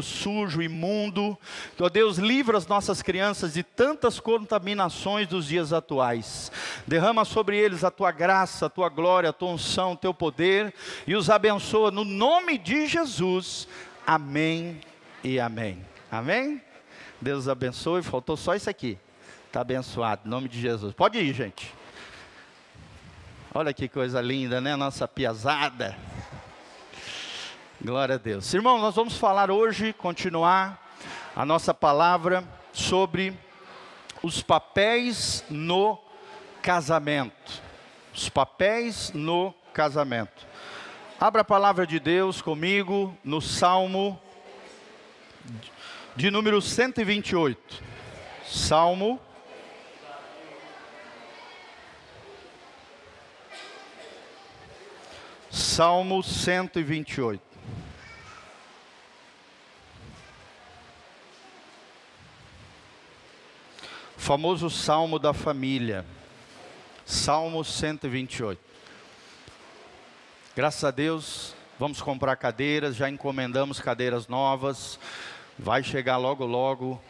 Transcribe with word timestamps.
sujo, 0.00 0.62
imundo. 0.62 1.36
Ó 1.80 1.88
Deus, 1.88 2.16
livra 2.16 2.56
as 2.56 2.68
nossas 2.68 3.02
crianças 3.02 3.54
de 3.54 3.64
tantas 3.64 4.20
contaminações 4.20 5.26
dos 5.26 5.46
dias 5.46 5.72
atuais. 5.72 6.52
Derrama 6.86 7.24
sobre 7.24 7.56
eles 7.56 7.82
a 7.82 7.90
tua 7.90 8.12
graça, 8.12 8.66
a 8.66 8.70
tua 8.70 8.88
glória, 8.88 9.30
a 9.30 9.32
tua 9.32 9.50
unção, 9.50 9.94
o 9.94 9.96
teu 9.96 10.14
poder 10.14 10.72
e 11.08 11.16
os 11.16 11.28
abençoa 11.28 11.90
no 11.90 12.04
nome 12.04 12.56
de 12.56 12.86
Jesus. 12.86 13.66
Amém 14.06 14.80
e 15.24 15.40
amém. 15.40 15.84
Amém? 16.08 16.62
Deus 17.20 17.48
abençoe. 17.48 18.00
Faltou 18.00 18.36
só 18.36 18.54
isso 18.54 18.70
aqui. 18.70 18.96
Está 19.48 19.62
abençoado, 19.62 20.22
em 20.24 20.30
nome 20.30 20.48
de 20.48 20.60
Jesus. 20.60 20.94
Pode 20.94 21.18
ir, 21.18 21.34
gente. 21.34 21.74
Olha 23.52 23.74
que 23.74 23.88
coisa 23.88 24.20
linda, 24.20 24.60
né? 24.60 24.76
Nossa 24.76 25.08
piazada. 25.08 25.98
Glória 27.82 28.16
a 28.16 28.18
Deus. 28.18 28.52
Irmão, 28.52 28.78
nós 28.78 28.94
vamos 28.94 29.16
falar 29.16 29.50
hoje, 29.50 29.94
continuar 29.94 30.92
a 31.34 31.46
nossa 31.46 31.72
palavra 31.72 32.44
sobre 32.74 33.32
os 34.22 34.42
papéis 34.42 35.42
no 35.48 35.98
casamento. 36.60 37.62
Os 38.14 38.28
papéis 38.28 39.12
no 39.14 39.54
casamento. 39.72 40.46
Abra 41.18 41.40
a 41.40 41.44
palavra 41.44 41.86
de 41.86 41.98
Deus 41.98 42.42
comigo 42.42 43.16
no 43.24 43.40
Salmo 43.40 44.20
de 46.14 46.30
número 46.30 46.60
128. 46.60 47.82
Salmo 48.44 49.18
Salmo 55.50 56.22
128. 56.22 57.49
Famoso 64.30 64.70
salmo 64.70 65.18
da 65.18 65.34
família, 65.34 66.06
Salmo 67.04 67.64
128. 67.64 68.60
Graças 70.54 70.84
a 70.84 70.92
Deus, 70.92 71.52
vamos 71.80 72.00
comprar 72.00 72.36
cadeiras, 72.36 72.94
já 72.94 73.10
encomendamos 73.10 73.80
cadeiras 73.80 74.28
novas, 74.28 75.00
vai 75.58 75.82
chegar 75.82 76.16
logo, 76.16 76.46
logo. 76.46 77.02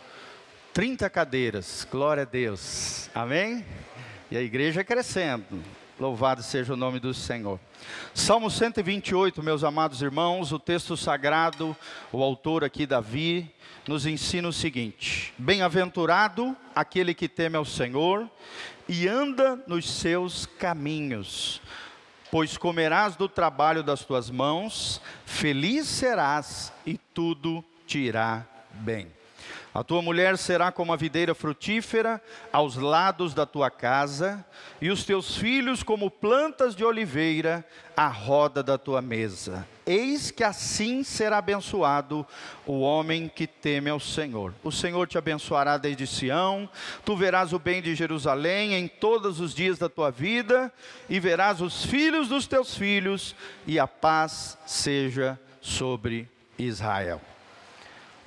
30 0.72 1.10
cadeiras, 1.10 1.86
glória 1.90 2.22
a 2.22 2.24
Deus, 2.24 3.10
amém? 3.14 3.66
E 4.30 4.36
a 4.38 4.40
igreja 4.40 4.82
crescendo, 4.82 5.62
louvado 6.00 6.42
seja 6.42 6.72
o 6.72 6.76
nome 6.76 6.98
do 6.98 7.12
Senhor. 7.12 7.60
Salmo 8.14 8.50
128, 8.50 9.42
meus 9.42 9.62
amados 9.62 10.00
irmãos, 10.00 10.50
o 10.50 10.58
texto 10.58 10.96
sagrado, 10.96 11.76
o 12.10 12.22
autor 12.22 12.64
aqui, 12.64 12.86
Davi, 12.86 13.52
nos 13.86 14.06
ensina 14.06 14.48
o 14.48 14.52
seguinte: 14.52 15.34
Bem-aventurado 15.36 16.56
aquele 16.74 17.12
que 17.12 17.28
teme 17.28 17.56
ao 17.56 17.66
Senhor 17.66 18.28
e 18.88 19.06
anda 19.06 19.62
nos 19.66 19.88
seus 19.90 20.46
caminhos, 20.46 21.60
pois 22.30 22.56
comerás 22.56 23.14
do 23.14 23.28
trabalho 23.28 23.82
das 23.82 24.02
tuas 24.02 24.30
mãos, 24.30 25.02
feliz 25.26 25.86
serás 25.86 26.72
e 26.86 26.96
tudo 26.96 27.62
te 27.86 27.98
irá 27.98 28.46
bem. 28.72 29.19
A 29.72 29.84
tua 29.84 30.02
mulher 30.02 30.36
será 30.36 30.72
como 30.72 30.92
a 30.92 30.96
videira 30.96 31.32
frutífera 31.32 32.20
aos 32.52 32.74
lados 32.74 33.32
da 33.32 33.46
tua 33.46 33.70
casa, 33.70 34.44
e 34.80 34.90
os 34.90 35.04
teus 35.04 35.36
filhos 35.36 35.84
como 35.84 36.10
plantas 36.10 36.74
de 36.74 36.84
oliveira 36.84 37.64
à 37.96 38.08
roda 38.08 38.64
da 38.64 38.76
tua 38.76 39.00
mesa. 39.00 39.66
Eis 39.86 40.32
que 40.32 40.42
assim 40.42 41.04
será 41.04 41.38
abençoado 41.38 42.26
o 42.66 42.80
homem 42.80 43.28
que 43.28 43.46
teme 43.46 43.88
ao 43.90 44.00
Senhor. 44.00 44.52
O 44.64 44.72
Senhor 44.72 45.06
te 45.06 45.16
abençoará 45.16 45.78
desde 45.78 46.04
Sião, 46.04 46.68
tu 47.04 47.16
verás 47.16 47.52
o 47.52 47.58
bem 47.58 47.80
de 47.80 47.94
Jerusalém 47.94 48.74
em 48.74 48.88
todos 48.88 49.38
os 49.38 49.54
dias 49.54 49.78
da 49.78 49.88
tua 49.88 50.10
vida, 50.10 50.72
e 51.08 51.20
verás 51.20 51.60
os 51.60 51.84
filhos 51.84 52.26
dos 52.26 52.48
teus 52.48 52.74
filhos, 52.74 53.36
e 53.68 53.78
a 53.78 53.86
paz 53.86 54.58
seja 54.66 55.38
sobre 55.60 56.28
Israel. 56.58 57.20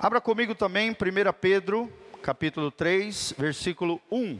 Abra 0.04 0.20
comigo 0.20 0.54
também 0.54 0.90
1 0.90 0.94
Pedro, 1.40 1.90
capítulo 2.22 2.70
3, 2.70 3.36
versículo 3.38 3.98
1. 4.10 4.32
1 4.36 4.38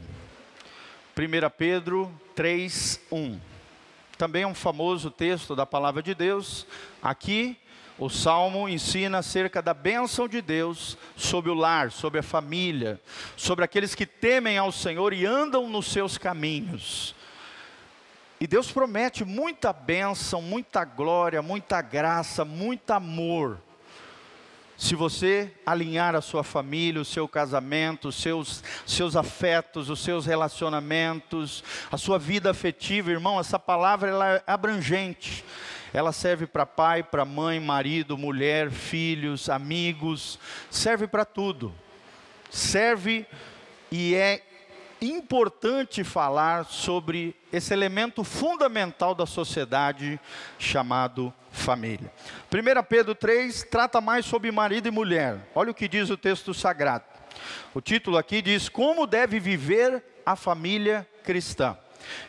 Pedro 1.57 2.11
3, 2.35 3.01
1. 3.11 3.39
Também 4.15 4.43
é 4.43 4.47
um 4.47 4.53
famoso 4.53 5.09
texto 5.09 5.55
da 5.55 5.65
palavra 5.65 6.03
de 6.03 6.13
Deus. 6.13 6.67
Aqui, 7.01 7.57
o 7.97 8.11
salmo 8.11 8.69
ensina 8.69 9.17
acerca 9.17 9.59
da 9.59 9.73
bênção 9.73 10.27
de 10.27 10.39
Deus 10.39 10.99
sobre 11.15 11.49
o 11.49 11.55
lar, 11.55 11.91
sobre 11.91 12.19
a 12.19 12.23
família, 12.23 13.01
sobre 13.35 13.65
aqueles 13.65 13.95
que 13.95 14.05
temem 14.05 14.59
ao 14.59 14.71
Senhor 14.71 15.13
e 15.13 15.25
andam 15.25 15.67
nos 15.67 15.87
seus 15.87 16.15
caminhos. 16.15 17.15
E 18.39 18.45
Deus 18.45 18.71
promete 18.71 19.25
muita 19.25 19.73
bênção, 19.73 20.43
muita 20.43 20.85
glória, 20.85 21.41
muita 21.41 21.81
graça, 21.81 22.45
muito 22.45 22.91
amor 22.91 23.59
se 24.77 24.95
você 24.95 25.51
alinhar 25.65 26.15
a 26.15 26.21
sua 26.21 26.43
família, 26.43 27.01
o 27.01 27.05
seu 27.05 27.27
casamento, 27.27 28.09
os 28.09 28.15
seus, 28.15 28.63
seus 28.85 29.15
afetos, 29.15 29.89
os 29.89 29.99
seus 30.01 30.25
relacionamentos, 30.25 31.63
a 31.91 31.97
sua 31.97 32.19
vida 32.19 32.51
afetiva, 32.51 33.11
irmão, 33.11 33.39
essa 33.39 33.57
palavra 33.57 34.09
ela 34.09 34.33
é 34.35 34.43
abrangente. 34.45 35.43
Ela 35.93 36.11
serve 36.11 36.45
para 36.45 36.65
pai, 36.65 37.01
para 37.03 37.23
mãe, 37.23 37.57
marido, 37.57 38.17
mulher, 38.17 38.69
filhos, 38.69 39.49
amigos, 39.49 40.37
serve 40.69 41.07
para 41.07 41.23
tudo. 41.23 41.73
Serve 42.49 43.25
e 43.89 44.13
é 44.13 44.41
importante 45.01 46.03
falar 46.03 46.65
sobre 46.65 47.33
esse 47.51 47.73
elemento 47.73 48.25
fundamental 48.25 49.15
da 49.15 49.25
sociedade 49.25 50.19
chamado. 50.59 51.33
1 51.55 52.83
Pedro 52.87 53.15
3 53.15 53.67
trata 53.69 54.01
mais 54.01 54.25
sobre 54.25 54.51
marido 54.51 54.87
e 54.87 54.91
mulher. 54.91 55.37
Olha 55.55 55.71
o 55.71 55.73
que 55.73 55.87
diz 55.87 56.09
o 56.09 56.17
texto 56.17 56.53
sagrado. 56.53 57.05
O 57.73 57.81
título 57.81 58.17
aqui 58.17 58.41
diz: 58.41 58.69
Como 58.69 59.07
deve 59.07 59.39
viver 59.39 60.03
a 60.25 60.35
família 60.35 61.07
cristã. 61.23 61.77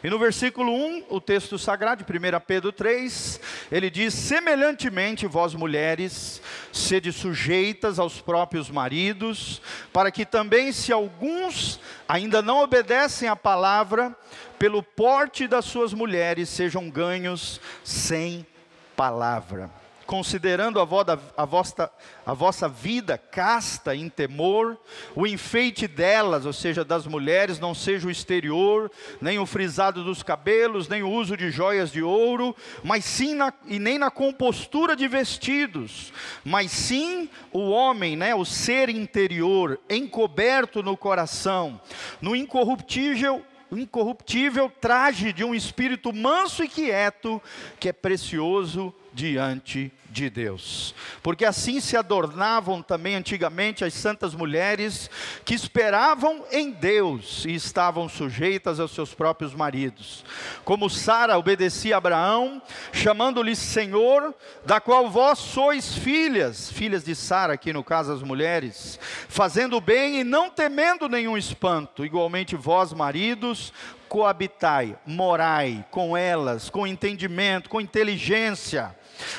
E 0.03 0.09
no 0.09 0.19
versículo 0.19 0.73
1, 0.73 1.05
o 1.11 1.21
texto 1.21 1.59
sagrado 1.59 2.05
de 2.05 2.11
1 2.11 2.41
Pedro 2.47 2.73
3, 2.73 3.41
ele 3.71 3.91
diz: 3.91 4.15
Semelhantemente, 4.15 5.27
vós 5.27 5.55
mulheres, 5.55 6.41
sede 6.73 7.13
sujeitas 7.13 7.99
aos 7.99 8.21
próprios 8.21 8.71
maridos, 8.71 9.61
para 9.93 10.11
que 10.11 10.25
também, 10.25 10.73
se 10.73 10.93
alguns 10.93 11.81
ainda 12.09 12.41
não 12.41 12.63
obedecem 12.63 13.29
à 13.29 13.37
palavra, 13.37 14.17
pelo 14.59 14.83
porte 14.83 15.47
das 15.47 15.65
suas 15.65 15.93
mulheres 15.93 16.49
sejam 16.49 16.89
ganhos 16.89 17.61
sem 17.85 18.47
palavra. 18.97 19.71
Considerando 20.07 20.81
a, 20.81 20.85
vossa, 20.85 21.91
a 22.25 22.33
vossa 22.33 22.69
vida 22.69 23.19
casta 23.19 23.95
em 23.95 24.09
temor, 24.09 24.79
o 25.17 25.27
enfeite 25.27 25.89
delas, 25.89 26.47
ou 26.47 26.53
seja, 26.53 26.85
das 26.85 27.09
mulheres, 27.09 27.59
não 27.59 27.75
seja 27.75 28.07
o 28.07 28.11
exterior, 28.11 28.89
nem 29.21 29.41
o 29.41 29.45
frisado 29.45 30.05
dos 30.05 30.23
cabelos, 30.23 30.89
nem 30.89 31.03
o 31.03 31.11
uso 31.11 31.37
de 31.37 31.51
joias 31.51 31.91
de 31.91 32.05
ouro, 32.05 32.55
mas 32.85 33.05
sim 33.05 33.35
na, 33.35 33.53
e 33.67 33.81
nem 33.81 33.99
na 33.99 34.09
compostura 34.09 34.95
de 34.95 35.09
vestidos, 35.09 36.13
mas 36.45 36.71
sim 36.71 37.29
o 37.53 37.69
homem, 37.69 38.15
né, 38.15 38.33
o 38.33 38.45
ser 38.45 38.89
interior, 38.89 39.81
encoberto 39.91 40.85
no 40.85 40.97
coração, 40.97 41.81
no 42.21 42.37
incorruptível 42.37 43.45
incorruptível 43.73 44.71
traje 44.81 45.33
de 45.33 45.43
um 45.45 45.55
espírito 45.55 46.13
manso 46.13 46.63
e 46.63 46.69
quieto, 46.69 47.43
que 47.81 47.89
é 47.89 47.93
precioso 47.93 48.95
diante 49.17 49.91
de 50.11 50.29
Deus. 50.29 50.95
Porque 51.23 51.45
assim 51.45 51.81
se 51.81 51.97
adornavam 51.97 52.83
também 52.83 53.15
antigamente 53.15 53.83
as 53.83 53.95
santas 53.95 54.35
mulheres 54.35 55.11
que 55.43 55.55
esperavam 55.55 56.45
em 56.53 56.71
Deus 56.71 57.45
e 57.47 57.55
estavam 57.55 58.09
sujeitas 58.09 58.79
aos 58.79 58.93
seus 58.93 59.15
próprios 59.15 59.55
maridos. 59.55 60.23
Como 60.65 60.91
Sara 60.91 61.39
obedecia 61.39 61.95
a 61.95 61.99
Abraão, 61.99 62.61
chamando-lhe 62.93 63.57
Senhor, 63.57 64.35
da 64.67 64.81
qual 64.81 65.11
vós 65.11 65.39
sois 65.39 65.97
filhas, 65.97 66.71
filhas 66.71 67.03
de 67.03 67.15
Sara, 67.15 67.55
aqui 67.55 67.73
no 67.73 67.83
caso 67.83 68.13
as 68.13 68.23
mulheres, 68.23 69.01
fazendo 69.29 69.81
bem 69.81 70.21
e 70.21 70.25
não 70.25 70.51
temendo 70.51 71.09
nenhum 71.09 71.39
espanto. 71.39 72.05
Igualmente 72.05 72.55
vós, 72.55 72.93
maridos, 72.93 73.73
coabitai, 74.09 74.97
morai 75.07 75.85
com 75.91 76.17
elas, 76.17 76.69
com 76.69 76.87
entendimento, 76.87 77.71
com 77.71 77.81
inteligência 77.81 78.95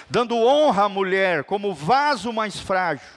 dando 0.10 0.36
honra 0.36 0.84
à 0.84 0.90
mulher 0.90 1.44
como 1.44 1.74
vaso 1.74 2.32
mais 2.34 2.60
frágil, 2.60 3.08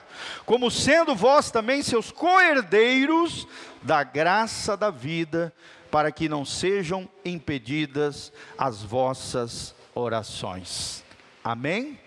como 0.45 0.69
sendo 0.69 1.15
vós 1.15 1.51
também 1.51 1.81
seus 1.81 2.11
co-herdeiros 2.11 3.47
da 3.81 4.03
graça 4.03 4.77
da 4.77 4.89
vida, 4.89 5.53
para 5.89 6.11
que 6.11 6.29
não 6.29 6.45
sejam 6.45 7.09
impedidas 7.25 8.31
as 8.57 8.81
vossas 8.81 9.75
orações. 9.93 11.03
Amém? 11.43 11.99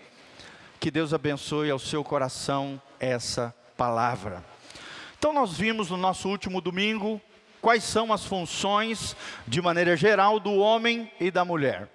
Que 0.79 0.89
Deus 0.89 1.13
abençoe 1.13 1.69
ao 1.69 1.79
seu 1.79 2.03
coração 2.03 2.81
essa 2.99 3.53
palavra. 3.77 4.43
Então, 5.17 5.33
nós 5.33 5.53
vimos 5.53 5.89
no 5.89 5.97
nosso 5.97 6.29
último 6.29 6.61
domingo 6.61 7.21
quais 7.61 7.83
são 7.83 8.13
as 8.13 8.23
funções, 8.23 9.15
de 9.47 9.61
maneira 9.61 9.97
geral, 9.97 10.39
do 10.39 10.53
homem 10.53 11.11
e 11.19 11.31
da 11.31 11.43
mulher. 11.43 11.89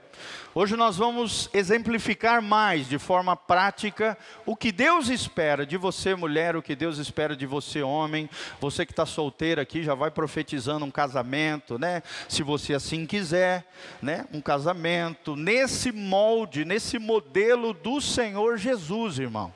Hoje 0.53 0.75
nós 0.77 0.97
vamos 0.97 1.49
exemplificar 1.55 2.43
mais, 2.43 2.89
de 2.89 2.99
forma 2.99 3.37
prática, 3.37 4.19
o 4.45 4.57
que 4.57 4.73
Deus 4.73 5.09
espera 5.09 5.65
de 5.65 5.77
você, 5.77 6.15
mulher, 6.15 6.57
o 6.57 6.63
que 6.63 6.75
Deus 6.75 6.99
espera 6.99 7.37
de 7.37 7.47
você, 7.47 7.83
homem. 7.83 8.29
Você 8.61 8.85
que 8.85 8.93
está 8.93 9.07
solteiro 9.07 9.61
aqui 9.61 9.83
já 9.83 9.95
vai 9.95 10.11
profetizando 10.11 10.85
um 10.85 10.91
casamento, 10.91 11.79
né? 11.79 12.03
Se 12.29 12.43
você 12.43 12.75
assim 12.75 13.07
quiser, 13.07 13.65
né? 14.03 14.27
Um 14.33 14.41
casamento 14.41 15.37
nesse 15.37 15.93
molde, 15.93 16.65
nesse 16.65 16.99
modelo 16.99 17.73
do 17.73 18.01
Senhor 18.01 18.59
Jesus, 18.59 19.19
irmão. 19.19 19.53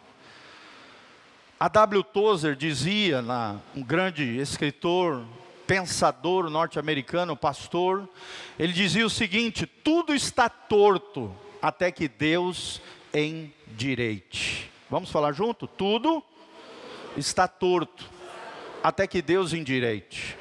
A 1.58 1.68
W. 1.68 2.02
Tozer 2.04 2.54
dizia, 2.54 3.22
na, 3.22 3.56
um 3.74 3.82
grande 3.82 4.22
escritor 4.38 5.24
pensador 5.66 6.48
norte-americano, 6.50 7.36
pastor, 7.36 8.08
ele 8.58 8.72
dizia 8.72 9.06
o 9.06 9.10
seguinte: 9.10 9.66
tudo 9.66 10.14
está 10.14 10.48
torto 10.48 11.34
até 11.60 11.90
que 11.90 12.08
Deus 12.08 12.80
endireite. 13.12 14.70
Vamos 14.90 15.10
falar 15.10 15.32
junto? 15.32 15.66
Tudo 15.66 16.22
está 17.16 17.48
torto 17.48 18.10
até 18.82 19.06
que 19.06 19.22
Deus 19.22 19.52
endireite. 19.52 20.36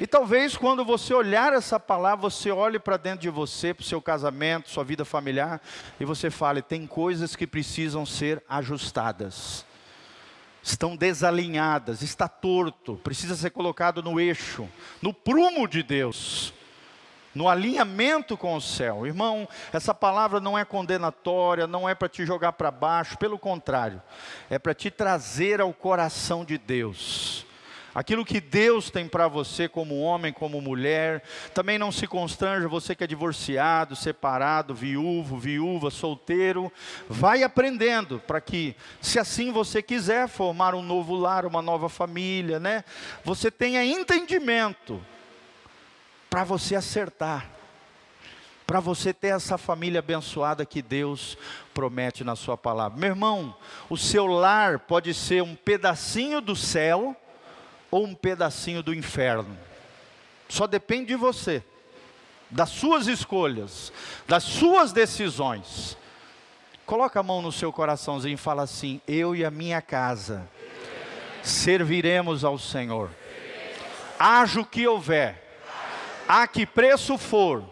E 0.00 0.06
talvez 0.08 0.56
quando 0.56 0.84
você 0.84 1.14
olhar 1.14 1.52
essa 1.52 1.78
palavra, 1.78 2.28
você 2.28 2.50
olhe 2.50 2.80
para 2.80 2.96
dentro 2.96 3.20
de 3.20 3.30
você, 3.30 3.72
para 3.72 3.82
o 3.82 3.86
seu 3.86 4.02
casamento, 4.02 4.68
sua 4.68 4.82
vida 4.82 5.04
familiar, 5.04 5.62
e 6.00 6.04
você 6.04 6.30
fale: 6.30 6.62
tem 6.62 6.86
coisas 6.86 7.36
que 7.36 7.46
precisam 7.46 8.04
ser 8.04 8.42
ajustadas 8.48 9.64
estão 10.64 10.96
desalinhadas, 10.96 12.00
está 12.00 12.26
torto, 12.26 12.96
precisa 13.04 13.36
ser 13.36 13.50
colocado 13.50 14.02
no 14.02 14.18
eixo, 14.18 14.66
no 15.02 15.12
prumo 15.12 15.68
de 15.68 15.82
Deus, 15.82 16.54
no 17.34 17.50
alinhamento 17.50 18.34
com 18.34 18.56
o 18.56 18.60
céu. 18.62 19.06
Irmão, 19.06 19.46
essa 19.74 19.92
palavra 19.92 20.40
não 20.40 20.58
é 20.58 20.64
condenatória, 20.64 21.66
não 21.66 21.86
é 21.86 21.94
para 21.94 22.08
te 22.08 22.24
jogar 22.24 22.52
para 22.52 22.70
baixo, 22.70 23.18
pelo 23.18 23.38
contrário, 23.38 24.02
é 24.48 24.58
para 24.58 24.72
te 24.72 24.90
trazer 24.90 25.60
ao 25.60 25.72
coração 25.74 26.46
de 26.46 26.56
Deus 26.56 27.46
aquilo 27.94 28.24
que 28.24 28.40
Deus 28.40 28.90
tem 28.90 29.06
para 29.06 29.28
você 29.28 29.68
como 29.68 30.00
homem, 30.00 30.32
como 30.32 30.60
mulher. 30.60 31.22
Também 31.54 31.78
não 31.78 31.92
se 31.92 32.06
constranja 32.06 32.68
você 32.68 32.94
que 32.94 33.04
é 33.04 33.06
divorciado, 33.06 33.94
separado, 33.94 34.74
viúvo, 34.74 35.38
viúva, 35.38 35.90
solteiro. 35.90 36.72
Vai 37.08 37.42
aprendendo 37.42 38.18
para 38.18 38.40
que, 38.40 38.74
se 39.00 39.18
assim 39.18 39.52
você 39.52 39.80
quiser 39.80 40.28
formar 40.28 40.74
um 40.74 40.82
novo 40.82 41.14
lar, 41.14 41.46
uma 41.46 41.62
nova 41.62 41.88
família, 41.88 42.58
né? 42.58 42.84
Você 43.24 43.50
tenha 43.50 43.84
entendimento 43.84 45.00
para 46.28 46.42
você 46.42 46.74
acertar. 46.74 47.50
Para 48.66 48.80
você 48.80 49.12
ter 49.12 49.28
essa 49.28 49.58
família 49.58 49.98
abençoada 49.98 50.64
que 50.64 50.80
Deus 50.80 51.36
promete 51.74 52.24
na 52.24 52.34
Sua 52.34 52.56
palavra. 52.56 52.98
Meu 52.98 53.10
irmão, 53.10 53.54
o 53.90 53.96
seu 53.96 54.26
lar 54.26 54.78
pode 54.80 55.12
ser 55.12 55.42
um 55.42 55.54
pedacinho 55.54 56.40
do 56.40 56.56
céu, 56.56 57.14
ou 57.94 58.04
um 58.04 58.12
pedacinho 58.12 58.82
do 58.82 58.92
inferno. 58.92 59.56
Só 60.48 60.66
depende 60.66 61.06
de 61.06 61.14
você, 61.14 61.62
das 62.50 62.70
suas 62.70 63.06
escolhas, 63.06 63.92
das 64.26 64.42
suas 64.42 64.92
decisões. 64.92 65.96
Coloca 66.84 67.20
a 67.20 67.22
mão 67.22 67.40
no 67.40 67.52
seu 67.52 67.72
coraçãozinho 67.72 68.34
e 68.34 68.36
fala 68.36 68.64
assim: 68.64 69.00
Eu 69.06 69.36
e 69.36 69.44
a 69.44 69.50
minha 69.50 69.80
casa 69.80 70.50
serviremos 71.40 72.42
ao 72.42 72.58
Senhor. 72.58 73.10
Haja 74.18 74.60
o 74.60 74.66
que 74.66 74.88
houver, 74.88 75.40
a 76.26 76.48
que 76.48 76.66
preço 76.66 77.16
for, 77.16 77.62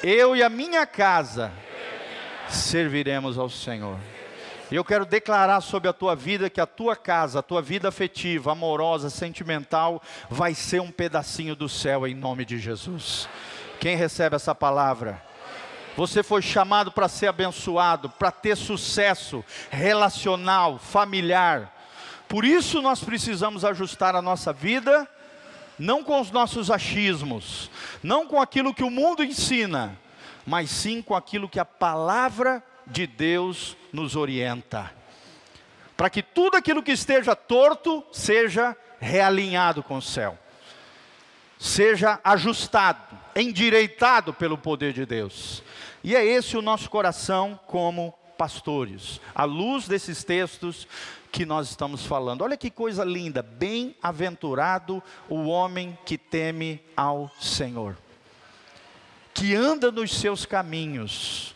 eu 0.00 0.36
e 0.36 0.44
a 0.44 0.48
minha 0.48 0.86
casa 0.86 1.52
serviremos 2.48 3.36
ao 3.36 3.50
Senhor. 3.50 3.98
E 4.70 4.74
eu 4.74 4.84
quero 4.84 5.06
declarar 5.06 5.62
sobre 5.62 5.88
a 5.88 5.94
tua 5.94 6.14
vida 6.14 6.50
que 6.50 6.60
a 6.60 6.66
tua 6.66 6.94
casa, 6.94 7.38
a 7.38 7.42
tua 7.42 7.62
vida 7.62 7.88
afetiva, 7.88 8.52
amorosa, 8.52 9.08
sentimental, 9.08 10.02
vai 10.28 10.54
ser 10.54 10.80
um 10.80 10.90
pedacinho 10.90 11.56
do 11.56 11.68
céu 11.70 12.06
em 12.06 12.14
nome 12.14 12.44
de 12.44 12.58
Jesus. 12.58 13.26
Quem 13.80 13.96
recebe 13.96 14.36
essa 14.36 14.54
palavra? 14.54 15.22
Você 15.96 16.22
foi 16.22 16.42
chamado 16.42 16.92
para 16.92 17.08
ser 17.08 17.28
abençoado, 17.28 18.10
para 18.10 18.30
ter 18.30 18.56
sucesso 18.56 19.42
relacional, 19.70 20.78
familiar. 20.78 21.74
Por 22.28 22.44
isso 22.44 22.82
nós 22.82 23.02
precisamos 23.02 23.64
ajustar 23.64 24.14
a 24.14 24.20
nossa 24.20 24.52
vida, 24.52 25.08
não 25.78 26.04
com 26.04 26.20
os 26.20 26.30
nossos 26.30 26.70
achismos, 26.70 27.70
não 28.02 28.26
com 28.26 28.40
aquilo 28.40 28.74
que 28.74 28.84
o 28.84 28.90
mundo 28.90 29.24
ensina, 29.24 29.98
mas 30.46 30.70
sim 30.70 31.00
com 31.00 31.14
aquilo 31.14 31.48
que 31.48 31.58
a 31.58 31.64
palavra 31.64 32.62
de 32.86 33.06
Deus 33.06 33.77
nos 33.92 34.16
orienta. 34.16 34.92
Para 35.96 36.08
que 36.08 36.22
tudo 36.22 36.56
aquilo 36.56 36.82
que 36.82 36.92
esteja 36.92 37.34
torto 37.34 38.04
seja 38.12 38.76
realinhado 39.00 39.82
com 39.82 39.96
o 39.96 40.02
céu, 40.02 40.38
seja 41.58 42.20
ajustado, 42.22 43.18
endireitado 43.34 44.32
pelo 44.32 44.56
poder 44.56 44.92
de 44.92 45.04
Deus. 45.04 45.62
E 46.04 46.14
é 46.14 46.24
esse 46.24 46.56
o 46.56 46.62
nosso 46.62 46.88
coração 46.88 47.58
como 47.66 48.14
pastores, 48.36 49.20
à 49.34 49.42
luz 49.44 49.88
desses 49.88 50.22
textos 50.22 50.86
que 51.32 51.44
nós 51.44 51.68
estamos 51.68 52.06
falando. 52.06 52.42
Olha 52.42 52.56
que 52.56 52.70
coisa 52.70 53.04
linda, 53.04 53.42
bem-aventurado 53.42 55.02
o 55.28 55.46
homem 55.46 55.98
que 56.06 56.16
teme 56.16 56.80
ao 56.96 57.30
Senhor, 57.40 57.96
que 59.34 59.54
anda 59.54 59.90
nos 59.90 60.16
seus 60.16 60.46
caminhos 60.46 61.54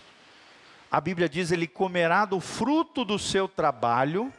a 0.92 1.00
Bíblia 1.00 1.26
diz: 1.26 1.50
ele 1.50 1.66
comerá 1.66 2.26
do 2.26 2.38
fruto 2.38 3.02
do 3.02 3.18
seu 3.18 3.48
trabalho, 3.48 4.30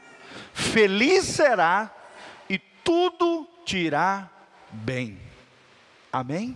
feliz 0.54 1.26
será 1.26 1.92
e 2.48 2.60
tudo 2.60 3.48
te 3.66 3.78
irá 3.78 4.30
bem. 4.72 5.20
Amém? 6.12 6.56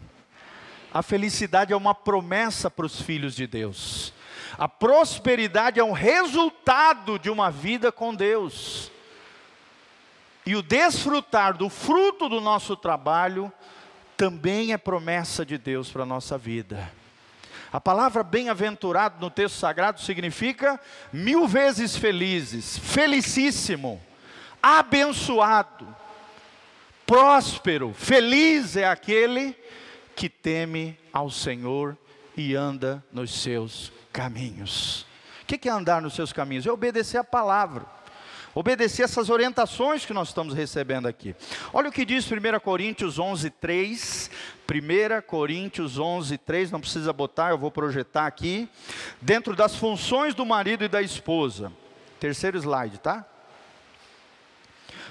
A 0.93 1.01
felicidade 1.01 1.73
é 1.73 1.75
uma 1.75 1.95
promessa 1.95 2.69
para 2.69 2.85
os 2.85 3.01
filhos 3.01 3.35
de 3.35 3.47
Deus. 3.47 4.13
A 4.55 4.67
prosperidade 4.67 5.79
é 5.79 5.83
um 5.83 5.91
resultado 5.91 7.17
de 7.17 7.31
uma 7.31 7.49
vida 7.49 7.91
com 7.91 8.13
Deus. 8.13 8.91
E 10.45 10.55
o 10.55 10.61
desfrutar 10.61 11.57
do 11.57 11.69
fruto 11.69 12.29
do 12.29 12.39
nosso 12.39 12.75
trabalho 12.77 13.51
também 14.15 14.73
é 14.73 14.77
promessa 14.77 15.45
de 15.45 15.57
Deus 15.57 15.91
para 15.91 16.03
a 16.03 16.05
nossa 16.05 16.37
vida. 16.37 16.89
A 17.71 17.81
palavra 17.81 18.23
bem-aventurado 18.23 19.19
no 19.19 19.29
texto 19.29 19.55
sagrado 19.55 19.99
significa 20.01 20.79
mil 21.11 21.47
vezes 21.47 21.97
felizes, 21.97 22.77
felicíssimo, 22.77 24.01
abençoado, 24.63 25.87
próspero, 27.05 27.93
feliz 27.93 28.77
é 28.77 28.87
aquele 28.87 29.55
que 30.15 30.29
teme 30.29 30.97
ao 31.11 31.29
Senhor 31.29 31.97
e 32.35 32.55
anda 32.55 33.03
nos 33.11 33.41
seus 33.41 33.91
caminhos. 34.13 35.05
O 35.43 35.45
que 35.45 35.67
é 35.67 35.71
andar 35.71 36.01
nos 36.01 36.13
seus 36.15 36.33
caminhos? 36.33 36.65
É 36.65 36.71
obedecer 36.71 37.17
a 37.17 37.23
palavra 37.23 37.96
obedecer 38.59 39.03
essas 39.03 39.29
orientações 39.29 40.03
que 40.03 40.13
nós 40.13 40.29
estamos 40.29 40.51
recebendo 40.51 41.07
aqui. 41.07 41.35
Olha 41.71 41.89
o 41.89 41.91
que 41.91 42.03
diz 42.03 42.25
1 42.25 42.59
Coríntios 42.59 43.19
11, 43.19 43.51
3. 43.51 44.31
1 44.67 45.21
Coríntios 45.27 45.99
11, 45.99 46.37
3, 46.39 46.71
não 46.71 46.81
precisa 46.81 47.13
botar, 47.13 47.51
eu 47.51 47.57
vou 47.57 47.69
projetar 47.69 48.25
aqui. 48.25 48.67
Dentro 49.21 49.55
das 49.55 49.75
funções 49.75 50.33
do 50.33 50.43
marido 50.43 50.83
e 50.83 50.87
da 50.87 51.03
esposa. 51.03 51.71
Terceiro 52.19 52.57
slide, 52.57 52.97
tá? 52.97 53.23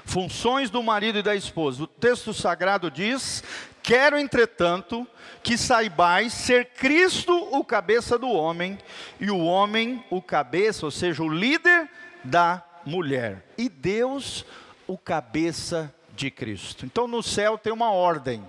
Funções 0.04 0.68
do 0.68 0.82
marido 0.82 1.20
e 1.20 1.22
da 1.22 1.36
esposa. 1.36 1.84
O 1.84 1.86
texto 1.86 2.34
sagrado 2.34 2.90
diz: 2.90 3.44
Quero, 3.80 4.18
entretanto, 4.18 5.06
que 5.44 5.56
saibais 5.56 6.32
ser 6.32 6.70
Cristo 6.70 7.32
o 7.52 7.64
cabeça 7.64 8.18
do 8.18 8.28
homem, 8.28 8.76
e 9.20 9.30
o 9.30 9.38
homem 9.38 10.04
o 10.10 10.20
cabeça, 10.20 10.84
ou 10.84 10.90
seja, 10.90 11.22
o 11.22 11.28
líder 11.28 11.88
da 12.24 12.65
mulher. 12.86 13.44
E 13.58 13.68
Deus, 13.68 14.46
o 14.86 14.96
cabeça 14.96 15.92
de 16.14 16.30
Cristo. 16.30 16.86
Então 16.86 17.06
no 17.06 17.22
céu 17.22 17.58
tem 17.58 17.72
uma 17.72 17.90
ordem. 17.90 18.42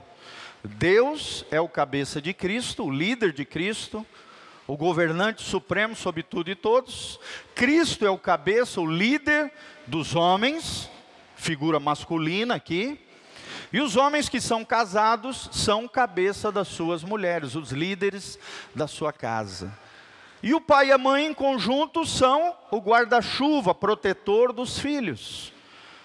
Deus 0.63 1.46
é 1.51 1.60
o 1.60 1.67
cabeça 1.67 2.22
de 2.22 2.34
Cristo, 2.34 2.86
o 2.86 2.91
líder 2.91 3.34
de 3.34 3.44
Cristo, 3.44 4.06
o 4.67 4.77
governante 4.77 5.41
supremo 5.41 5.96
sobre 5.96 6.24
tudo 6.24 6.50
e 6.51 6.56
todos. 6.56 7.20
Cristo 7.56 8.06
é 8.06 8.10
o 8.10 8.17
cabeça, 8.17 8.79
o 8.79 8.86
líder 8.86 9.51
dos 9.86 10.15
homens, 10.15 10.89
figura 11.36 11.79
masculina 11.79 12.56
aqui. 12.56 13.00
E 13.72 13.82
os 13.82 13.96
homens 13.96 14.29
que 14.29 14.39
são 14.39 14.63
casados 14.63 15.50
são 15.51 15.88
cabeça 15.88 16.51
das 16.51 16.67
suas 16.70 17.03
mulheres, 17.03 17.56
os 17.56 17.72
líderes 17.72 18.39
da 18.74 18.88
sua 18.88 19.12
casa. 19.12 19.77
E 20.48 20.54
o 20.54 20.62
pai 20.62 20.88
e 20.88 20.92
a 20.94 20.98
mãe 20.98 21.25
em 21.25 21.34
conjunto 21.34 22.06
são 22.06 22.56
o 22.72 22.77
guarda-chuva, 22.77 23.75
protetor 23.75 24.54
dos 24.54 24.80
filhos. 24.80 25.51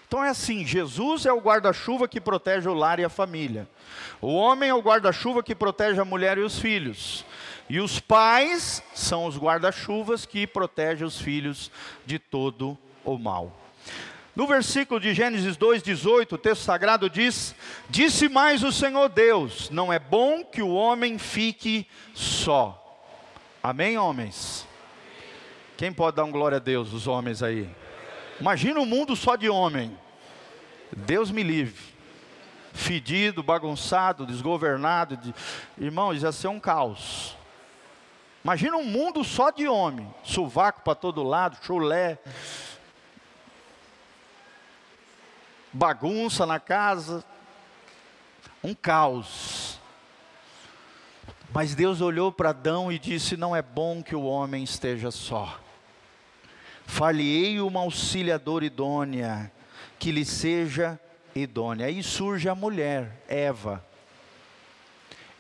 Então 0.09 0.25
é 0.25 0.31
assim: 0.31 0.67
Jesus 0.67 1.27
é 1.27 1.33
o 1.33 1.39
guarda-chuva 1.39 2.09
que 2.09 2.21
protege 2.21 2.69
o 2.69 2.75
lar 2.75 2.99
e 2.99 3.05
a 3.05 3.09
família. 3.09 3.69
O 4.21 4.35
homem 4.35 4.69
é 4.69 4.75
o 4.75 4.83
guarda-chuva 4.83 5.45
que 5.45 5.55
protege 5.55 6.01
a 6.01 6.05
mulher 6.05 6.39
e 6.39 6.41
os 6.41 6.59
filhos. 6.59 7.25
E 7.71 7.79
os 7.79 8.01
pais 8.01 8.83
são 8.93 9.27
os 9.27 9.39
guarda-chuvas 9.39 10.27
que 10.27 10.45
protegem 10.45 11.07
os 11.07 11.21
filhos 11.21 11.71
de 12.05 12.19
todo 12.19 12.77
o 13.05 13.17
mal. 13.17 13.57
No 14.35 14.49
versículo 14.49 14.99
de 14.99 15.15
Gênesis 15.15 15.57
2,18, 15.57 16.33
o 16.33 16.39
texto 16.39 16.63
sagrado 16.63 17.09
diz: 17.09 17.55
Disse 17.89 18.29
mais 18.29 18.65
o 18.65 18.73
Senhor 18.73 19.09
Deus: 19.09 19.71
Não 19.71 19.93
é 19.93 20.01
bom 20.01 20.43
que 20.43 20.63
o 20.63 20.75
homem 20.75 21.17
fique 21.17 21.87
só. 22.13 22.82
Amém, 23.63 23.97
homens? 23.97 24.67
Quem 25.77 25.93
pode 25.93 26.17
dar 26.17 26.25
um 26.25 26.31
glória 26.31 26.57
a 26.57 26.61
Deus, 26.61 26.93
os 26.93 27.07
homens 27.07 27.43
aí? 27.43 27.71
Imagina 28.41 28.81
um 28.81 28.87
mundo 28.87 29.15
só 29.15 29.37
de 29.37 29.49
homem. 29.49 29.97
Deus 30.97 31.31
me 31.31 31.43
livre. 31.43 31.93
Fedido, 32.73 33.43
bagunçado, 33.43 34.27
desgovernado. 34.27 35.17
De... 35.17 35.35
Irmãos, 35.79 36.23
ia 36.23 36.33
ser 36.33 36.49
um 36.49 36.59
caos. 36.59 37.37
Imagina 38.43 38.77
um 38.77 38.85
mundo 38.85 39.23
só 39.23 39.51
de 39.51 39.69
homem. 39.69 40.13
Sovaco 40.25 40.83
para 40.83 40.95
todo 40.95 41.23
lado, 41.23 41.59
chulé 41.63 42.19
bagunça 45.73 46.45
na 46.45 46.61
casa, 46.61 47.25
um 48.63 48.75
caos. 48.75 49.72
Mas 51.55 51.75
Deus 51.75 52.01
olhou 52.01 52.33
para 52.33 52.51
Adão 52.51 52.91
e 52.91 52.99
disse: 52.99 53.37
Não 53.37 53.55
é 53.55 53.61
bom 53.61 54.03
que 54.03 54.17
o 54.17 54.23
homem 54.23 54.65
esteja 54.65 55.11
só. 55.11 55.61
Falhei 56.87 57.61
uma 57.61 57.81
auxiliadora 57.81 58.65
idônea, 58.65 59.53
que 59.99 60.11
lhe 60.11 60.25
seja 60.25 60.99
idônea. 61.35 61.87
Aí 61.87 62.03
surge 62.03 62.49
a 62.49 62.55
mulher, 62.55 63.23
Eva. 63.29 63.85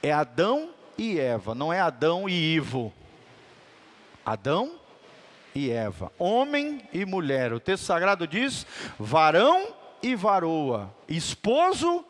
É 0.02 0.12
Adão 0.12 0.70
e 0.98 1.18
Eva, 1.18 1.54
não 1.54 1.72
é 1.72 1.80
Adão 1.80 2.28
e 2.28 2.54
Ivo. 2.56 2.92
Adão 4.24 4.78
e 5.54 5.70
Eva, 5.70 6.12
homem 6.18 6.82
e 6.92 7.06
mulher. 7.06 7.54
O 7.54 7.60
texto 7.60 7.84
sagrado 7.84 8.26
diz: 8.26 8.66
varão 8.98 9.68
e 10.02 10.14
varoa, 10.14 10.94
esposo 11.08 12.04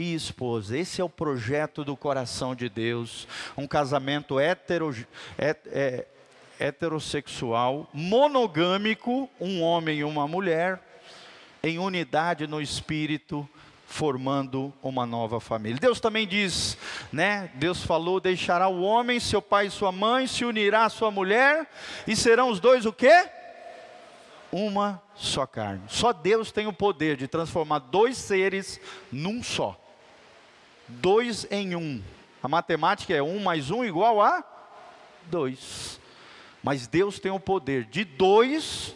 e 0.00 0.14
esposa. 0.14 0.76
Esse 0.76 1.00
é 1.00 1.04
o 1.04 1.08
projeto 1.08 1.84
do 1.84 1.96
coração 1.96 2.54
de 2.54 2.68
Deus. 2.68 3.28
Um 3.56 3.66
casamento 3.66 4.40
hetero, 4.40 4.94
é, 5.36 5.56
é, 5.66 6.06
heterossexual, 6.58 7.88
monogâmico, 7.92 9.28
um 9.38 9.62
homem 9.62 9.98
e 9.98 10.04
uma 10.04 10.26
mulher, 10.26 10.80
em 11.62 11.78
unidade 11.78 12.46
no 12.46 12.62
espírito, 12.62 13.46
formando 13.86 14.72
uma 14.82 15.04
nova 15.04 15.38
família. 15.38 15.78
Deus 15.78 16.00
também 16.00 16.26
diz, 16.26 16.78
né? 17.12 17.50
Deus 17.54 17.82
falou: 17.82 18.20
deixará 18.20 18.68
o 18.68 18.80
homem, 18.80 19.20
seu 19.20 19.42
pai 19.42 19.66
e 19.66 19.70
sua 19.70 19.92
mãe, 19.92 20.26
se 20.26 20.44
unirá 20.44 20.86
à 20.86 20.88
sua 20.88 21.10
mulher, 21.10 21.68
e 22.06 22.16
serão 22.16 22.48
os 22.48 22.58
dois 22.58 22.86
o 22.86 22.92
quê? 22.92 23.28
uma 24.52 25.00
só 25.14 25.46
carne. 25.46 25.82
Só 25.86 26.12
Deus 26.12 26.50
tem 26.50 26.66
o 26.66 26.72
poder 26.72 27.16
de 27.16 27.28
transformar 27.28 27.78
dois 27.78 28.16
seres 28.16 28.80
num 29.12 29.42
só. 29.42 29.78
Dois 30.98 31.46
em 31.50 31.76
um. 31.76 32.02
A 32.42 32.48
matemática 32.48 33.14
é 33.14 33.22
um 33.22 33.38
mais 33.38 33.70
um 33.70 33.84
igual 33.84 34.20
a 34.20 34.42
dois. 35.26 36.00
Mas 36.62 36.86
Deus 36.86 37.18
tem 37.18 37.30
o 37.30 37.40
poder 37.40 37.84
de 37.84 38.04
dois 38.04 38.94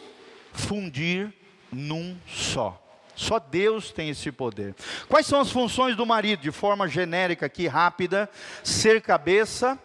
fundir 0.53 1.33
num 1.73 2.17
só. 2.27 2.81
Só 3.15 3.39
Deus 3.39 3.93
tem 3.93 4.09
esse 4.11 4.33
poder. 4.33 4.75
Quais 5.09 5.27
são 5.27 5.41
as 5.41 5.51
funções 5.51 5.97
do 5.97 6.05
marido? 6.05 6.41
De 6.41 6.51
forma 6.51 6.89
genérica 6.89 7.47
aqui, 7.47 7.67
rápida: 7.69 8.29
ser 8.63 9.01
cabeça, 9.01 9.79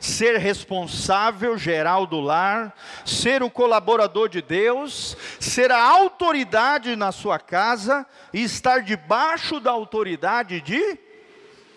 ser 0.00 0.36
responsável 0.38 1.56
geral 1.56 2.06
do 2.06 2.20
lar, 2.20 2.74
ser 3.06 3.42
o 3.42 3.50
colaborador 3.50 4.28
de 4.28 4.42
Deus, 4.42 5.16
ser 5.38 5.70
a 5.70 5.82
autoridade 5.82 6.96
na 6.96 7.12
sua 7.12 7.38
casa 7.38 8.04
e 8.32 8.42
estar 8.42 8.82
debaixo 8.82 9.60
da 9.60 9.70
autoridade 9.70 10.60
de 10.60 10.98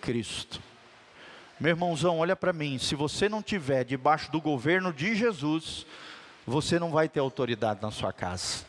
Cristo. 0.05 0.61
Meu 1.59 1.71
irmãozão, 1.71 2.19
olha 2.19 2.35
para 2.35 2.53
mim, 2.53 2.77
se 2.77 2.93
você 2.93 3.27
não 3.27 3.41
tiver 3.41 3.83
debaixo 3.83 4.31
do 4.31 4.39
governo 4.39 4.93
de 4.93 5.15
Jesus, 5.15 5.83
você 6.45 6.77
não 6.77 6.91
vai 6.91 7.09
ter 7.09 7.19
autoridade 7.19 7.81
na 7.81 7.89
sua 7.89 8.13
casa. 8.13 8.65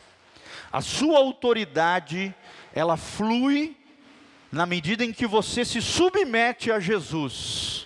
A 0.71 0.81
sua 0.81 1.19
autoridade, 1.19 2.33
ela 2.73 2.97
flui 2.97 3.77
na 4.51 4.65
medida 4.65 5.05
em 5.05 5.13
que 5.13 5.27
você 5.27 5.63
se 5.63 5.79
submete 5.79 6.71
a 6.71 6.79
Jesus. 6.79 7.85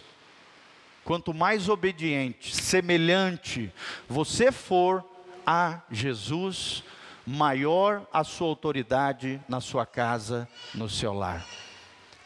Quanto 1.03 1.33
mais 1.33 1.67
obediente, 1.67 2.55
semelhante 2.55 3.69
você 4.07 4.49
for 4.49 5.03
a 5.45 5.81
Jesus, 5.91 6.83
maior 7.27 8.07
a 8.13 8.23
sua 8.23 8.47
autoridade 8.47 9.41
na 9.49 9.59
sua 9.59 9.85
casa, 9.85 10.47
no 10.73 10.87
seu 10.87 11.11
lar. 11.11 11.45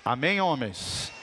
Amém, 0.03 0.39
homens? 0.39 1.14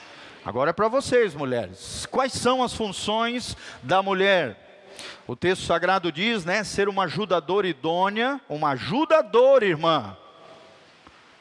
Agora 0.45 0.71
é 0.71 0.73
para 0.73 0.89
vocês, 0.89 1.35
mulheres. 1.35 2.05
Quais 2.11 2.33
são 2.33 2.65
as 2.65 2.75
funções 2.75 3.57
da 3.81 4.03
mulher? 4.03 4.91
O 5.25 5.37
texto 5.37 5.65
sagrado 5.65 6.11
diz, 6.11 6.45
né, 6.45 6.65
ser 6.65 6.89
uma 6.89 7.05
ajudadora 7.05 7.69
idônea, 7.69 8.41
uma 8.49 8.71
ajudadora, 8.71 9.65
irmã, 9.65 10.17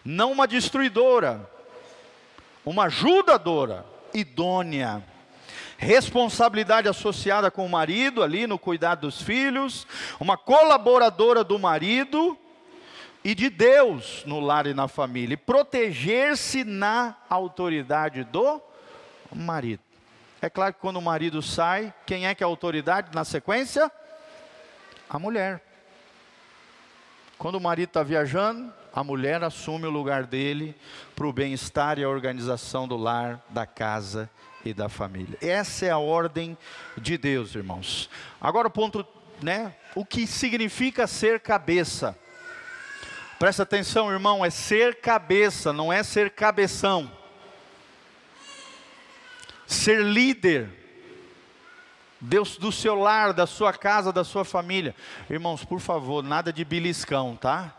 não 0.05 0.31
uma 0.31 0.48
destruidora, 0.48 1.50
uma 2.63 2.84
ajudadora 2.86 3.84
idônea. 4.13 5.03
Responsabilidade 5.79 6.88
associada 6.88 7.50
com 7.50 7.65
o 7.65 7.70
marido, 7.70 8.22
ali 8.22 8.46
no 8.46 8.60
cuidado 8.60 9.01
dos 9.01 9.20
filhos, 9.20 9.88
uma 10.20 10.38
colaboradora 10.38 11.43
do 11.43 11.58
marido 11.58 12.38
e 13.24 13.34
de 13.34 13.50
Deus 13.50 14.24
no 14.27 14.39
lar 14.39 14.67
e 14.67 14.75
na 14.75 14.88
família, 14.88 15.36
proteger-se 15.36 16.63
na 16.63 17.15
autoridade 17.27 18.24
do 18.24 18.62
marido. 19.35 19.81
É 20.41 20.50
claro 20.50 20.73
que 20.73 20.79
quando 20.79 20.97
o 20.97 21.01
marido 21.01 21.41
sai, 21.41 21.93
quem 22.05 22.25
é 22.25 22.33
que 22.33 22.43
é 22.43 22.45
a 22.45 22.47
autoridade 22.47 23.13
na 23.13 23.23
sequência? 23.23 23.91
A 25.09 25.19
mulher. 25.19 25.61
Quando 27.38 27.55
o 27.55 27.61
marido 27.61 27.89
está 27.89 28.03
viajando, 28.03 28.73
a 28.93 29.03
mulher 29.03 29.43
assume 29.43 29.85
o 29.85 29.91
lugar 29.91 30.25
dele 30.25 30.75
para 31.15 31.27
o 31.27 31.33
bem-estar 31.33 31.97
e 31.97 32.03
a 32.03 32.09
organização 32.09 32.88
do 32.88 32.97
lar, 32.97 33.43
da 33.50 33.65
casa 33.65 34.29
e 34.65 34.73
da 34.73 34.89
família. 34.89 35.38
Essa 35.41 35.85
é 35.85 35.89
a 35.89 35.97
ordem 35.97 36.57
de 36.97 37.17
Deus, 37.17 37.55
irmãos. 37.55 38.09
Agora 38.39 38.67
o 38.67 38.71
ponto, 38.71 39.05
né? 39.41 39.75
O 39.95 40.05
que 40.05 40.27
significa 40.27 41.07
ser 41.07 41.39
cabeça? 41.39 42.17
Presta 43.39 43.63
atenção, 43.63 44.11
irmão, 44.11 44.45
é 44.45 44.50
ser 44.50 45.01
cabeça, 45.01 45.73
não 45.73 45.91
é 45.91 46.03
ser 46.03 46.31
cabeção. 46.31 47.11
Ser 49.72 50.04
líder. 50.04 50.70
Deus 52.20 52.58
do 52.58 52.74
seu 52.74 52.94
lar, 52.94 53.32
da 53.32 53.48
sua 53.48 53.72
casa, 53.72 54.12
da 54.12 54.24
sua 54.24 54.44
família. 54.44 54.94
Irmãos, 55.30 55.63
por 55.63 55.80
favor, 55.80 56.22
nada 56.22 56.51
de 56.51 56.66
beliscão, 56.66 57.38
tá? 57.38 57.74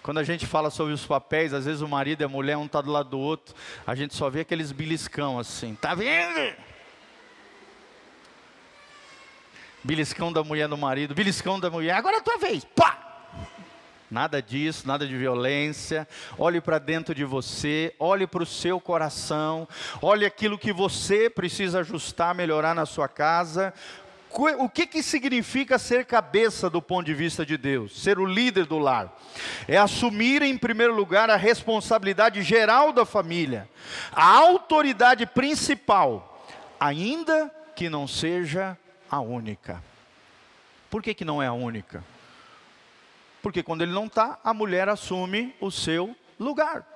Quando 0.00 0.18
a 0.18 0.24
gente 0.24 0.46
fala 0.46 0.70
sobre 0.70 0.92
os 0.94 1.04
papéis, 1.04 1.52
às 1.52 1.64
vezes 1.64 1.82
o 1.82 1.88
marido 1.88 2.22
e 2.22 2.24
a 2.24 2.28
mulher, 2.28 2.56
um 2.56 2.66
está 2.66 2.80
do 2.80 2.92
lado 2.92 3.10
do 3.10 3.18
outro, 3.18 3.52
a 3.84 3.96
gente 3.96 4.14
só 4.14 4.30
vê 4.30 4.40
aqueles 4.40 4.70
beliscão 4.70 5.40
assim, 5.40 5.74
tá 5.74 5.92
vendo? 5.92 6.56
Beliscão 9.82 10.32
da 10.32 10.44
mulher 10.44 10.68
no 10.68 10.78
marido, 10.78 11.16
beliscão 11.16 11.58
da 11.58 11.68
mulher, 11.68 11.94
agora 11.94 12.18
é 12.18 12.20
a 12.20 12.22
tua 12.22 12.38
vez, 12.38 12.64
pá! 12.64 13.26
Nada 14.12 14.42
disso, 14.42 14.86
nada 14.86 15.06
de 15.06 15.16
violência. 15.16 16.06
Olhe 16.36 16.60
para 16.60 16.78
dentro 16.78 17.14
de 17.14 17.24
você, 17.24 17.94
olhe 17.98 18.26
para 18.26 18.42
o 18.42 18.46
seu 18.46 18.78
coração, 18.78 19.66
olhe 20.02 20.26
aquilo 20.26 20.58
que 20.58 20.70
você 20.70 21.30
precisa 21.30 21.80
ajustar, 21.80 22.34
melhorar 22.34 22.74
na 22.74 22.84
sua 22.84 23.08
casa 23.08 23.72
o 24.58 24.68
que, 24.68 24.86
que 24.86 25.02
significa 25.02 25.78
ser 25.78 26.06
cabeça 26.06 26.70
do 26.70 26.80
ponto 26.80 27.04
de 27.04 27.12
vista 27.12 27.44
de 27.44 27.58
Deus? 27.58 28.02
Ser 28.02 28.18
o 28.18 28.24
líder 28.24 28.64
do 28.64 28.78
lar. 28.78 29.14
É 29.68 29.76
assumir, 29.76 30.40
em 30.40 30.56
primeiro 30.56 30.94
lugar, 30.94 31.28
a 31.28 31.36
responsabilidade 31.36 32.42
geral 32.42 32.92
da 32.92 33.04
família, 33.04 33.68
a 34.10 34.24
autoridade 34.24 35.26
principal, 35.26 36.46
ainda 36.80 37.50
que 37.76 37.90
não 37.90 38.08
seja 38.08 38.76
a 39.10 39.20
única. 39.20 39.82
Por 40.88 41.02
que, 41.02 41.12
que 41.12 41.26
não 41.26 41.42
é 41.42 41.46
a 41.46 41.52
única? 41.52 42.02
Porque 43.42 43.62
quando 43.62 43.82
ele 43.82 43.92
não 43.92 44.06
está, 44.06 44.38
a 44.44 44.54
mulher 44.54 44.88
assume 44.88 45.54
o 45.60 45.70
seu 45.70 46.14
lugar. 46.38 46.86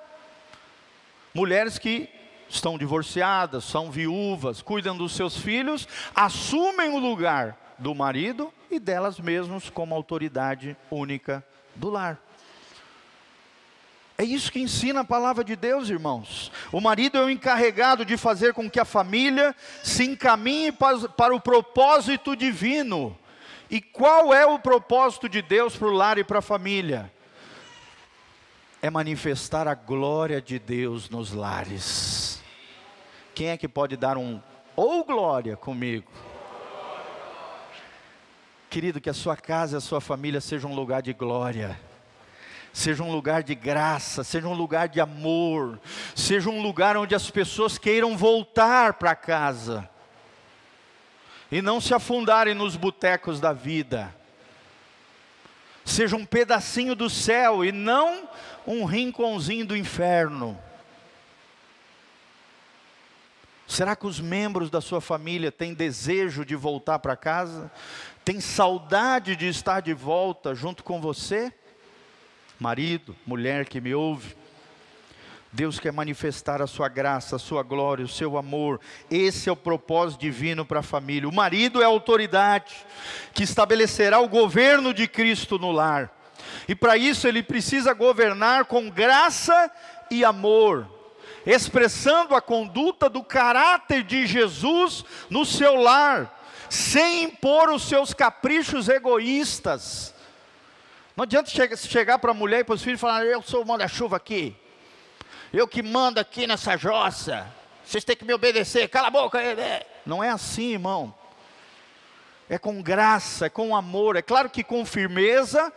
Mulheres 1.33 1.77
que 1.77 2.09
estão 2.49 2.77
divorciadas, 2.77 3.65
são 3.65 3.91
viúvas, 3.91 4.61
cuidam 4.61 4.97
dos 4.97 5.11
seus 5.11 5.37
filhos, 5.37 5.87
assumem 6.15 6.89
o 6.89 6.97
lugar 6.97 7.75
do 7.77 7.93
marido 7.93 8.51
e 8.71 8.79
delas 8.79 9.19
mesmas 9.19 9.69
como 9.69 9.93
autoridade 9.93 10.75
única 10.89 11.45
do 11.75 11.89
lar. 11.89 12.19
É 14.17 14.23
isso 14.23 14.51
que 14.51 14.59
ensina 14.59 15.01
a 15.01 15.05
palavra 15.05 15.43
de 15.43 15.55
Deus, 15.55 15.89
irmãos. 15.89 16.51
O 16.71 16.81
marido 16.81 17.19
é 17.19 17.21
o 17.21 17.29
encarregado 17.29 18.03
de 18.03 18.17
fazer 18.17 18.51
com 18.51 18.67
que 18.67 18.79
a 18.79 18.85
família 18.85 19.55
se 19.83 20.05
encaminhe 20.05 20.71
para, 20.71 21.35
o 21.35 21.39
propósito 21.39 22.35
divino. 22.35 23.15
E 23.69 23.81
qual 23.81 24.33
é 24.33 24.45
o 24.45 24.59
propósito 24.59 25.27
de 25.27 25.41
Deus 25.41 25.75
para 25.75 25.87
o 25.87 25.91
lar 25.91 26.17
e 26.17 26.23
para 26.23 26.39
a 26.39 26.41
família? 26.41 27.11
É 28.81 28.89
manifestar 28.89 29.67
a 29.67 29.75
glória 29.75 30.41
de 30.41 30.57
Deus 30.57 31.09
nos 31.09 31.33
lares. 31.33 32.41
Quem 33.35 33.49
é 33.49 33.57
que 33.57 33.67
pode 33.67 33.97
dar 33.97 34.17
um 34.17 34.41
ou 34.75 35.03
glória 35.03 35.57
comigo? 35.57 36.11
Querido, 38.69 39.01
que 39.01 39.09
a 39.09 39.13
sua 39.13 39.35
casa 39.35 39.75
e 39.75 39.79
a 39.79 39.81
sua 39.81 39.99
família 39.99 40.39
sejam 40.39 40.71
um 40.71 40.75
lugar 40.75 41.01
de 41.01 41.13
glória 41.13 41.79
seja 42.77 43.01
um 43.01 43.11
lugar 43.11 43.41
de 43.41 43.55
graça, 43.55 44.23
seja 44.23 44.47
um 44.47 44.53
lugar 44.53 44.87
de 44.87 45.01
amor, 45.01 45.79
seja 46.15 46.47
um 46.47 46.61
lugar 46.61 46.95
onde 46.95 47.15
as 47.15 47.27
pessoas 47.31 47.79
queiram 47.79 48.15
voltar 48.15 48.93
para 48.93 49.15
casa 49.15 49.89
e 51.51 51.61
não 51.61 51.79
se 51.79 51.93
afundarem 51.93 52.53
nos 52.53 52.75
botecos 52.75 53.39
da 53.39 53.53
vida. 53.53 54.13
Seja 55.85 56.15
um 56.15 56.25
pedacinho 56.25 56.95
do 56.95 57.09
céu 57.09 57.63
e 57.63 57.71
não 57.71 58.29
um 58.65 58.83
rinconzinho 58.83 59.65
do 59.65 59.75
inferno. 59.75 60.57
Será 63.67 63.95
que 63.95 64.07
os 64.07 64.19
membros 64.19 64.69
da 64.69 64.81
sua 64.81 65.01
família 65.01 65.51
têm 65.51 65.73
desejo 65.73 66.45
de 66.45 66.55
voltar 66.55 66.99
para 66.99 67.15
casa? 67.15 67.71
Tem 68.23 68.39
saudade 68.39 69.35
de 69.35 69.47
estar 69.47 69.81
de 69.81 69.93
volta 69.93 70.53
junto 70.53 70.83
com 70.83 70.99
você? 70.99 71.53
marido, 72.59 73.15
mulher 73.25 73.67
que 73.67 73.79
me 73.79 73.93
ouve. 73.93 74.35
Deus 75.51 75.79
quer 75.79 75.91
manifestar 75.91 76.61
a 76.61 76.67
sua 76.67 76.89
graça, 76.89 77.37
a 77.37 77.39
sua 77.39 77.63
glória, 77.63 78.05
o 78.05 78.09
seu 78.09 78.37
amor. 78.37 78.79
Esse 79.09 79.49
é 79.49 79.51
o 79.51 79.55
propósito 79.55 80.19
divino 80.19 80.65
para 80.65 80.81
a 80.81 80.83
família. 80.83 81.27
O 81.27 81.33
marido 81.33 81.81
é 81.81 81.85
a 81.85 81.87
autoridade 81.87 82.75
que 83.33 83.43
estabelecerá 83.43 84.19
o 84.19 84.27
governo 84.27 84.93
de 84.93 85.07
Cristo 85.07 85.57
no 85.57 85.71
lar. 85.71 86.11
E 86.67 86.75
para 86.75 86.97
isso 86.97 87.27
ele 87.27 87.41
precisa 87.41 87.93
governar 87.93 88.65
com 88.65 88.89
graça 88.89 89.71
e 90.11 90.23
amor, 90.23 90.87
expressando 91.45 92.35
a 92.35 92.41
conduta 92.41 93.09
do 93.09 93.23
caráter 93.23 94.03
de 94.03 94.27
Jesus 94.27 95.03
no 95.29 95.45
seu 95.45 95.75
lar, 95.75 96.43
sem 96.69 97.23
impor 97.23 97.69
os 97.69 97.87
seus 97.87 98.13
caprichos 98.13 98.89
egoístas 98.89 100.13
não 101.17 101.23
adianta 101.23 101.49
chegar 101.75 102.19
para 102.19 102.29
a 102.29 102.33
mulher 102.35 102.59
e 102.59 102.63
para 102.63 102.75
os 102.75 102.83
filhos 102.83 102.99
e 102.99 103.01
falar: 103.01 103.25
Eu 103.25 103.41
sou 103.41 103.63
o 103.63 103.67
manda-chuva 103.67 104.15
aqui. 104.15 104.55
Eu 105.53 105.67
que 105.67 105.81
mando 105.81 106.19
aqui 106.19 106.45
nessa 106.45 106.75
jossa. 106.75 107.47
Vocês 107.85 108.03
têm 108.03 108.15
que 108.15 108.25
me 108.25 108.33
obedecer. 108.33 108.89
Cala 108.89 109.07
a 109.07 109.11
boca. 109.11 109.39
Não 110.05 110.23
é 110.23 110.29
assim, 110.29 110.73
irmão. 110.73 111.13
É 112.49 112.57
com 112.57 112.81
graça, 112.81 113.45
é 113.45 113.49
com 113.49 113.75
amor. 113.75 114.15
É 114.15 114.21
claro 114.21 114.49
que 114.49 114.63
com 114.63 114.85
firmeza, 114.85 115.71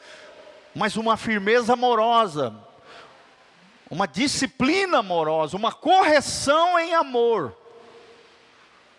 mas 0.75 0.97
uma 0.97 1.17
firmeza 1.17 1.73
amorosa. 1.73 2.55
Uma 3.89 4.07
disciplina 4.07 4.99
amorosa, 4.99 5.57
uma 5.57 5.73
correção 5.73 6.79
em 6.79 6.95
amor. 6.95 7.57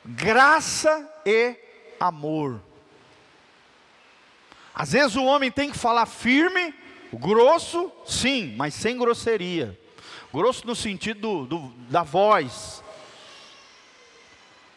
Graça 0.06 1.10
e 1.26 1.56
amor. 2.00 2.62
Às 4.74 4.94
vezes 4.94 5.16
o 5.16 5.24
homem 5.24 5.52
tem 5.52 5.70
que 5.70 5.78
falar 5.78 6.06
firme, 6.06 6.74
grosso, 7.14 7.92
sim, 8.06 8.54
mas 8.58 8.74
sem 8.74 8.98
grosseria. 8.98 9.80
Grosso 10.34 10.66
no 10.66 10.76
sentido 10.76 11.46
do, 11.46 11.46
do, 11.46 11.74
da 11.90 12.04
voz, 12.04 12.82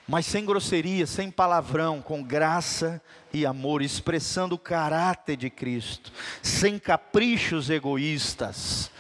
mas 0.07 0.27
sem 0.27 0.45
grosseria, 0.45 1.07
sem 1.07 1.31
palavrão, 1.31 2.03
com 2.03 2.25
graça 2.25 3.01
e 3.33 3.47
amor, 3.47 3.81
expressando 3.81 4.57
o 4.57 4.59
caráter 4.59 5.37
de 5.37 5.49
Cristo, 5.49 6.13
sem 6.43 6.77
caprichos 6.77 7.71
egoístas. 7.71 8.91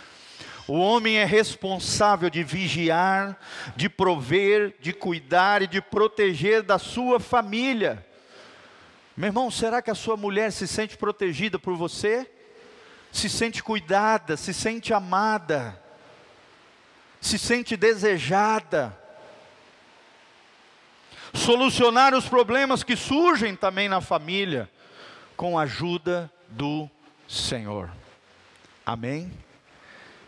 O 0.68 0.74
homem 0.74 1.16
é 1.16 1.24
responsável 1.24 2.30
de 2.30 2.44
vigiar, 2.44 3.36
de 3.74 3.88
prover, 3.88 4.76
de 4.80 4.92
cuidar 4.92 5.60
e 5.60 5.66
de 5.66 5.82
proteger 5.82 6.62
da 6.62 6.78
sua 6.78 7.18
família. 7.18 8.06
Meu 9.16 9.26
irmão, 9.26 9.50
será 9.50 9.82
que 9.82 9.90
a 9.90 9.94
sua 9.94 10.16
mulher 10.16 10.52
se 10.52 10.68
sente 10.68 10.96
protegida 10.96 11.58
por 11.58 11.76
você? 11.76 12.30
Se 13.10 13.28
sente 13.28 13.60
cuidada, 13.60 14.36
se 14.36 14.54
sente 14.54 14.94
amada, 14.94 15.83
se 17.24 17.38
sente 17.38 17.74
desejada? 17.74 18.94
Solucionar 21.32 22.14
os 22.14 22.28
problemas 22.28 22.82
que 22.82 22.94
surgem 22.94 23.56
também 23.56 23.88
na 23.88 24.02
família, 24.02 24.70
com 25.34 25.58
a 25.58 25.62
ajuda 25.62 26.30
do 26.48 26.88
Senhor. 27.26 27.90
Amém? 28.84 29.32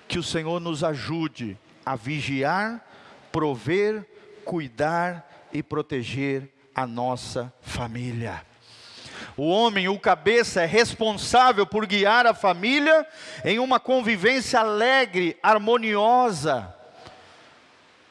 Que 0.09 0.19
o 0.19 0.23
Senhor 0.23 0.59
nos 0.59 0.83
ajude 0.83 1.59
a 1.85 1.97
vigiar, 1.97 2.83
prover, 3.31 4.03
cuidar 4.43 5.49
e 5.53 5.63
proteger 5.63 6.51
a 6.75 6.87
nossa 6.87 7.53
família. 7.61 8.43
O 9.37 9.47
homem, 9.49 9.87
o 9.87 10.01
cabeça, 10.01 10.63
é 10.63 10.67
responsável 10.67 11.67
por 11.67 11.85
guiar 11.85 12.27
a 12.27 12.33
família 12.33 13.07
em 13.45 13.59
uma 13.59 13.79
convivência 13.79 14.61
alegre, 14.61 15.39
harmoniosa. 15.43 16.76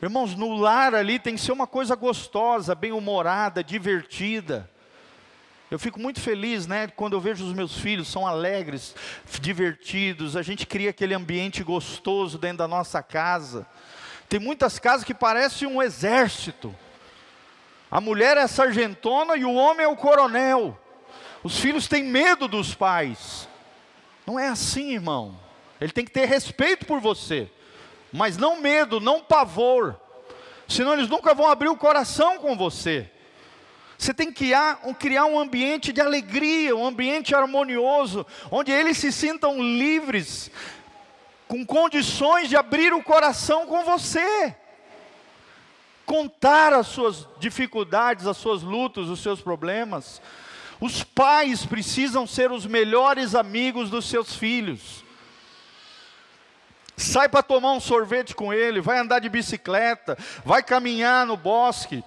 Irmãos, 0.05 0.35
no 0.35 0.53
lar 0.53 0.93
ali 0.93 1.17
tem 1.17 1.33
que 1.33 1.41
ser 1.41 1.51
uma 1.51 1.65
coisa 1.65 1.95
gostosa, 1.95 2.75
bem-humorada, 2.75 3.63
divertida. 3.63 4.69
Eu 5.71 5.79
fico 5.79 5.99
muito 5.99 6.21
feliz, 6.21 6.67
né, 6.67 6.85
quando 6.85 7.13
eu 7.13 7.19
vejo 7.19 7.43
os 7.43 7.53
meus 7.53 7.79
filhos, 7.79 8.07
são 8.07 8.27
alegres, 8.27 8.93
divertidos, 9.41 10.35
a 10.35 10.43
gente 10.43 10.67
cria 10.67 10.91
aquele 10.91 11.15
ambiente 11.15 11.63
gostoso 11.63 12.37
dentro 12.37 12.59
da 12.59 12.67
nossa 12.67 13.01
casa. 13.01 13.65
Tem 14.29 14.39
muitas 14.39 14.77
casas 14.77 15.03
que 15.03 15.11
parecem 15.11 15.67
um 15.67 15.81
exército. 15.81 16.75
A 17.89 17.99
mulher 17.99 18.37
é 18.37 18.45
sargentona 18.45 19.35
e 19.35 19.43
o 19.43 19.55
homem 19.55 19.85
é 19.85 19.89
o 19.89 19.95
coronel. 19.95 20.79
Os 21.43 21.57
filhos 21.59 21.87
têm 21.87 22.03
medo 22.03 22.47
dos 22.47 22.75
pais. 22.75 23.49
Não 24.23 24.39
é 24.39 24.49
assim, 24.49 24.93
irmão. 24.93 25.35
Ele 25.81 25.91
tem 25.91 26.05
que 26.05 26.11
ter 26.11 26.27
respeito 26.27 26.85
por 26.85 26.99
você, 26.99 27.49
mas 28.15 28.37
não 28.37 28.61
medo, 28.61 28.99
não 28.99 29.21
pavor. 29.21 29.99
Senão 30.67 30.93
eles 30.93 31.09
nunca 31.09 31.33
vão 31.33 31.47
abrir 31.47 31.67
o 31.67 31.77
coração 31.77 32.39
com 32.39 32.55
você. 32.55 33.11
Você 33.97 34.13
tem 34.13 34.31
que 34.31 34.51
criar 34.99 35.25
um 35.25 35.39
ambiente 35.39 35.93
de 35.93 36.01
alegria, 36.01 36.75
um 36.75 36.85
ambiente 36.85 37.35
harmonioso, 37.35 38.25
onde 38.49 38.71
eles 38.71 38.97
se 38.97 39.11
sintam 39.11 39.61
livres, 39.61 40.49
com 41.47 41.65
condições 41.65 42.49
de 42.49 42.57
abrir 42.57 42.93
o 42.93 43.03
coração 43.03 43.65
com 43.65 43.83
você. 43.83 44.55
Contar 46.05 46.73
as 46.73 46.87
suas 46.87 47.27
dificuldades, 47.39 48.27
as 48.27 48.37
suas 48.37 48.61
lutas, 48.63 49.07
os 49.07 49.21
seus 49.21 49.41
problemas. 49.41 50.21
Os 50.79 51.03
pais 51.03 51.65
precisam 51.65 52.27
ser 52.27 52.51
os 52.51 52.65
melhores 52.65 53.33
amigos 53.33 53.89
dos 53.89 54.05
seus 54.05 54.35
filhos. 54.35 55.04
Sai 56.97 57.27
para 57.27 57.43
tomar 57.43 57.73
um 57.73 57.79
sorvete 57.79 58.33
com 58.33 58.53
ele, 58.53 58.79
vai 58.79 58.97
andar 58.97 59.19
de 59.19 59.27
bicicleta, 59.27 60.17
vai 60.45 60.63
caminhar 60.63 61.25
no 61.25 61.35
bosque. 61.35 62.03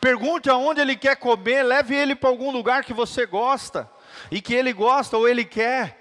Pergunte 0.00 0.48
aonde 0.48 0.80
ele 0.80 0.94
quer 0.94 1.16
comer, 1.16 1.64
leve 1.64 1.94
ele 1.94 2.14
para 2.14 2.28
algum 2.28 2.52
lugar 2.52 2.84
que 2.84 2.92
você 2.92 3.26
gosta 3.26 3.90
e 4.30 4.40
que 4.40 4.54
ele 4.54 4.72
gosta 4.72 5.16
ou 5.16 5.28
ele 5.28 5.44
quer. 5.44 5.98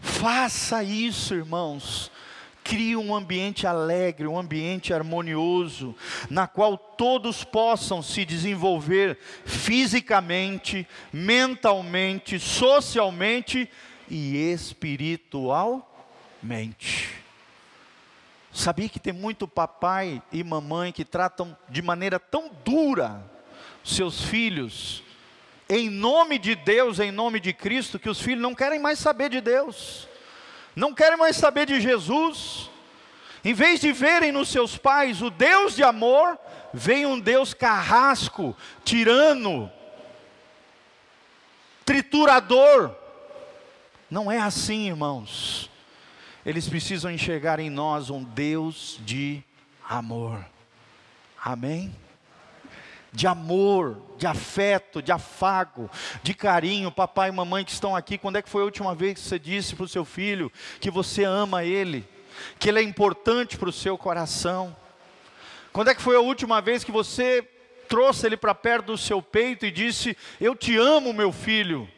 Faça 0.00 0.82
isso, 0.82 1.34
irmãos. 1.34 2.10
Crie 2.64 2.96
um 2.96 3.14
ambiente 3.14 3.66
alegre, 3.66 4.26
um 4.26 4.38
ambiente 4.38 4.94
harmonioso, 4.94 5.94
na 6.30 6.46
qual 6.46 6.78
todos 6.78 7.42
possam 7.44 8.02
se 8.02 8.24
desenvolver 8.24 9.18
fisicamente, 9.44 10.86
mentalmente, 11.12 12.38
socialmente 12.38 13.68
e 14.10 14.36
espiritualmente. 14.36 17.20
Sabia 18.52 18.88
que 18.88 18.98
tem 18.98 19.12
muito 19.12 19.46
papai 19.46 20.20
e 20.32 20.42
mamãe 20.42 20.90
que 20.92 21.04
tratam 21.04 21.56
de 21.68 21.80
maneira 21.80 22.18
tão 22.18 22.50
dura 22.64 23.24
seus 23.84 24.22
filhos, 24.22 25.04
em 25.68 25.88
nome 25.88 26.36
de 26.38 26.56
Deus, 26.56 26.98
em 26.98 27.12
nome 27.12 27.40
de 27.40 27.52
Cristo, 27.52 27.98
que 27.98 28.10
os 28.10 28.20
filhos 28.20 28.42
não 28.42 28.54
querem 28.54 28.80
mais 28.80 28.98
saber 28.98 29.30
de 29.30 29.40
Deus 29.40 30.10
não 30.74 30.94
querem 30.94 31.18
mais 31.18 31.36
saber 31.36 31.66
de 31.66 31.80
Jesus, 31.80 32.68
Em 33.42 33.54
vez 33.54 33.80
de 33.80 33.90
verem 33.90 34.32
nos 34.32 34.50
seus 34.50 34.76
pais 34.76 35.22
o 35.22 35.30
Deus 35.30 35.74
de 35.74 35.82
amor, 35.82 36.38
vem 36.74 37.06
um 37.06 37.18
Deus 37.18 37.54
carrasco, 37.54 38.54
tirano, 38.84 39.72
triturador. 41.86 42.94
Não 44.10 44.30
é 44.30 44.38
assim, 44.38 44.88
irmãos. 44.88 45.70
Eles 46.44 46.68
precisam 46.68 47.12
enxergar 47.12 47.60
em 47.60 47.70
nós 47.70 48.10
um 48.10 48.24
Deus 48.24 48.98
de 49.04 49.40
amor. 49.88 50.44
Amém? 51.42 51.94
De 53.12 53.28
amor, 53.28 54.02
de 54.18 54.26
afeto, 54.26 55.00
de 55.00 55.12
afago, 55.12 55.88
de 56.24 56.34
carinho, 56.34 56.90
papai 56.90 57.28
e 57.28 57.32
mamãe 57.32 57.64
que 57.64 57.70
estão 57.70 57.94
aqui. 57.94 58.18
Quando 58.18 58.36
é 58.36 58.42
que 58.42 58.50
foi 58.50 58.62
a 58.62 58.64
última 58.64 58.96
vez 58.96 59.14
que 59.14 59.20
você 59.20 59.38
disse 59.38 59.76
para 59.76 59.84
o 59.84 59.88
seu 59.88 60.04
filho 60.04 60.50
que 60.80 60.90
você 60.90 61.22
ama 61.22 61.62
ele, 61.62 62.04
que 62.58 62.68
ele 62.68 62.80
é 62.80 62.82
importante 62.82 63.56
para 63.56 63.68
o 63.68 63.72
seu 63.72 63.96
coração? 63.96 64.76
Quando 65.72 65.88
é 65.88 65.94
que 65.94 66.02
foi 66.02 66.16
a 66.16 66.20
última 66.20 66.60
vez 66.60 66.82
que 66.82 66.90
você 66.90 67.48
trouxe 67.88 68.26
ele 68.26 68.36
para 68.36 68.56
perto 68.56 68.86
do 68.86 68.98
seu 68.98 69.22
peito 69.22 69.64
e 69.64 69.70
disse: 69.70 70.16
Eu 70.40 70.56
te 70.56 70.76
amo, 70.76 71.12
meu 71.12 71.30
filho, 71.30 71.88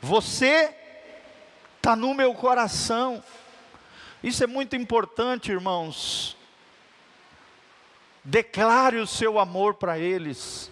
você 0.00 0.81
está 1.82 1.96
no 1.96 2.14
meu 2.14 2.32
coração. 2.32 3.20
Isso 4.22 4.44
é 4.44 4.46
muito 4.46 4.76
importante, 4.76 5.50
irmãos. 5.50 6.36
Declare 8.22 8.98
o 8.98 9.06
seu 9.06 9.36
amor 9.36 9.74
para 9.74 9.98
eles. 9.98 10.70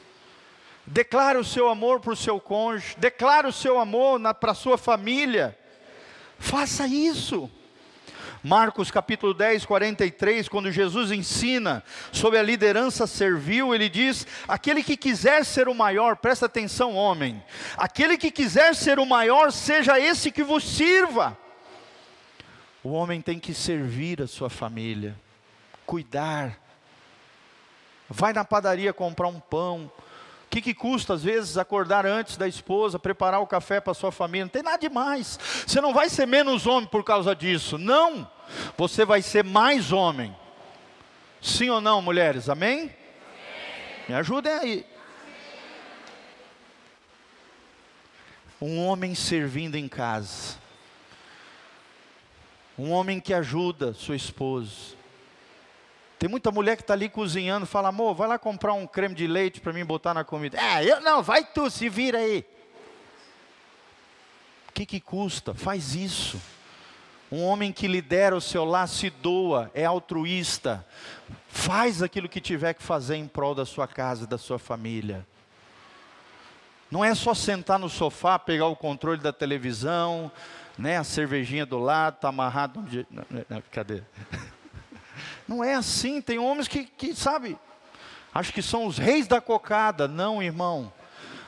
Declare 0.87 1.37
o 1.37 1.44
seu 1.44 1.68
amor 1.68 1.99
para 1.99 2.12
o 2.12 2.16
seu 2.16 2.38
cônjuge. 2.38 2.94
Declare 2.96 3.49
o 3.49 3.53
seu 3.53 3.81
amor 3.81 4.20
para 4.35 4.53
a 4.53 4.55
sua 4.55 4.79
família. 4.79 5.59
Faça 6.38 6.87
isso. 6.87 7.51
Marcos 8.42 8.90
capítulo 8.90 9.35
10, 9.35 9.66
43, 9.66 10.48
quando 10.48 10.72
Jesus 10.72 11.12
ensina 11.12 11.85
sobre 12.11 12.38
a 12.38 12.42
liderança 12.42 13.07
servil, 13.07 13.74
ele 13.74 13.88
diz: 13.88 14.26
aquele 14.48 14.83
que 14.83 14.96
quiser 14.96 15.44
ser 15.44 15.68
o 15.68 15.74
maior, 15.74 16.16
presta 16.16 16.46
atenção, 16.46 16.94
homem, 16.96 17.42
aquele 17.76 18.16
que 18.16 18.31
quiser 18.31 18.74
ser 18.74 18.98
o 18.98 19.05
maior, 19.05 19.53
seja 19.53 20.00
esse 20.00 20.31
que 20.31 20.42
vos 20.42 20.64
sirva. 20.64 21.37
O 22.83 22.92
homem 22.92 23.20
tem 23.20 23.38
que 23.38 23.53
servir 23.53 24.22
a 24.22 24.26
sua 24.26 24.48
família, 24.48 25.14
cuidar. 25.85 26.59
Vai 28.09 28.33
na 28.33 28.44
padaria 28.44 28.92
comprar 28.92 29.29
um 29.29 29.38
pão, 29.38 29.92
que, 30.50 30.60
que 30.60 30.74
custa, 30.74 31.14
às 31.14 31.22
vezes, 31.22 31.56
acordar 31.56 32.04
antes 32.04 32.36
da 32.36 32.48
esposa, 32.48 32.98
preparar 32.98 33.40
o 33.40 33.46
café 33.46 33.80
para 33.80 33.94
sua 33.94 34.10
família? 34.10 34.46
Não 34.46 34.50
tem 34.50 34.64
nada 34.64 34.78
demais. 34.78 35.38
Você 35.64 35.80
não 35.80 35.94
vai 35.94 36.08
ser 36.08 36.26
menos 36.26 36.66
homem 36.66 36.88
por 36.88 37.04
causa 37.04 37.36
disso. 37.36 37.78
Não. 37.78 38.28
Você 38.76 39.04
vai 39.04 39.22
ser 39.22 39.44
mais 39.44 39.92
homem. 39.92 40.36
Sim 41.40 41.70
ou 41.70 41.80
não, 41.80 42.02
mulheres? 42.02 42.48
Amém. 42.48 42.92
Me 44.08 44.14
ajudem 44.16 44.52
aí. 44.52 44.86
Um 48.60 48.84
homem 48.84 49.14
servindo 49.14 49.76
em 49.76 49.86
casa. 49.86 50.58
Um 52.76 52.90
homem 52.90 53.20
que 53.20 53.32
ajuda 53.32 53.94
sua 53.94 54.16
esposa 54.16 54.99
tem 56.20 56.28
muita 56.28 56.52
mulher 56.52 56.76
que 56.76 56.83
está 56.83 56.92
ali 56.92 57.09
cozinhando, 57.09 57.64
fala, 57.64 57.88
amor, 57.88 58.14
vai 58.14 58.28
lá 58.28 58.38
comprar 58.38 58.74
um 58.74 58.87
creme 58.87 59.14
de 59.14 59.26
leite 59.26 59.59
para 59.59 59.72
mim 59.72 59.87
botar 59.87 60.12
na 60.12 60.22
comida. 60.22 60.61
É, 60.61 60.85
eu 60.85 61.00
não, 61.00 61.22
vai 61.22 61.42
tu, 61.42 61.70
se 61.70 61.88
vira 61.88 62.18
aí. 62.18 62.44
O 64.68 64.72
que, 64.74 64.85
que 64.85 65.00
custa? 65.00 65.54
Faz 65.54 65.94
isso. 65.94 66.38
Um 67.33 67.42
homem 67.42 67.72
que 67.72 67.88
lidera 67.88 68.37
o 68.37 68.40
seu 68.40 68.66
lar 68.66 68.87
se 68.87 69.09
doa, 69.09 69.70
é 69.72 69.87
altruísta, 69.87 70.87
faz 71.48 72.02
aquilo 72.02 72.28
que 72.28 72.38
tiver 72.38 72.74
que 72.74 72.83
fazer 72.83 73.16
em 73.16 73.26
prol 73.26 73.54
da 73.54 73.64
sua 73.64 73.88
casa, 73.88 74.26
da 74.26 74.37
sua 74.37 74.59
família. 74.59 75.26
Não 76.90 77.02
é 77.02 77.14
só 77.14 77.33
sentar 77.33 77.78
no 77.78 77.88
sofá, 77.88 78.38
pegar 78.38 78.66
o 78.66 78.76
controle 78.76 79.22
da 79.22 79.33
televisão, 79.33 80.30
né, 80.76 80.98
a 80.98 81.04
cervejinha 81.04 81.64
do 81.64 81.78
lado, 81.78 82.18
tá 82.20 82.28
amarrado. 82.28 82.85
Cadê? 83.70 84.02
Não 85.50 85.64
é 85.64 85.74
assim, 85.74 86.22
tem 86.22 86.38
homens 86.38 86.68
que, 86.68 86.84
que 86.84 87.12
sabe, 87.12 87.58
acho 88.32 88.52
que 88.52 88.62
são 88.62 88.86
os 88.86 88.98
reis 88.98 89.26
da 89.26 89.40
cocada. 89.40 90.06
Não, 90.06 90.40
irmão. 90.40 90.92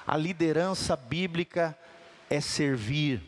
A 0.04 0.16
liderança 0.16 0.96
bíblica 0.96 1.78
é 2.28 2.40
servir. 2.40 3.22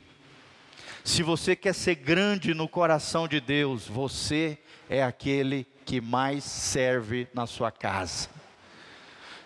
Se 1.04 1.22
você 1.22 1.54
quer 1.54 1.76
ser 1.76 1.94
grande 1.94 2.54
no 2.54 2.66
coração 2.66 3.28
de 3.28 3.40
Deus, 3.40 3.86
você 3.86 4.58
é 4.90 5.00
aquele 5.00 5.64
que 5.84 6.00
mais 6.00 6.42
serve 6.42 7.28
na 7.32 7.46
sua 7.46 7.70
casa. 7.70 8.28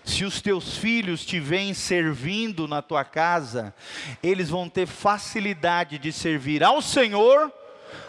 Se 0.07 0.25
os 0.25 0.41
teus 0.41 0.79
filhos 0.79 1.27
te 1.27 1.39
veem 1.39 1.75
servindo 1.75 2.67
na 2.67 2.81
tua 2.81 3.05
casa, 3.05 3.75
eles 4.23 4.49
vão 4.49 4.67
ter 4.67 4.87
facilidade 4.87 5.99
de 5.99 6.11
servir 6.11 6.65
ao 6.65 6.81
Senhor, 6.81 7.53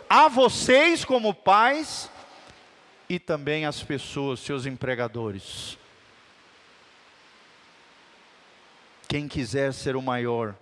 a 0.10 0.30
vocês 0.30 1.04
como 1.04 1.34
pais 1.34 2.10
e 3.10 3.18
também 3.18 3.66
as 3.66 3.82
pessoas, 3.82 4.40
seus 4.40 4.68
empregadores. 4.68 5.78
Quem 9.08 9.28
quiser 9.28 9.74
ser 9.74 9.96
o 9.96 10.02
maior, 10.02 10.56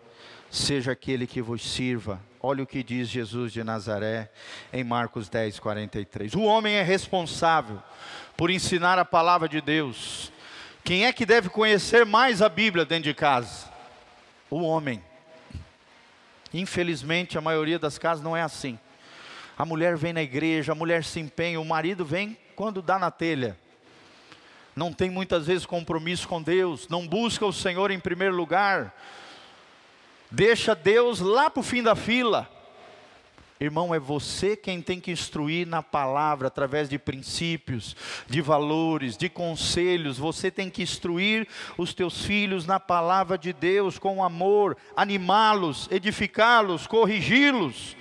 seja 0.49 0.93
aquele 0.93 1.27
que 1.27 1.41
vos 1.41 1.61
sirva. 1.61 2.21
Olha 2.41 2.63
o 2.63 2.67
que 2.67 2.81
diz 2.81 3.09
Jesus 3.09 3.51
de 3.51 3.61
Nazaré 3.61 4.31
em 4.71 4.83
Marcos 4.83 5.27
10, 5.27 5.59
43. 5.59 6.33
O 6.33 6.43
homem 6.43 6.75
é 6.75 6.81
responsável 6.81 7.83
por 8.37 8.49
ensinar 8.49 8.97
a 8.97 9.03
palavra 9.03 9.49
de 9.49 9.59
Deus. 9.59 10.31
Quem 10.83 11.05
é 11.05 11.11
que 11.11 11.25
deve 11.25 11.49
conhecer 11.49 12.05
mais 12.05 12.41
a 12.41 12.47
Bíblia 12.47 12.85
dentro 12.85 13.03
de 13.03 13.13
casa? 13.13 13.67
O 14.49 14.61
homem. 14.61 15.03
Infelizmente, 16.53 17.37
a 17.37 17.41
maioria 17.41 17.77
das 17.77 17.97
casas 17.97 18.23
não 18.23 18.37
é 18.37 18.41
assim. 18.41 18.79
A 19.57 19.65
mulher 19.65 19.97
vem 19.97 20.13
na 20.13 20.21
igreja, 20.21 20.71
a 20.71 20.75
mulher 20.75 21.03
se 21.03 21.19
empenha, 21.19 21.59
o 21.59 21.65
marido 21.65 22.05
vem 22.05 22.37
quando 22.55 22.81
dá 22.81 22.99
na 22.99 23.09
telha. 23.09 23.57
Não 24.75 24.93
tem 24.93 25.09
muitas 25.09 25.47
vezes 25.47 25.65
compromisso 25.65 26.27
com 26.27 26.41
Deus, 26.41 26.87
não 26.87 27.07
busca 27.07 27.43
o 27.43 27.51
Senhor 27.51 27.89
em 27.89 27.99
primeiro 27.99 28.35
lugar, 28.35 28.95
deixa 30.29 30.75
Deus 30.75 31.19
lá 31.19 31.49
para 31.49 31.61
o 31.61 31.63
fim 31.63 31.81
da 31.81 31.95
fila. 31.95 32.47
Irmão, 33.59 33.95
é 33.95 33.97
você 33.97 34.55
quem 34.55 34.83
tem 34.83 34.99
que 34.99 35.09
instruir 35.09 35.65
na 35.65 35.81
palavra, 35.81 36.47
através 36.47 36.87
de 36.87 36.99
princípios, 36.99 37.95
de 38.27 38.39
valores, 38.39 39.17
de 39.17 39.27
conselhos. 39.29 40.19
Você 40.19 40.51
tem 40.51 40.69
que 40.69 40.83
instruir 40.83 41.47
os 41.75 41.91
teus 41.91 42.23
filhos 42.23 42.67
na 42.67 42.79
palavra 42.79 43.35
de 43.35 43.51
Deus 43.51 43.97
com 43.97 44.23
amor, 44.23 44.77
animá-los, 44.95 45.87
edificá-los, 45.89 46.85
corrigi-los. 46.85 47.97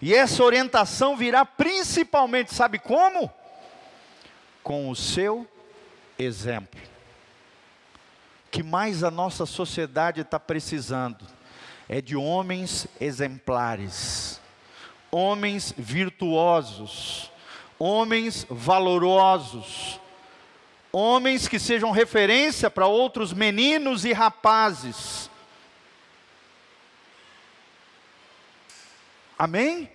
E 0.00 0.14
essa 0.14 0.42
orientação 0.44 1.16
virá 1.16 1.44
principalmente, 1.44 2.54
sabe 2.54 2.78
como? 2.78 3.32
Com 4.62 4.90
o 4.90 4.96
seu 4.96 5.46
exemplo. 6.18 6.80
Que 8.50 8.62
mais 8.62 9.02
a 9.02 9.10
nossa 9.10 9.46
sociedade 9.46 10.20
está 10.20 10.38
precisando 10.38 11.26
é 11.88 12.00
de 12.00 12.16
homens 12.16 12.86
exemplares, 13.00 14.40
homens 15.10 15.72
virtuosos, 15.76 17.30
homens 17.78 18.44
valorosos, 18.50 20.00
homens 20.92 21.46
que 21.46 21.58
sejam 21.58 21.92
referência 21.92 22.68
para 22.68 22.86
outros 22.86 23.32
meninos 23.32 24.04
e 24.04 24.12
rapazes 24.12 25.15
Amém? 29.38 29.90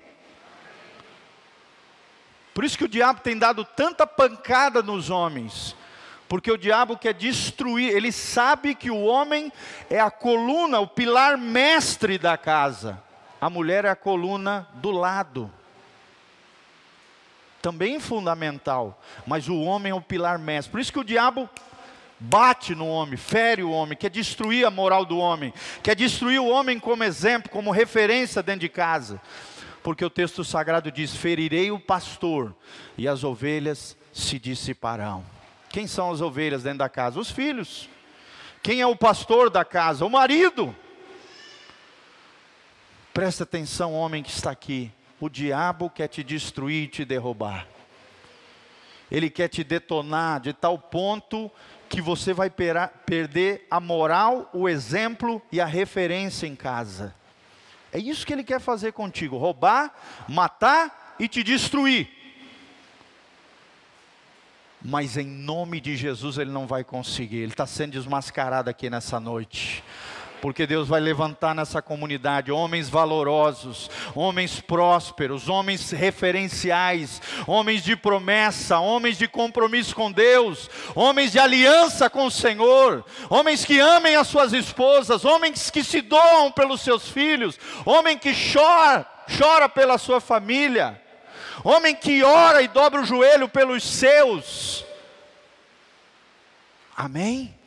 Por 2.53 2.63
isso 2.63 2.77
que 2.77 2.83
o 2.83 2.89
diabo 2.89 3.21
tem 3.21 3.37
dado 3.37 3.63
tanta 3.63 4.05
pancada 4.05 4.83
nos 4.83 5.09
homens, 5.09 5.75
porque 6.27 6.51
o 6.51 6.57
diabo 6.57 6.97
quer 6.97 7.13
destruir, 7.13 7.89
ele 7.95 8.11
sabe 8.11 8.75
que 8.75 8.91
o 8.91 9.01
homem 9.03 9.51
é 9.89 9.99
a 9.99 10.11
coluna, 10.11 10.79
o 10.79 10.87
pilar 10.87 11.37
mestre 11.37 12.17
da 12.17 12.37
casa, 12.37 13.01
a 13.39 13.49
mulher 13.49 13.85
é 13.85 13.89
a 13.89 13.95
coluna 13.95 14.67
do 14.75 14.91
lado. 14.91 15.51
Também 17.61 17.99
fundamental, 17.99 18.99
mas 19.25 19.47
o 19.47 19.59
homem 19.61 19.91
é 19.91 19.95
o 19.95 20.01
pilar 20.01 20.37
mestre. 20.39 20.71
Por 20.71 20.79
isso 20.79 20.91
que 20.91 20.99
o 20.99 21.03
diabo 21.03 21.49
bate 22.21 22.75
no 22.75 22.87
homem, 22.87 23.17
fere 23.17 23.63
o 23.63 23.71
homem, 23.71 23.97
quer 23.97 24.11
destruir 24.11 24.63
a 24.63 24.69
moral 24.69 25.03
do 25.03 25.17
homem, 25.17 25.51
quer 25.81 25.95
destruir 25.95 26.39
o 26.39 26.47
homem 26.47 26.79
como 26.79 27.03
exemplo, 27.03 27.49
como 27.49 27.71
referência 27.71 28.43
dentro 28.43 28.61
de 28.61 28.69
casa. 28.69 29.19
Porque 29.81 30.05
o 30.05 30.09
texto 30.09 30.43
sagrado 30.43 30.91
diz: 30.91 31.15
ferirei 31.15 31.71
o 31.71 31.79
pastor 31.79 32.55
e 32.95 33.07
as 33.07 33.23
ovelhas 33.23 33.97
se 34.13 34.37
dissiparão. 34.37 35.25
Quem 35.69 35.87
são 35.87 36.11
as 36.11 36.21
ovelhas 36.21 36.61
dentro 36.61 36.79
da 36.79 36.89
casa? 36.89 37.19
Os 37.19 37.31
filhos. 37.31 37.89
Quem 38.61 38.81
é 38.81 38.85
o 38.85 38.95
pastor 38.95 39.49
da 39.49 39.65
casa? 39.65 40.05
O 40.05 40.09
marido. 40.09 40.75
Presta 43.11 43.43
atenção, 43.43 43.93
homem 43.93 44.21
que 44.21 44.29
está 44.29 44.51
aqui. 44.51 44.91
O 45.19 45.27
diabo 45.27 45.89
quer 45.89 46.07
te 46.07 46.23
destruir 46.23 46.83
e 46.83 46.87
te 46.87 47.03
derrubar. 47.03 47.67
ele 49.09 49.29
quer 49.29 49.47
te 49.47 49.63
detonar 49.63 50.39
de 50.39 50.53
tal 50.53 50.77
ponto 50.77 51.51
que 51.91 52.01
você 52.01 52.33
vai 52.33 52.49
perder 52.49 53.67
a 53.69 53.81
moral, 53.81 54.49
o 54.53 54.69
exemplo 54.69 55.41
e 55.51 55.59
a 55.59 55.65
referência 55.65 56.47
em 56.47 56.55
casa. 56.55 57.13
É 57.91 57.99
isso 57.99 58.25
que 58.25 58.31
ele 58.31 58.45
quer 58.45 58.61
fazer 58.61 58.93
contigo: 58.93 59.37
roubar, 59.37 59.93
matar 60.27 61.15
e 61.19 61.27
te 61.27 61.43
destruir. 61.43 62.09
Mas 64.81 65.17
em 65.17 65.27
nome 65.27 65.81
de 65.81 65.97
Jesus 65.97 66.37
ele 66.37 66.49
não 66.49 66.65
vai 66.65 66.83
conseguir, 66.83 67.37
ele 67.37 67.51
está 67.51 67.67
sendo 67.67 67.91
desmascarado 67.91 68.69
aqui 68.69 68.89
nessa 68.89 69.19
noite 69.19 69.83
porque 70.41 70.65
Deus 70.65 70.87
vai 70.87 70.99
levantar 70.99 71.53
nessa 71.53 71.81
comunidade 71.81 72.51
homens 72.51 72.89
valorosos, 72.89 73.89
homens 74.15 74.59
prósperos, 74.59 75.47
homens 75.47 75.91
referenciais, 75.91 77.21
homens 77.45 77.83
de 77.83 77.95
promessa, 77.95 78.79
homens 78.79 79.17
de 79.17 79.27
compromisso 79.27 79.95
com 79.95 80.11
Deus, 80.11 80.69
homens 80.95 81.31
de 81.31 81.39
aliança 81.39 82.09
com 82.09 82.25
o 82.25 82.31
Senhor, 82.31 83.05
homens 83.29 83.63
que 83.63 83.79
amem 83.79 84.15
as 84.15 84.27
suas 84.27 84.51
esposas, 84.51 85.23
homens 85.23 85.69
que 85.69 85.83
se 85.83 86.01
doam 86.01 86.51
pelos 86.51 86.81
seus 86.81 87.07
filhos, 87.07 87.59
homem 87.85 88.17
que 88.17 88.33
chora, 88.51 89.05
chora 89.37 89.69
pela 89.69 89.99
sua 89.99 90.19
família, 90.19 90.99
homem 91.63 91.93
que 91.93 92.23
ora 92.23 92.63
e 92.63 92.67
dobra 92.67 93.01
o 93.01 93.05
joelho 93.05 93.47
pelos 93.47 93.83
seus. 93.83 94.83
Amém? 96.97 97.60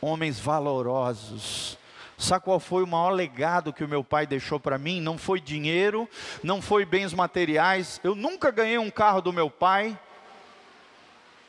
Homens 0.00 0.38
valorosos. 0.38 1.78
Sabe 2.18 2.44
qual 2.44 2.58
foi 2.58 2.82
o 2.82 2.86
maior 2.86 3.10
legado 3.10 3.72
que 3.72 3.84
o 3.84 3.88
meu 3.88 4.02
pai 4.02 4.26
deixou 4.26 4.58
para 4.58 4.78
mim? 4.78 5.00
Não 5.00 5.18
foi 5.18 5.40
dinheiro, 5.40 6.08
não 6.42 6.62
foi 6.62 6.84
bens 6.84 7.12
materiais. 7.12 8.00
Eu 8.02 8.14
nunca 8.14 8.50
ganhei 8.50 8.78
um 8.78 8.90
carro 8.90 9.20
do 9.20 9.32
meu 9.32 9.50
pai. 9.50 9.98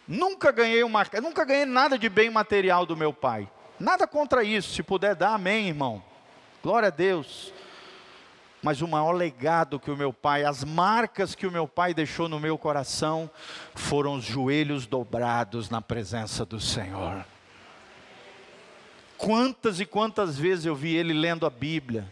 Nunca 0.08 0.52
ganhei 0.52 0.84
uma, 0.84 1.06
nunca 1.22 1.44
ganhei 1.44 1.66
nada 1.66 1.98
de 1.98 2.08
bem 2.08 2.30
material 2.30 2.86
do 2.86 2.96
meu 2.96 3.12
pai. 3.12 3.50
Nada 3.80 4.08
contra 4.08 4.44
isso, 4.44 4.74
se 4.74 4.82
puder 4.82 5.16
dar, 5.16 5.34
amém, 5.34 5.68
irmão. 5.68 6.02
Glória 6.64 6.88
a 6.88 6.92
Deus. 6.92 7.54
Mas 8.64 8.82
o 8.82 8.88
maior 8.88 9.12
legado 9.12 9.80
que 9.80 9.92
o 9.92 9.98
meu 9.98 10.12
pai, 10.12 10.44
as 10.44 10.64
marcas 10.64 11.36
que 11.36 11.46
o 11.46 11.52
meu 11.52 11.68
pai 11.68 11.94
deixou 11.94 12.28
no 12.28 12.40
meu 12.40 12.58
coração, 12.58 13.30
foram 13.76 14.16
os 14.16 14.24
joelhos 14.24 14.88
dobrados 14.88 15.70
na 15.70 15.82
presença 15.82 16.46
do 16.46 16.60
Senhor. 16.60 17.24
Quantas 19.18 19.80
e 19.80 19.86
quantas 19.86 20.38
vezes 20.38 20.66
eu 20.66 20.76
vi 20.76 20.96
ele 20.96 21.12
lendo 21.12 21.46
a 21.46 21.50
Bíblia, 21.50 22.08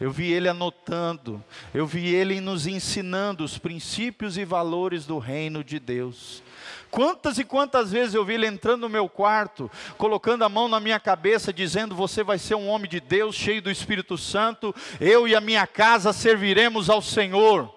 eu 0.00 0.10
vi 0.10 0.32
ele 0.32 0.48
anotando, 0.48 1.42
eu 1.74 1.86
vi 1.86 2.14
ele 2.14 2.40
nos 2.40 2.66
ensinando 2.66 3.44
os 3.44 3.58
princípios 3.58 4.38
e 4.38 4.44
valores 4.44 5.04
do 5.04 5.18
reino 5.18 5.62
de 5.62 5.78
Deus. 5.78 6.42
Quantas 6.90 7.38
e 7.38 7.44
quantas 7.44 7.92
vezes 7.92 8.14
eu 8.14 8.24
vi 8.24 8.34
ele 8.34 8.46
entrando 8.46 8.82
no 8.82 8.88
meu 8.88 9.06
quarto, 9.06 9.70
colocando 9.98 10.44
a 10.44 10.48
mão 10.48 10.66
na 10.66 10.80
minha 10.80 10.98
cabeça, 10.98 11.52
dizendo: 11.52 11.94
Você 11.94 12.24
vai 12.24 12.38
ser 12.38 12.54
um 12.54 12.68
homem 12.68 12.88
de 12.88 13.00
Deus, 13.00 13.36
cheio 13.36 13.60
do 13.60 13.70
Espírito 13.70 14.16
Santo, 14.16 14.74
eu 14.98 15.28
e 15.28 15.34
a 15.34 15.40
minha 15.40 15.66
casa 15.66 16.10
serviremos 16.12 16.88
ao 16.88 17.02
Senhor. 17.02 17.75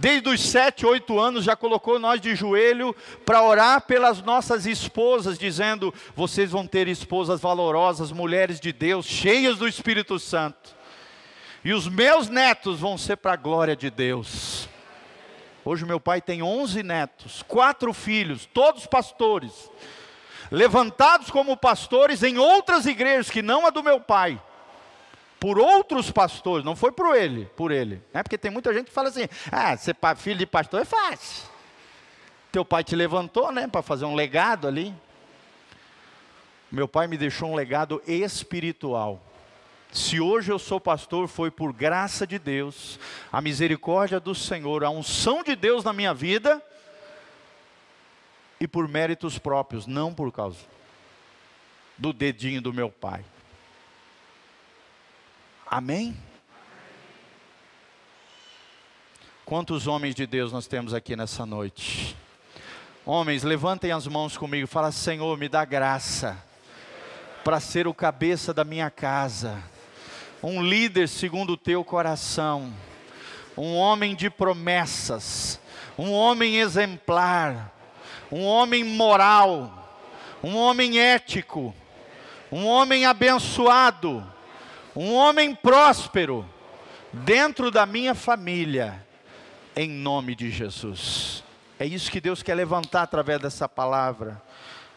Desde 0.00 0.28
os 0.28 0.40
sete, 0.40 0.86
oito 0.86 1.18
anos 1.20 1.44
já 1.44 1.54
colocou 1.54 1.98
nós 1.98 2.20
de 2.20 2.34
joelho 2.34 2.94
para 3.24 3.42
orar 3.42 3.82
pelas 3.82 4.22
nossas 4.22 4.66
esposas, 4.66 5.38
dizendo: 5.38 5.92
vocês 6.16 6.50
vão 6.50 6.66
ter 6.66 6.88
esposas 6.88 7.40
valorosas, 7.40 8.10
mulheres 8.10 8.58
de 8.58 8.72
Deus, 8.72 9.06
cheias 9.06 9.58
do 9.58 9.68
Espírito 9.68 10.18
Santo. 10.18 10.74
E 11.64 11.72
os 11.72 11.88
meus 11.88 12.28
netos 12.28 12.80
vão 12.80 12.98
ser 12.98 13.16
para 13.16 13.34
a 13.34 13.36
glória 13.36 13.76
de 13.76 13.90
Deus. 13.90 14.68
Hoje 15.64 15.84
meu 15.84 16.00
pai 16.00 16.20
tem 16.20 16.42
onze 16.42 16.82
netos, 16.82 17.44
quatro 17.46 17.92
filhos, 17.92 18.48
todos 18.52 18.84
pastores, 18.84 19.70
levantados 20.50 21.30
como 21.30 21.56
pastores 21.56 22.24
em 22.24 22.36
outras 22.36 22.86
igrejas 22.86 23.30
que 23.30 23.42
não 23.42 23.64
a 23.64 23.70
do 23.70 23.82
meu 23.82 24.00
pai 24.00 24.40
por 25.42 25.58
outros 25.58 26.08
pastores, 26.08 26.64
não 26.64 26.76
foi 26.76 26.92
por 26.92 27.16
ele, 27.16 27.46
por 27.56 27.72
ele. 27.72 28.00
É 28.14 28.22
porque 28.22 28.38
tem 28.38 28.48
muita 28.48 28.72
gente 28.72 28.86
que 28.86 28.92
fala 28.92 29.08
assim: 29.08 29.28
"Ah, 29.50 29.76
ser 29.76 29.96
filho 30.16 30.38
de 30.38 30.46
pastor 30.46 30.82
é 30.82 30.84
fácil. 30.84 31.48
Teu 32.52 32.64
pai 32.64 32.84
te 32.84 32.94
levantou, 32.94 33.50
né, 33.50 33.66
para 33.66 33.82
fazer 33.82 34.04
um 34.04 34.14
legado 34.14 34.68
ali". 34.68 34.94
Meu 36.70 36.86
pai 36.86 37.08
me 37.08 37.18
deixou 37.18 37.50
um 37.50 37.56
legado 37.56 38.00
espiritual. 38.06 39.20
Se 39.90 40.20
hoje 40.20 40.52
eu 40.52 40.60
sou 40.60 40.78
pastor, 40.80 41.26
foi 41.26 41.50
por 41.50 41.72
graça 41.72 42.24
de 42.24 42.38
Deus, 42.38 43.00
a 43.32 43.40
misericórdia 43.40 44.20
do 44.20 44.36
Senhor, 44.36 44.84
a 44.84 44.90
unção 44.90 45.42
de 45.42 45.56
Deus 45.56 45.82
na 45.82 45.92
minha 45.92 46.14
vida 46.14 46.62
e 48.60 48.68
por 48.68 48.86
méritos 48.86 49.40
próprios, 49.40 49.88
não 49.88 50.14
por 50.14 50.30
causa 50.30 50.60
do 51.98 52.12
dedinho 52.12 52.62
do 52.62 52.72
meu 52.72 52.88
pai. 52.88 53.24
Amém? 55.72 56.14
Quantos 59.42 59.86
homens 59.86 60.14
de 60.14 60.26
Deus 60.26 60.52
nós 60.52 60.66
temos 60.66 60.92
aqui 60.92 61.16
nessa 61.16 61.46
noite? 61.46 62.14
Homens, 63.06 63.42
levantem 63.42 63.90
as 63.90 64.06
mãos 64.06 64.36
comigo, 64.36 64.66
fala: 64.66 64.92
Senhor, 64.92 65.38
me 65.38 65.48
dá 65.48 65.64
graça 65.64 66.36
para 67.42 67.58
ser 67.58 67.86
o 67.86 67.94
cabeça 67.94 68.52
da 68.52 68.64
minha 68.64 68.90
casa, 68.90 69.64
um 70.42 70.62
líder 70.62 71.08
segundo 71.08 71.54
o 71.54 71.56
teu 71.56 71.82
coração, 71.82 72.70
um 73.56 73.74
homem 73.74 74.14
de 74.14 74.28
promessas, 74.28 75.58
um 75.96 76.12
homem 76.12 76.58
exemplar, 76.58 77.72
um 78.30 78.44
homem 78.44 78.84
moral, 78.84 79.90
um 80.44 80.54
homem 80.54 80.98
ético, 80.98 81.74
um 82.52 82.66
homem 82.66 83.06
abençoado 83.06 84.31
um 84.94 85.14
homem 85.14 85.54
próspero 85.54 86.46
dentro 87.12 87.70
da 87.70 87.86
minha 87.86 88.14
família, 88.14 89.06
em 89.74 89.88
nome 89.88 90.34
de 90.34 90.50
Jesus. 90.50 91.42
É 91.78 91.86
isso 91.86 92.10
que 92.10 92.20
Deus 92.20 92.42
quer 92.42 92.54
levantar 92.54 93.02
através 93.02 93.40
dessa 93.40 93.68
palavra. 93.68 94.40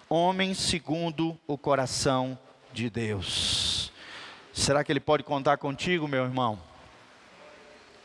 Homem 0.10 0.54
segundo 0.54 1.40
o 1.48 1.58
coração 1.58 2.38
de 2.74 2.90
Deus. 2.90 3.92
Será 4.54 4.84
que 4.84 4.92
Ele 4.92 5.00
pode 5.00 5.24
contar 5.24 5.58
contigo, 5.58 6.08
meu 6.08 6.24
irmão? 6.24 6.60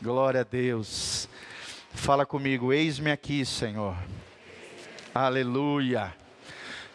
Glória 0.01 0.41
a 0.41 0.45
Deus. 0.45 1.27
Fala 1.93 2.25
comigo, 2.25 2.71
eis-me 2.71 3.11
aqui, 3.11 3.45
Senhor. 3.45 3.95
Aleluia. 5.13 6.15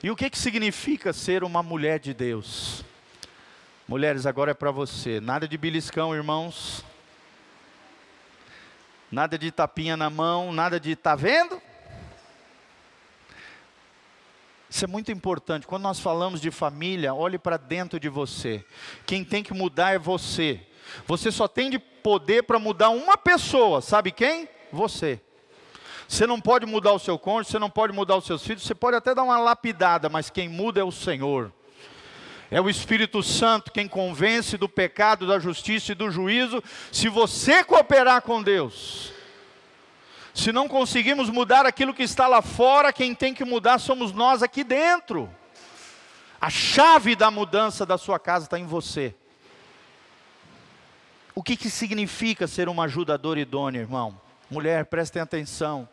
E 0.03 0.11
o 0.11 0.17
que, 0.17 0.31
que 0.31 0.39
significa 0.39 1.13
ser 1.13 1.45
uma 1.45 1.63
mulher 1.63 2.01
de 2.01 2.15
Deus? 2.15 2.86
Mulheres, 3.89 4.27
agora 4.27 4.51
é 4.51 4.55
para 4.55 4.73
você. 4.73 5.21
Nada 5.21 5.47
de 5.47 5.57
beliscão, 5.57 6.13
irmãos. 6.13 6.85
Nada 9.13 9.39
de 9.39 9.53
tapinha 9.53 9.97
na 9.97 10.11
mão, 10.11 10.53
nada 10.53 10.81
de 10.81 10.97
tá 10.97 11.15
vendo? 11.15 11.63
Isso 14.69 14.85
é 14.85 14.89
muito 14.89 15.13
importante. 15.13 15.69
Quando 15.69 15.85
nós 15.85 16.01
falamos 16.01 16.41
de 16.41 16.51
família, 16.51 17.15
olhe 17.15 17.39
para 17.39 17.57
dentro 17.57 18.01
de 18.01 18.09
você. 18.09 18.65
Quem 19.07 19.25
tem 19.25 19.45
que 19.45 19.55
mudar 19.55 19.95
é 19.95 19.99
você. 19.99 20.67
Você 21.07 21.31
só 21.31 21.47
tem 21.47 21.71
de 21.71 21.79
poder 21.79 22.43
para 22.43 22.59
mudar 22.59 22.91
uma 22.91 23.17
pessoa, 23.17 23.81
sabe 23.81 24.11
quem? 24.11 24.49
Você. 24.73 25.21
Você 26.09 26.27
não 26.27 26.41
pode 26.41 26.67
mudar 26.67 26.93
o 26.93 26.99
seu 26.99 27.17
cônjuge, 27.17 27.53
você 27.53 27.59
não 27.61 27.71
pode 27.71 27.93
mudar 27.93 28.17
os 28.17 28.25
seus 28.25 28.45
filhos, 28.45 28.65
você 28.65 28.75
pode 28.75 28.97
até 28.97 29.15
dar 29.15 29.23
uma 29.23 29.39
lapidada, 29.39 30.09
mas 30.09 30.29
quem 30.29 30.49
muda 30.49 30.81
é 30.81 30.85
o 30.85 30.91
Senhor. 30.91 31.53
É 32.51 32.61
o 32.61 32.71
Espírito 32.71 33.23
Santo 33.23 33.73
quem 33.73 33.89
convence 33.89 34.57
do 34.57 34.69
pecado, 34.69 35.27
da 35.27 35.39
justiça 35.39 35.93
e 35.93 35.95
do 35.95 36.11
juízo, 36.11 36.63
se 36.93 37.09
você 37.09 37.65
cooperar 37.65 38.23
com 38.23 38.43
Deus. 38.43 39.13
Se 40.33 40.53
não 40.53 40.69
conseguimos 40.69 41.31
mudar 41.31 41.67
aquilo 41.67 41.95
que 41.95 42.03
está 42.03 42.29
lá 42.29 42.43
fora, 42.43 42.93
quem 42.93 43.15
tem 43.15 43.35
que 43.35 43.45
mudar 43.45 43.79
somos 43.79 44.13
nós 44.13 44.43
aqui 44.43 44.63
dentro. 44.63 45.29
A 46.41 46.51
chave 46.51 47.17
da 47.17 47.31
mudança 47.31 47.87
da 47.87 47.99
sua 47.99 48.19
casa 48.19 48.45
está 48.45 48.59
em 48.59 48.67
você. 48.67 49.15
O 51.35 51.43
que, 51.43 51.57
que 51.57 51.69
significa 51.69 52.47
ser 52.47 52.69
uma 52.69 52.85
ajudadora 52.85 53.41
idônea, 53.41 53.81
irmão? 53.81 54.21
Mulher, 54.51 54.85
prestem 54.87 55.21
atenção. 55.21 55.89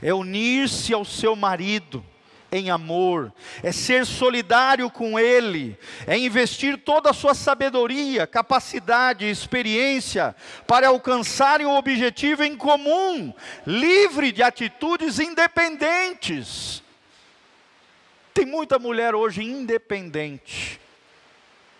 É 0.00 0.14
unir-se 0.14 0.94
ao 0.94 1.04
seu 1.04 1.36
marido 1.36 2.04
em 2.52 2.70
amor, 2.70 3.32
é 3.62 3.70
ser 3.70 4.04
solidário 4.04 4.90
com 4.90 5.18
Ele, 5.18 5.78
é 6.06 6.18
investir 6.18 6.78
toda 6.78 7.10
a 7.10 7.14
sua 7.14 7.34
sabedoria, 7.34 8.26
capacidade 8.26 9.24
experiência 9.24 10.34
para 10.66 10.88
alcançarem 10.88 11.66
um 11.66 11.76
objetivo 11.76 12.42
em 12.42 12.56
comum, 12.56 13.32
livre 13.66 14.32
de 14.32 14.42
atitudes 14.42 15.18
independentes. 15.18 16.82
Tem 18.34 18.46
muita 18.46 18.78
mulher 18.78 19.14
hoje 19.14 19.42
independente, 19.42 20.80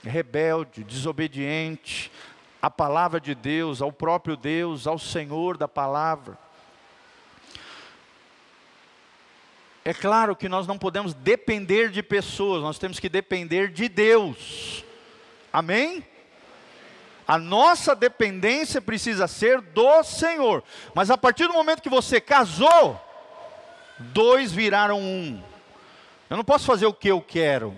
rebelde, 0.03 0.85
desobediente 0.85 2.11
à 2.61 2.71
palavra 2.71 3.21
de 3.21 3.35
Deus, 3.35 3.81
ao 3.81 3.91
próprio 3.91 4.37
Deus, 4.37 4.87
ao 4.87 4.99
Senhor 4.99 5.57
da 5.57 5.67
palavra. 5.67 6.39
É 9.85 9.95
claro 9.95 10.37
que 10.37 10.49
nós 10.49 10.67
não 10.67 10.77
podemos 10.77 11.15
depender 11.15 11.91
de 11.91 12.03
pessoas, 12.03 12.63
nós 12.63 12.79
temos 12.79 13.01
que 13.01 13.09
depender 13.09 13.69
de 13.69 13.89
Deus. 13.89 14.85
Amém? 15.53 16.05
A 17.27 17.39
nossa 17.39 17.95
dependência 17.95 18.81
precisa 18.81 19.27
ser 19.27 19.61
do 19.61 20.03
Senhor. 20.03 20.63
Mas 20.95 21.11
a 21.11 21.17
partir 21.17 21.47
do 21.47 21.53
momento 21.53 21.83
que 21.83 21.89
você 21.89 22.21
casou, 22.21 23.01
dois 23.99 24.53
viraram 24.53 25.01
um. 25.01 25.41
Eu 26.29 26.37
não 26.37 26.45
posso 26.45 26.67
fazer 26.67 26.87
o 26.87 26.93
que 26.93 27.09
eu 27.09 27.21
quero. 27.21 27.75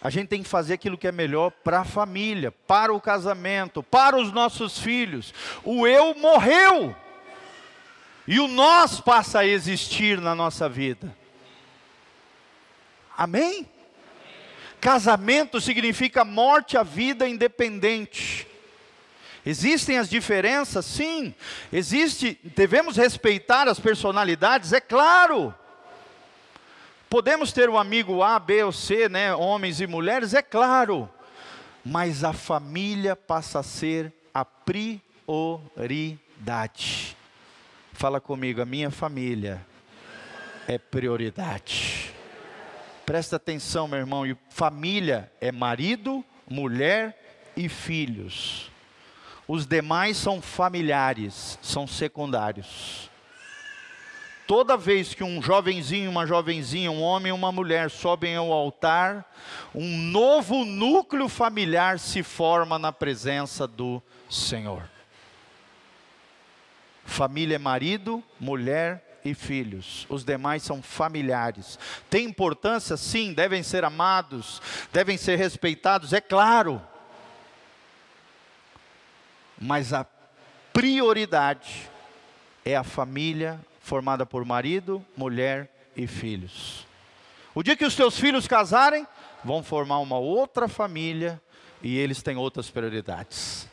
A 0.00 0.10
gente 0.10 0.28
tem 0.28 0.42
que 0.42 0.48
fazer 0.48 0.74
aquilo 0.74 0.96
que 0.96 1.08
é 1.08 1.12
melhor 1.12 1.50
para 1.50 1.80
a 1.80 1.84
família, 1.84 2.52
para 2.52 2.92
o 2.92 3.00
casamento, 3.00 3.82
para 3.82 4.16
os 4.16 4.30
nossos 4.32 4.78
filhos. 4.78 5.34
O 5.64 5.86
eu 5.86 6.14
morreu. 6.14 6.94
E 8.30 8.38
o 8.38 8.46
nós 8.46 9.00
passa 9.00 9.38
a 9.38 9.46
existir 9.46 10.20
na 10.20 10.34
nossa 10.34 10.68
vida. 10.68 11.16
Amém? 13.16 13.66
Casamento 14.78 15.58
significa 15.62 16.26
morte 16.26 16.76
à 16.76 16.82
vida 16.82 17.26
independente. 17.26 18.46
Existem 19.46 19.96
as 19.96 20.10
diferenças? 20.10 20.84
Sim. 20.84 21.34
Existe, 21.72 22.38
devemos 22.54 22.98
respeitar 22.98 23.66
as 23.66 23.80
personalidades? 23.80 24.74
É 24.74 24.80
claro. 24.80 25.54
Podemos 27.08 27.50
ter 27.50 27.70
um 27.70 27.78
amigo 27.78 28.22
A, 28.22 28.38
B 28.38 28.62
ou 28.62 28.72
C, 28.72 29.08
né, 29.08 29.34
homens 29.34 29.80
e 29.80 29.86
mulheres? 29.86 30.34
É 30.34 30.42
claro. 30.42 31.08
Mas 31.82 32.22
a 32.22 32.34
família 32.34 33.16
passa 33.16 33.60
a 33.60 33.62
ser 33.62 34.12
a 34.34 34.44
prioridade. 34.44 35.26
Fala 37.98 38.20
comigo, 38.20 38.62
a 38.62 38.64
minha 38.64 38.92
família 38.92 39.66
é 40.68 40.78
prioridade. 40.78 42.14
Presta 43.04 43.34
atenção, 43.34 43.88
meu 43.88 43.98
irmão, 43.98 44.24
e 44.24 44.36
família 44.50 45.32
é 45.40 45.50
marido, 45.50 46.24
mulher 46.48 47.50
e 47.56 47.68
filhos. 47.68 48.70
Os 49.48 49.66
demais 49.66 50.16
são 50.16 50.40
familiares, 50.40 51.58
são 51.60 51.88
secundários. 51.88 53.10
Toda 54.46 54.76
vez 54.76 55.12
que 55.12 55.24
um 55.24 55.42
jovenzinho, 55.42 56.08
uma 56.08 56.24
jovenzinha, 56.24 56.92
um 56.92 57.02
homem 57.02 57.30
e 57.30 57.34
uma 57.34 57.50
mulher 57.50 57.90
sobem 57.90 58.36
ao 58.36 58.52
altar, 58.52 59.28
um 59.74 59.98
novo 59.98 60.64
núcleo 60.64 61.28
familiar 61.28 61.98
se 61.98 62.22
forma 62.22 62.78
na 62.78 62.92
presença 62.92 63.66
do 63.66 64.00
Senhor. 64.30 64.88
Família 67.08 67.56
é 67.56 67.58
marido, 67.58 68.22
mulher 68.38 69.18
e 69.24 69.34
filhos. 69.34 70.06
Os 70.10 70.24
demais 70.24 70.62
são 70.62 70.82
familiares. 70.82 71.78
Tem 72.10 72.26
importância? 72.26 72.96
Sim, 72.96 73.32
devem 73.32 73.62
ser 73.62 73.82
amados, 73.82 74.60
devem 74.92 75.16
ser 75.16 75.36
respeitados, 75.36 76.12
é 76.12 76.20
claro. 76.20 76.80
Mas 79.58 79.92
a 79.92 80.06
prioridade 80.72 81.90
é 82.64 82.76
a 82.76 82.84
família 82.84 83.58
formada 83.80 84.24
por 84.24 84.44
marido, 84.44 85.04
mulher 85.16 85.68
e 85.96 86.06
filhos. 86.06 86.86
O 87.54 87.62
dia 87.62 87.74
que 87.74 87.86
os 87.86 87.96
teus 87.96 88.18
filhos 88.18 88.46
casarem, 88.46 89.06
vão 89.42 89.62
formar 89.62 89.98
uma 89.98 90.18
outra 90.18 90.68
família 90.68 91.40
e 91.82 91.96
eles 91.96 92.22
têm 92.22 92.36
outras 92.36 92.70
prioridades. 92.70 93.67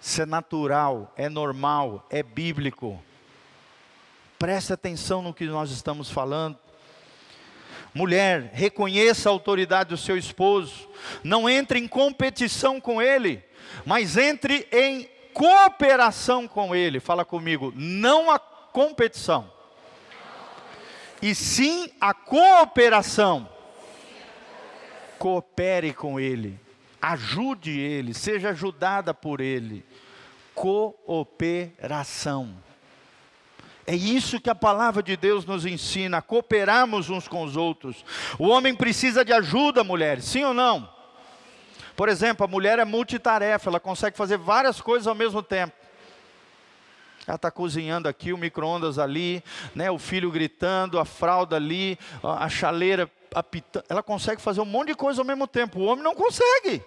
Isso 0.00 0.22
é 0.22 0.26
natural, 0.26 1.12
é 1.16 1.28
normal, 1.28 2.06
é 2.08 2.22
bíblico. 2.22 3.02
Preste 4.38 4.72
atenção 4.72 5.20
no 5.20 5.34
que 5.34 5.44
nós 5.44 5.70
estamos 5.70 6.10
falando. 6.10 6.56
Mulher, 7.92 8.50
reconheça 8.52 9.28
a 9.28 9.32
autoridade 9.32 9.90
do 9.90 9.96
seu 9.96 10.16
esposo. 10.16 10.88
Não 11.24 11.48
entre 11.48 11.80
em 11.80 11.88
competição 11.88 12.80
com 12.80 13.02
ele, 13.02 13.42
mas 13.84 14.16
entre 14.16 14.68
em 14.70 15.08
cooperação 15.34 16.46
com 16.46 16.74
ele. 16.74 17.00
Fala 17.00 17.24
comigo, 17.24 17.72
não 17.74 18.30
a 18.30 18.38
competição, 18.38 19.50
e 21.20 21.34
sim 21.34 21.90
a 22.00 22.14
cooperação. 22.14 23.48
Coopere 25.18 25.92
com 25.92 26.20
ele 26.20 26.60
ajude 27.00 27.78
ele, 27.78 28.12
seja 28.12 28.50
ajudada 28.50 29.14
por 29.14 29.40
ele. 29.40 29.84
Cooperação. 30.58 32.52
É 33.86 33.94
isso 33.94 34.40
que 34.40 34.50
a 34.50 34.56
palavra 34.56 35.00
de 35.02 35.16
Deus 35.16 35.44
nos 35.44 35.64
ensina, 35.64 36.20
cooperarmos 36.20 37.08
uns 37.08 37.28
com 37.28 37.44
os 37.44 37.56
outros. 37.56 38.04
O 38.38 38.48
homem 38.48 38.74
precisa 38.74 39.24
de 39.24 39.32
ajuda, 39.32 39.84
mulheres, 39.84 40.24
sim 40.24 40.42
ou 40.42 40.52
não? 40.52 40.92
Por 41.96 42.08
exemplo, 42.08 42.44
a 42.44 42.48
mulher 42.48 42.80
é 42.80 42.84
multitarefa, 42.84 43.70
ela 43.70 43.78
consegue 43.78 44.16
fazer 44.16 44.36
várias 44.36 44.80
coisas 44.80 45.06
ao 45.06 45.14
mesmo 45.14 45.42
tempo. 45.44 45.72
Ela 47.24 47.36
está 47.36 47.52
cozinhando 47.52 48.08
aqui, 48.08 48.32
o 48.32 48.38
micro-ondas 48.38 48.98
ali, 48.98 49.44
né, 49.76 49.90
o 49.90 49.98
filho 49.98 50.30
gritando, 50.30 50.98
a 50.98 51.04
fralda 51.04 51.54
ali, 51.54 51.96
a 52.22 52.48
chaleira 52.48 53.08
apitando. 53.32 53.84
Ela 53.88 54.02
consegue 54.02 54.42
fazer 54.42 54.60
um 54.60 54.64
monte 54.64 54.88
de 54.88 54.96
coisa 54.96 55.20
ao 55.20 55.26
mesmo 55.26 55.46
tempo. 55.46 55.78
O 55.78 55.84
homem 55.84 56.02
não 56.02 56.16
consegue. 56.16 56.82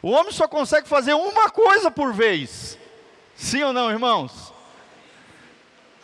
O 0.00 0.10
homem 0.10 0.32
só 0.32 0.46
consegue 0.46 0.88
fazer 0.88 1.14
uma 1.14 1.50
coisa 1.50 1.90
por 1.90 2.12
vez. 2.12 2.78
Sim 3.34 3.64
ou 3.64 3.72
não, 3.72 3.90
irmãos? 3.90 4.52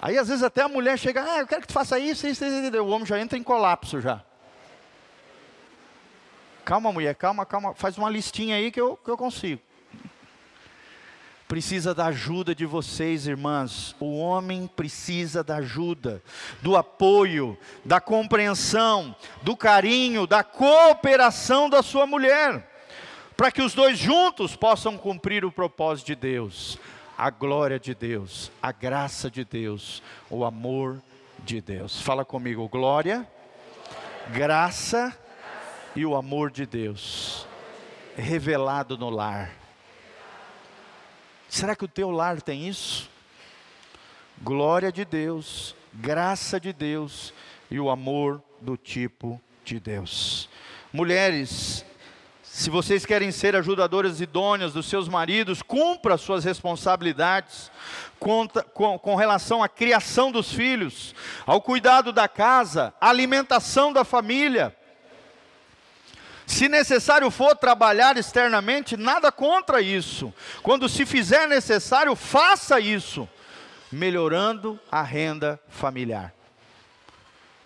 Aí 0.00 0.18
às 0.18 0.28
vezes 0.28 0.42
até 0.42 0.62
a 0.62 0.68
mulher 0.68 0.98
chega, 0.98 1.24
ah, 1.24 1.38
eu 1.40 1.46
quero 1.46 1.62
que 1.62 1.68
tu 1.68 1.72
faça 1.72 1.98
isso, 1.98 2.26
isso, 2.26 2.44
isso, 2.44 2.56
isso. 2.56 2.82
O 2.82 2.88
homem 2.88 3.06
já 3.06 3.18
entra 3.18 3.38
em 3.38 3.42
colapso 3.42 4.00
já. 4.00 4.22
Calma, 6.64 6.92
mulher, 6.92 7.14
calma, 7.14 7.46
calma. 7.46 7.74
Faz 7.74 7.96
uma 7.96 8.10
listinha 8.10 8.56
aí 8.56 8.70
que 8.70 8.80
eu, 8.80 8.96
que 8.96 9.10
eu 9.10 9.16
consigo. 9.16 9.62
Precisa 11.46 11.94
da 11.94 12.06
ajuda 12.06 12.54
de 12.54 12.66
vocês, 12.66 13.26
irmãs. 13.26 13.94
O 14.00 14.18
homem 14.18 14.66
precisa 14.66 15.44
da 15.44 15.56
ajuda, 15.56 16.22
do 16.62 16.76
apoio, 16.76 17.56
da 17.84 18.00
compreensão, 18.00 19.14
do 19.42 19.56
carinho, 19.56 20.26
da 20.26 20.42
cooperação 20.42 21.68
da 21.70 21.82
sua 21.82 22.06
mulher 22.06 22.73
para 23.36 23.50
que 23.50 23.62
os 23.62 23.74
dois 23.74 23.98
juntos 23.98 24.54
possam 24.54 24.96
cumprir 24.96 25.44
o 25.44 25.52
propósito 25.52 26.06
de 26.06 26.14
Deus, 26.14 26.78
a 27.16 27.30
glória 27.30 27.78
de 27.78 27.94
Deus, 27.94 28.50
a 28.62 28.72
graça 28.72 29.30
de 29.30 29.44
Deus, 29.44 30.02
o 30.30 30.44
amor 30.44 31.02
de 31.40 31.60
Deus. 31.60 32.00
Fala 32.00 32.24
comigo, 32.24 32.68
glória, 32.68 33.28
graça 34.32 35.16
e 35.96 36.06
o 36.06 36.14
amor 36.14 36.50
de 36.50 36.66
Deus 36.66 37.46
revelado 38.16 38.96
no 38.96 39.10
lar. 39.10 39.50
Será 41.48 41.76
que 41.76 41.84
o 41.84 41.88
teu 41.88 42.10
lar 42.10 42.40
tem 42.40 42.68
isso? 42.68 43.10
Glória 44.42 44.90
de 44.90 45.04
Deus, 45.04 45.74
graça 45.92 46.58
de 46.58 46.72
Deus 46.72 47.32
e 47.70 47.78
o 47.78 47.90
amor 47.90 48.42
do 48.60 48.76
tipo 48.76 49.40
de 49.64 49.78
Deus. 49.78 50.48
Mulheres, 50.92 51.84
se 52.56 52.70
vocês 52.70 53.04
querem 53.04 53.32
ser 53.32 53.56
ajudadoras 53.56 54.20
idôneas 54.20 54.72
dos 54.72 54.86
seus 54.86 55.08
maridos, 55.08 55.60
cumpra 55.60 56.16
suas 56.16 56.44
responsabilidades 56.44 57.68
com, 58.20 58.46
com, 58.72 58.96
com, 58.96 59.16
relação 59.16 59.60
à 59.60 59.68
criação 59.68 60.30
dos 60.30 60.52
filhos, 60.52 61.16
ao 61.44 61.60
cuidado 61.60 62.12
da 62.12 62.28
casa, 62.28 62.94
à 63.00 63.08
alimentação 63.08 63.92
da 63.92 64.04
família. 64.04 64.72
Se 66.46 66.68
necessário 66.68 67.28
for 67.28 67.56
trabalhar 67.56 68.16
externamente, 68.16 68.96
nada 68.96 69.32
contra 69.32 69.80
isso. 69.80 70.32
Quando 70.62 70.88
se 70.88 71.04
fizer 71.04 71.48
necessário, 71.48 72.14
faça 72.14 72.78
isso, 72.78 73.28
melhorando 73.90 74.78
a 74.92 75.02
renda 75.02 75.58
familiar. 75.68 76.32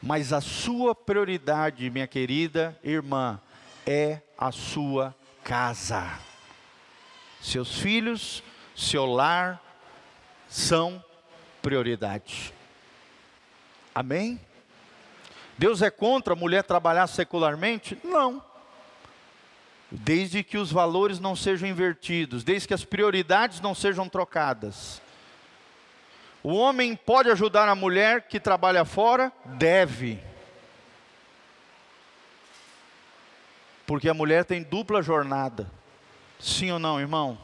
Mas 0.03 0.33
a 0.33 0.40
sua 0.40 0.94
prioridade, 0.94 1.90
minha 1.90 2.06
querida 2.06 2.75
irmã, 2.83 3.38
é 3.87 4.23
a 4.38 4.52
sua 4.52 5.14
casa. 5.42 6.08
Seus 7.40 7.78
filhos, 7.78 8.42
seu 8.76 9.04
lar 9.04 9.60
são 10.48 11.02
prioridade. 11.60 12.54
Amém? 13.94 14.40
Deus 15.58 15.82
é 15.82 15.90
contra 15.90 16.34
a 16.34 16.36
mulher 16.36 16.62
trabalhar 16.62 17.08
secularmente? 17.08 17.98
Não. 18.04 18.42
Desde 19.90 20.44
que 20.44 20.56
os 20.56 20.70
valores 20.70 21.18
não 21.18 21.34
sejam 21.34 21.68
invertidos, 21.68 22.44
desde 22.44 22.68
que 22.68 22.74
as 22.74 22.84
prioridades 22.84 23.60
não 23.60 23.74
sejam 23.74 24.08
trocadas. 24.08 25.02
O 26.42 26.54
homem 26.54 26.94
pode 26.94 27.30
ajudar 27.30 27.68
a 27.68 27.74
mulher 27.74 28.28
que 28.28 28.38
trabalha 28.38 28.84
fora? 28.84 29.32
Deve. 29.44 30.27
Porque 33.88 34.06
a 34.06 34.12
mulher 34.12 34.44
tem 34.44 34.62
dupla 34.62 35.00
jornada. 35.00 35.66
Sim 36.38 36.70
ou 36.72 36.78
não, 36.78 37.00
irmão? 37.00 37.38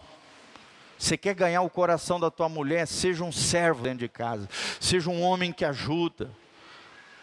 Você 0.99 1.17
quer 1.17 1.35
ganhar 1.35 1.63
o 1.63 1.71
coração 1.71 2.21
da 2.21 2.31
tua 2.31 2.51
mulher? 2.51 2.87
Seja 2.87 3.25
um 3.25 3.33
servo 3.33 3.83
dentro 3.83 4.01
de 4.01 4.11
casa. 4.11 4.47
Seja 4.79 5.09
um 5.09 5.23
homem 5.23 5.51
que 5.51 5.65
ajuda. 5.65 6.31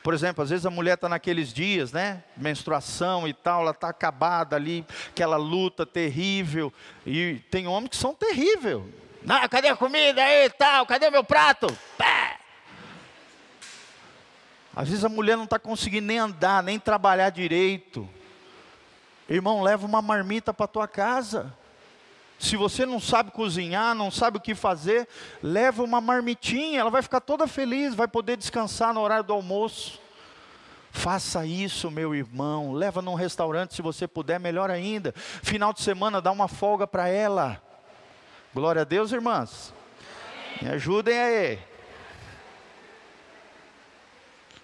Por 0.01 0.15
exemplo, 0.15 0.43
às 0.43 0.49
vezes 0.49 0.65
a 0.65 0.72
mulher 0.72 0.95
está 0.95 1.07
naqueles 1.07 1.53
dias, 1.53 1.91
né? 1.91 2.24
Menstruação 2.36 3.28
e 3.28 3.34
tal, 3.34 3.61
ela 3.61 3.69
está 3.69 3.89
acabada 3.89 4.55
ali, 4.55 4.84
aquela 5.11 5.38
luta 5.38 5.86
terrível. 5.86 6.74
E 7.05 7.43
tem 7.51 7.67
homens 7.67 7.91
que 7.91 7.97
são 7.97 8.15
terríveis. 8.15 8.82
Não, 9.24 9.47
cadê 9.47 9.67
a 9.67 9.76
comida 9.76 10.24
aí 10.24 10.49
tal? 10.49 10.84
Cadê 10.88 11.11
meu 11.11 11.24
prato? 11.24 11.67
Pé! 11.95 12.39
Às 14.76 14.89
vezes 14.89 15.05
a 15.05 15.09
mulher 15.09 15.38
não 15.38 15.43
está 15.43 15.59
conseguindo 15.59 16.07
nem 16.07 16.17
andar, 16.17 16.63
nem 16.63 16.80
trabalhar 16.80 17.30
direito. 17.30 18.09
Irmão, 19.34 19.62
leva 19.62 19.86
uma 19.86 20.02
marmita 20.02 20.54
para 20.54 20.68
tua 20.68 20.88
casa. 20.88 21.54
Se 22.38 22.58
você 22.58 22.86
não 22.86 23.00
sabe 23.00 23.32
cozinhar, 23.32 23.96
não 23.96 24.12
sabe 24.12 24.38
o 24.38 24.42
que 24.42 24.54
fazer, 24.54 25.08
leva 25.42 25.84
uma 25.84 26.02
marmitinha, 26.02 26.82
ela 26.82 26.90
vai 26.90 27.02
ficar 27.02 27.22
toda 27.22 27.48
feliz, 27.48 27.94
vai 27.94 28.08
poder 28.08 28.36
descansar 28.36 28.94
no 28.94 29.00
horário 29.00 29.24
do 29.24 29.32
almoço. 29.32 30.02
Faça 30.92 31.46
isso, 31.46 31.90
meu 31.90 32.14
irmão. 32.14 32.74
Leva 32.74 33.02
num 33.02 33.14
restaurante 33.14 33.74
se 33.74 33.82
você 33.82 34.06
puder, 34.06 34.38
melhor 34.38 34.70
ainda. 34.70 35.14
Final 35.16 35.72
de 35.72 35.82
semana, 35.82 36.20
dá 36.20 36.32
uma 36.32 36.50
folga 36.50 36.86
para 36.86 37.08
ela. 37.08 37.62
Glória 38.54 38.82
a 38.82 38.86
Deus, 38.86 39.14
irmãs. 39.14 39.74
Me 40.62 40.70
ajudem 40.72 41.18
aí. 41.18 41.60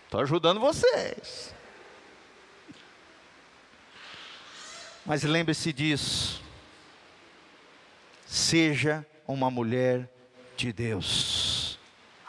Estou 0.03 0.19
ajudando 0.19 0.59
vocês. 0.59 1.55
Mas 5.07 5.23
lembre-se 5.23 5.71
disso 5.71 6.43
seja 8.25 9.05
uma 9.25 9.49
mulher 9.49 10.09
de 10.57 10.73
Deus. 10.73 11.79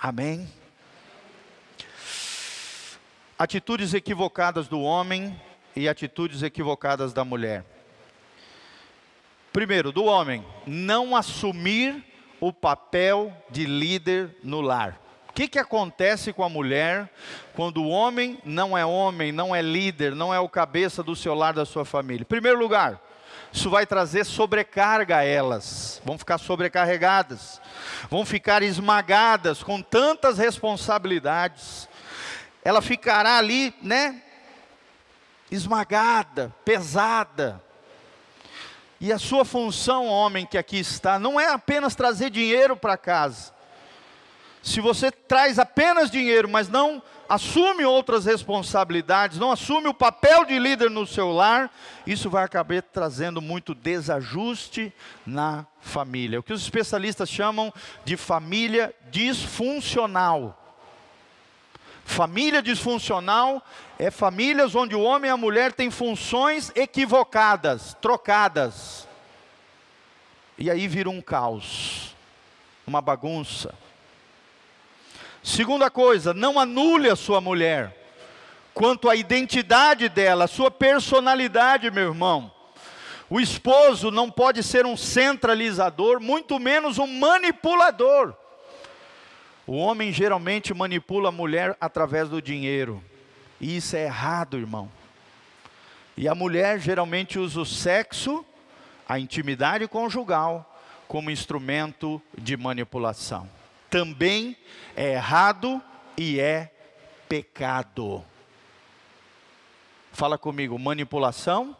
Amém? 0.00 0.48
Atitudes 3.36 3.94
equivocadas 3.94 4.68
do 4.68 4.80
homem 4.80 5.38
e 5.74 5.88
atitudes 5.88 6.44
equivocadas 6.44 7.12
da 7.12 7.24
mulher. 7.24 7.64
Primeiro, 9.52 9.90
do 9.90 10.04
homem, 10.04 10.46
não 10.64 11.16
assumir 11.16 12.04
o 12.38 12.52
papel 12.52 13.36
de 13.50 13.66
líder 13.66 14.36
no 14.44 14.60
lar. 14.60 15.07
Que, 15.38 15.46
que 15.46 15.58
acontece 15.60 16.32
com 16.32 16.42
a 16.42 16.48
mulher 16.48 17.08
quando 17.54 17.80
o 17.80 17.88
homem 17.88 18.40
não 18.44 18.76
é 18.76 18.84
homem, 18.84 19.30
não 19.30 19.54
é 19.54 19.62
líder, 19.62 20.12
não 20.12 20.34
é 20.34 20.40
o 20.40 20.48
cabeça 20.48 21.00
do 21.00 21.14
seu 21.14 21.32
lar, 21.32 21.54
da 21.54 21.64
sua 21.64 21.84
família? 21.84 22.26
Primeiro 22.26 22.58
lugar, 22.58 23.00
isso 23.52 23.70
vai 23.70 23.86
trazer 23.86 24.24
sobrecarga 24.24 25.18
a 25.18 25.22
elas, 25.22 26.02
vão 26.04 26.18
ficar 26.18 26.38
sobrecarregadas, 26.38 27.60
vão 28.10 28.26
ficar 28.26 28.64
esmagadas 28.64 29.62
com 29.62 29.80
tantas 29.80 30.38
responsabilidades. 30.38 31.88
Ela 32.64 32.82
ficará 32.82 33.38
ali, 33.38 33.72
né? 33.80 34.20
Esmagada, 35.52 36.52
pesada. 36.64 37.62
E 39.00 39.12
a 39.12 39.18
sua 39.20 39.44
função, 39.44 40.08
homem 40.08 40.44
que 40.44 40.58
aqui 40.58 40.80
está, 40.80 41.16
não 41.16 41.38
é 41.38 41.46
apenas 41.46 41.94
trazer 41.94 42.28
dinheiro 42.28 42.76
para 42.76 42.96
casa. 42.96 43.56
Se 44.62 44.80
você 44.80 45.10
traz 45.10 45.58
apenas 45.58 46.10
dinheiro, 46.10 46.48
mas 46.48 46.68
não 46.68 47.02
assume 47.28 47.84
outras 47.84 48.24
responsabilidades, 48.24 49.38
não 49.38 49.52
assume 49.52 49.88
o 49.88 49.94
papel 49.94 50.44
de 50.44 50.58
líder 50.58 50.90
no 50.90 51.06
seu 51.06 51.30
lar, 51.30 51.70
isso 52.06 52.30
vai 52.30 52.44
acabar 52.44 52.82
trazendo 52.82 53.42
muito 53.42 53.74
desajuste 53.74 54.92
na 55.26 55.66
família. 55.80 56.40
O 56.40 56.42
que 56.42 56.52
os 56.52 56.62
especialistas 56.62 57.28
chamam 57.28 57.72
de 58.04 58.16
família 58.16 58.94
disfuncional. 59.10 60.54
Família 62.04 62.62
disfuncional 62.62 63.62
é 63.98 64.10
famílias 64.10 64.74
onde 64.74 64.94
o 64.94 65.02
homem 65.02 65.28
e 65.28 65.32
a 65.32 65.36
mulher 65.36 65.74
têm 65.74 65.90
funções 65.90 66.72
equivocadas, 66.74 67.94
trocadas. 68.00 69.06
E 70.56 70.70
aí 70.70 70.88
vira 70.88 71.10
um 71.10 71.20
caos, 71.20 72.16
uma 72.86 73.02
bagunça. 73.02 73.74
Segunda 75.48 75.90
coisa, 75.90 76.34
não 76.34 76.60
anule 76.60 77.08
a 77.08 77.16
sua 77.16 77.40
mulher, 77.40 77.96
quanto 78.74 79.08
à 79.08 79.16
identidade 79.16 80.06
dela, 80.06 80.44
a 80.44 80.46
sua 80.46 80.70
personalidade, 80.70 81.90
meu 81.90 82.08
irmão. 82.08 82.52
O 83.30 83.40
esposo 83.40 84.10
não 84.10 84.30
pode 84.30 84.62
ser 84.62 84.84
um 84.84 84.94
centralizador, 84.94 86.20
muito 86.20 86.58
menos 86.58 86.98
um 86.98 87.06
manipulador. 87.06 88.34
O 89.66 89.78
homem 89.78 90.12
geralmente 90.12 90.74
manipula 90.74 91.30
a 91.30 91.32
mulher 91.32 91.74
através 91.80 92.28
do 92.28 92.42
dinheiro, 92.42 93.02
e 93.58 93.74
isso 93.78 93.96
é 93.96 94.04
errado, 94.04 94.58
irmão. 94.58 94.92
E 96.14 96.28
a 96.28 96.34
mulher 96.34 96.78
geralmente 96.78 97.38
usa 97.38 97.58
o 97.58 97.66
sexo, 97.66 98.44
a 99.08 99.18
intimidade 99.18 99.88
conjugal, 99.88 100.78
como 101.08 101.30
instrumento 101.30 102.20
de 102.36 102.54
manipulação 102.54 103.48
também 103.90 104.56
é 104.96 105.12
errado 105.12 105.82
e 106.16 106.40
é 106.40 106.70
pecado. 107.28 108.24
Fala 110.12 110.36
comigo, 110.36 110.78
manipulação 110.78 111.76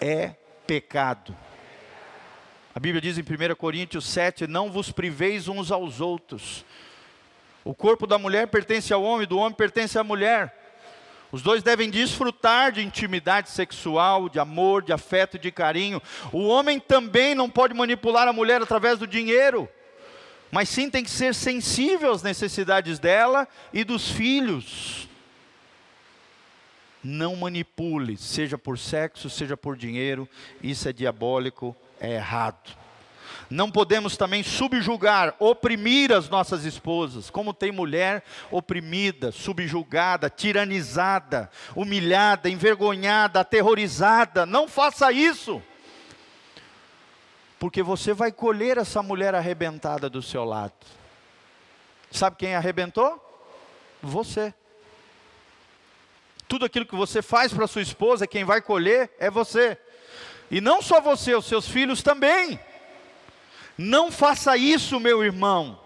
é 0.00 0.34
pecado. 0.66 1.36
A 2.74 2.80
Bíblia 2.80 3.00
diz 3.00 3.18
em 3.18 3.22
1 3.22 3.54
Coríntios 3.56 4.06
7: 4.06 4.46
Não 4.46 4.70
vos 4.70 4.90
priveis 4.90 5.48
uns 5.48 5.70
aos 5.70 6.00
outros. 6.00 6.64
O 7.64 7.74
corpo 7.74 8.06
da 8.06 8.18
mulher 8.18 8.48
pertence 8.48 8.92
ao 8.92 9.02
homem, 9.02 9.26
do 9.26 9.38
homem 9.38 9.54
pertence 9.54 9.98
à 9.98 10.04
mulher. 10.04 10.60
Os 11.32 11.42
dois 11.42 11.62
devem 11.62 11.90
desfrutar 11.90 12.70
de 12.70 12.82
intimidade 12.82 13.50
sexual, 13.50 14.28
de 14.28 14.38
amor, 14.38 14.82
de 14.82 14.92
afeto, 14.92 15.36
de 15.38 15.50
carinho. 15.50 16.00
O 16.30 16.46
homem 16.46 16.78
também 16.78 17.34
não 17.34 17.50
pode 17.50 17.74
manipular 17.74 18.28
a 18.28 18.32
mulher 18.32 18.62
através 18.62 18.98
do 18.98 19.06
dinheiro 19.06 19.68
mas 20.54 20.68
sim 20.68 20.88
tem 20.88 21.02
que 21.02 21.10
ser 21.10 21.34
sensível 21.34 22.12
às 22.12 22.22
necessidades 22.22 23.00
dela 23.00 23.48
e 23.72 23.82
dos 23.82 24.08
filhos. 24.12 25.08
Não 27.02 27.34
manipule, 27.34 28.16
seja 28.16 28.56
por 28.56 28.78
sexo, 28.78 29.28
seja 29.28 29.56
por 29.56 29.76
dinheiro, 29.76 30.28
isso 30.62 30.88
é 30.88 30.92
diabólico, 30.92 31.74
é 32.00 32.12
errado. 32.12 32.70
Não 33.50 33.68
podemos 33.68 34.16
também 34.16 34.44
subjugar, 34.44 35.34
oprimir 35.40 36.12
as 36.12 36.28
nossas 36.28 36.64
esposas, 36.64 37.30
como 37.30 37.52
tem 37.52 37.72
mulher 37.72 38.22
oprimida, 38.48 39.32
subjugada, 39.32 40.30
tiranizada, 40.30 41.50
humilhada, 41.74 42.48
envergonhada, 42.48 43.40
aterrorizada. 43.40 44.46
Não 44.46 44.68
faça 44.68 45.10
isso 45.10 45.60
porque 47.58 47.82
você 47.82 48.12
vai 48.12 48.32
colher 48.32 48.78
essa 48.78 49.02
mulher 49.02 49.34
arrebentada 49.34 50.08
do 50.10 50.20
seu 50.20 50.44
lado. 50.44 50.72
Sabe 52.10 52.36
quem 52.36 52.54
arrebentou? 52.54 53.20
Você. 54.02 54.54
Tudo 56.46 56.64
aquilo 56.64 56.86
que 56.86 56.94
você 56.94 57.22
faz 57.22 57.52
para 57.52 57.66
sua 57.66 57.82
esposa, 57.82 58.26
quem 58.26 58.44
vai 58.44 58.60
colher 58.60 59.10
é 59.18 59.30
você. 59.30 59.78
E 60.50 60.60
não 60.60 60.82
só 60.82 61.00
você, 61.00 61.34
os 61.34 61.46
seus 61.46 61.68
filhos 61.68 62.02
também. 62.02 62.60
Não 63.76 64.12
faça 64.12 64.56
isso, 64.56 65.00
meu 65.00 65.24
irmão. 65.24 65.83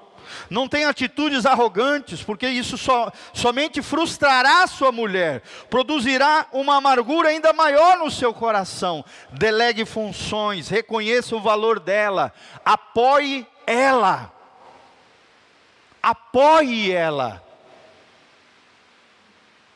Não 0.51 0.69
tenha 0.69 0.89
atitudes 0.89 1.47
arrogantes, 1.47 2.23
porque 2.23 2.49
isso 2.49 2.79
só, 2.79 3.11
somente 3.33 3.83
frustrará 3.83 4.67
sua 4.67 4.91
mulher, 4.93 5.43
produzirá 5.71 6.47
uma 6.53 6.77
amargura 6.77 7.29
ainda 7.29 7.53
maior 7.53 7.99
no 7.99 8.11
seu 8.11 8.33
coração. 8.33 9.05
Delegue 9.33 9.85
funções, 9.85 10.69
reconheça 10.69 11.37
o 11.37 11.41
valor 11.41 11.81
dela, 11.81 12.33
apoie 12.65 13.47
ela. 13.67 14.33
Apoie 16.03 16.91
ela. 16.91 17.43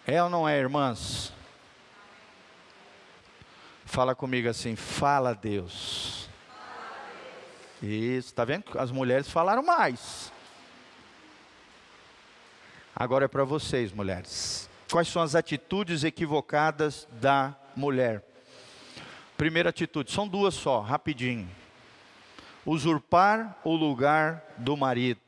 É 0.07 0.23
ou 0.23 0.31
não 0.31 0.49
é, 0.49 0.59
irmãs? 0.59 1.33
Fala 3.85 4.15
comigo 4.15 4.49
assim, 4.49 4.75
fala 4.75 5.35
Deus. 5.35 6.29
Isso, 7.83 8.29
está 8.29 8.45
vendo? 8.45 8.65
As 8.79 8.91
mulheres 8.91 9.29
falaram 9.29 9.63
mais. 9.63 10.33
Agora 13.03 13.25
é 13.25 13.29
para 13.29 13.43
vocês, 13.43 13.91
mulheres. 13.91 14.71
Quais 14.89 15.09
são 15.09 15.21
as 15.21 15.35
atitudes 15.35 16.05
equivocadas 16.05 17.09
da 17.21 17.53
mulher? 17.75 18.23
Primeira 19.37 19.71
atitude, 19.71 20.13
são 20.13 20.29
duas 20.29 20.55
só, 20.55 20.79
rapidinho. 20.79 21.51
Usurpar 22.65 23.59
o 23.65 23.75
lugar 23.75 24.45
do 24.57 24.77
marido. 24.77 25.21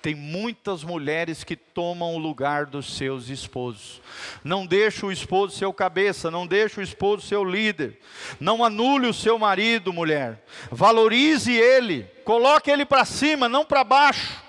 Tem 0.00 0.14
muitas 0.14 0.84
mulheres 0.84 1.42
que 1.42 1.56
tomam 1.56 2.14
o 2.14 2.18
lugar 2.18 2.66
dos 2.66 2.96
seus 2.96 3.30
esposos. 3.30 4.00
Não 4.44 4.64
deixa 4.64 5.06
o 5.06 5.10
esposo 5.10 5.56
ser 5.56 5.66
o 5.66 5.72
cabeça, 5.72 6.30
não 6.30 6.46
deixa 6.46 6.80
o 6.80 6.84
esposo 6.84 7.26
ser 7.26 7.34
o 7.34 7.42
líder. 7.42 7.98
Não 8.38 8.64
anule 8.64 9.08
o 9.08 9.12
seu 9.12 9.40
marido, 9.40 9.92
mulher. 9.92 10.40
Valorize 10.70 11.52
ele, 11.52 12.04
coloque 12.24 12.70
ele 12.70 12.84
para 12.84 13.04
cima, 13.04 13.48
não 13.48 13.64
para 13.64 13.82
baixo. 13.82 14.45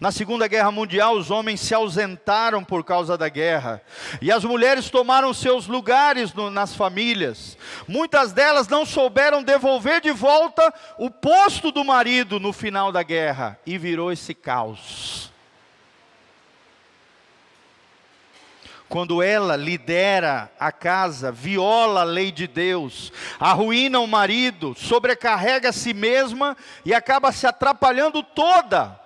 Na 0.00 0.12
Segunda 0.12 0.46
Guerra 0.46 0.70
Mundial, 0.70 1.16
os 1.16 1.28
homens 1.28 1.60
se 1.60 1.74
ausentaram 1.74 2.62
por 2.62 2.84
causa 2.84 3.18
da 3.18 3.28
guerra, 3.28 3.82
e 4.22 4.30
as 4.30 4.44
mulheres 4.44 4.88
tomaram 4.88 5.34
seus 5.34 5.66
lugares 5.66 6.32
no, 6.32 6.50
nas 6.50 6.72
famílias. 6.72 7.58
Muitas 7.88 8.32
delas 8.32 8.68
não 8.68 8.86
souberam 8.86 9.42
devolver 9.42 10.00
de 10.00 10.12
volta 10.12 10.72
o 10.98 11.10
posto 11.10 11.72
do 11.72 11.84
marido 11.84 12.38
no 12.38 12.52
final 12.52 12.92
da 12.92 13.02
guerra, 13.02 13.58
e 13.66 13.76
virou 13.76 14.12
esse 14.12 14.34
caos. 14.34 15.32
quando 18.88 19.22
ela 19.22 19.54
lidera 19.54 20.50
a 20.58 20.72
casa, 20.72 21.30
viola 21.30 22.00
a 22.00 22.04
lei 22.04 22.32
de 22.32 22.46
Deus, 22.46 23.12
arruína 23.38 24.00
o 24.00 24.06
marido, 24.06 24.74
sobrecarrega 24.74 25.68
a 25.68 25.72
si 25.72 25.92
mesma 25.92 26.56
e 26.86 26.94
acaba 26.94 27.30
se 27.30 27.46
atrapalhando 27.46 28.22
toda. 28.22 28.98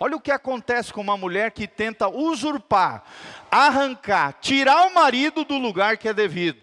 Olha 0.00 0.16
o 0.16 0.20
que 0.20 0.30
acontece 0.30 0.92
com 0.92 1.00
uma 1.00 1.16
mulher 1.16 1.50
que 1.50 1.66
tenta 1.66 2.08
usurpar, 2.08 3.02
arrancar, 3.50 4.34
tirar 4.40 4.86
o 4.86 4.94
marido 4.94 5.44
do 5.44 5.58
lugar 5.58 5.96
que 5.96 6.08
é 6.08 6.14
devido. 6.14 6.60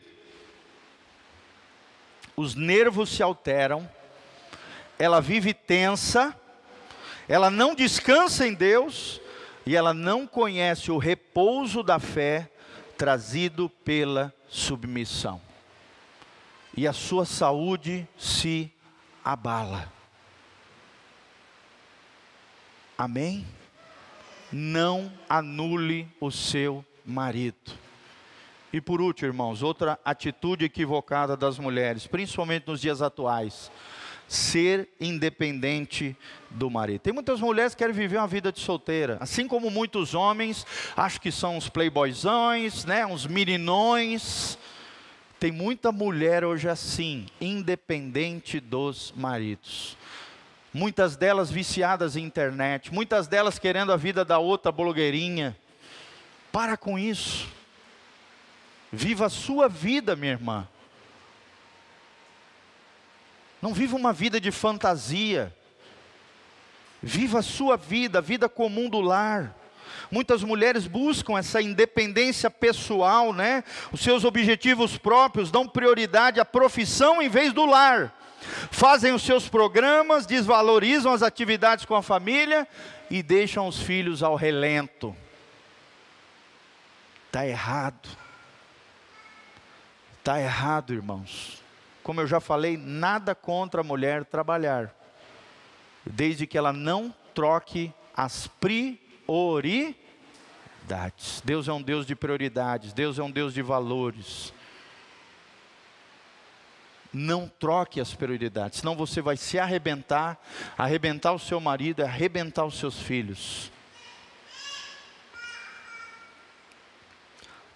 Os 2.36 2.56
nervos 2.56 3.10
se 3.10 3.22
alteram, 3.22 3.90
ela 4.98 5.22
vive 5.22 5.54
tensa, 5.54 6.36
ela 7.28 7.50
não 7.50 7.76
descansa 7.76 8.48
em 8.48 8.54
Deus, 8.54 9.20
e 9.66 9.76
ela 9.76 9.94
não 9.94 10.28
conhece 10.28 10.92
o 10.92 10.98
repouso 10.98 11.82
da 11.82 12.00
fé 12.00 12.50
trazido 12.98 13.70
pela 13.84 14.34
submissão. 14.48 15.42
E 16.78 16.88
a 16.88 16.94
sua 16.94 17.26
saúde 17.26 18.08
se 18.18 18.72
abala. 19.24 19.92
Amém? 22.98 23.46
Não 24.52 25.12
anule 25.28 26.08
o 26.20 26.32
seu 26.32 26.86
marido. 27.06 27.74
E 28.72 28.82
por 28.82 29.02
último, 29.02 29.30
irmãos, 29.30 29.64
outra 29.64 30.00
atitude 30.04 30.66
equivocada 30.66 31.38
das 31.38 31.58
mulheres, 31.58 32.08
principalmente 32.08 32.68
nos 32.68 32.82
dias 32.82 33.02
atuais 33.02 33.72
ser 34.28 34.90
independente 35.00 36.16
do 36.50 36.70
marido. 36.70 37.02
Tem 37.02 37.14
muitas 37.14 37.40
mulheres 37.40 37.74
que 37.74 37.80
querem 37.80 37.96
viver 37.96 38.18
uma 38.18 38.28
vida 38.28 38.52
de 38.52 38.60
solteira, 38.60 39.18
assim 39.20 39.48
como 39.48 39.70
muitos 39.70 40.14
homens, 40.14 40.66
acho 40.96 41.22
que 41.22 41.32
são 41.32 41.58
uns 41.58 41.70
playboyzões, 41.70 42.86
né, 42.86 43.06
uns 43.06 43.28
meninões. 43.28 44.58
Tem 45.40 45.52
muita 45.52 45.92
mulher 45.92 46.44
hoje 46.44 46.68
assim, 46.68 47.28
independente 47.40 48.60
dos 48.60 49.14
maridos. 49.16 49.98
Muitas 50.78 51.16
delas 51.16 51.50
viciadas 51.50 52.18
em 52.18 52.26
internet, 52.26 52.94
muitas 52.94 53.28
delas 53.28 53.58
querendo 53.58 53.94
a 53.94 53.96
vida 53.96 54.26
da 54.26 54.40
outra 54.40 54.74
blogueirinha. 54.74 55.56
Para 56.52 56.76
com 56.76 57.00
isso. 57.00 57.48
Viva 58.92 59.28
a 59.28 59.30
sua 59.30 59.70
vida, 59.70 60.18
minha 60.18 60.34
irmã. 60.34 60.68
Não 63.62 63.74
viva 63.74 63.96
uma 63.96 64.12
vida 64.12 64.38
de 64.38 64.52
fantasia. 64.52 65.56
Viva 67.02 67.40
a 67.40 67.42
sua 67.42 67.78
vida, 67.78 68.18
a 68.18 68.22
vida 68.22 68.50
comum 68.50 68.90
do 68.90 69.00
lar. 69.00 69.56
Muitas 70.12 70.44
mulheres 70.44 70.88
buscam 70.88 71.38
essa 71.38 71.62
independência 71.62 72.52
pessoal, 72.52 73.32
né? 73.32 73.64
Os 73.94 74.02
seus 74.02 74.26
objetivos 74.26 74.98
próprios, 74.98 75.50
dão 75.50 75.66
prioridade 75.66 76.38
à 76.42 76.44
profissão 76.44 77.22
em 77.22 77.30
vez 77.30 77.54
do 77.54 77.66
lar. 77.66 78.14
Fazem 78.72 79.14
os 79.14 79.24
seus 79.24 79.48
programas, 79.48 80.26
desvalorizam 80.26 81.12
as 81.12 81.22
atividades 81.22 81.86
com 81.86 81.96
a 81.96 82.04
família 82.04 82.68
e 83.10 83.22
deixam 83.22 83.68
os 83.68 83.82
filhos 83.82 84.24
ao 84.24 84.36
relento. 84.36 85.16
Está 87.28 87.46
errado. 87.46 88.10
Está 90.20 90.40
errado, 90.40 90.94
irmãos 90.94 91.66
como 92.06 92.22
eu 92.22 92.28
já 92.28 92.40
falei, 92.40 92.78
nada 92.78 93.34
contra 93.34 93.82
a 93.82 93.84
mulher 93.84 94.24
trabalhar, 94.26 94.94
desde 96.06 96.46
que 96.46 96.56
ela 96.56 96.72
não 96.72 97.12
troque 97.34 97.92
as 98.16 98.46
prioridades. 98.46 99.98
Deus 101.44 101.68
é 101.68 101.74
um 101.74 101.82
Deus 101.82 102.06
de 102.06 102.16
prioridades, 102.16 102.94
Deus 102.94 103.18
é 103.18 103.24
um 103.24 103.32
Deus 103.32 103.56
de 103.56 103.64
valores. 103.64 104.54
Não 107.18 107.48
troque 107.48 108.02
as 108.02 108.14
prioridades, 108.14 108.80
senão 108.80 108.94
você 108.94 109.22
vai 109.22 109.38
se 109.38 109.58
arrebentar, 109.58 110.38
arrebentar 110.78 111.32
o 111.32 111.40
seu 111.40 111.62
marido, 111.62 112.04
arrebentar 112.04 112.66
os 112.66 112.78
seus 112.78 113.00
filhos. 113.00 113.72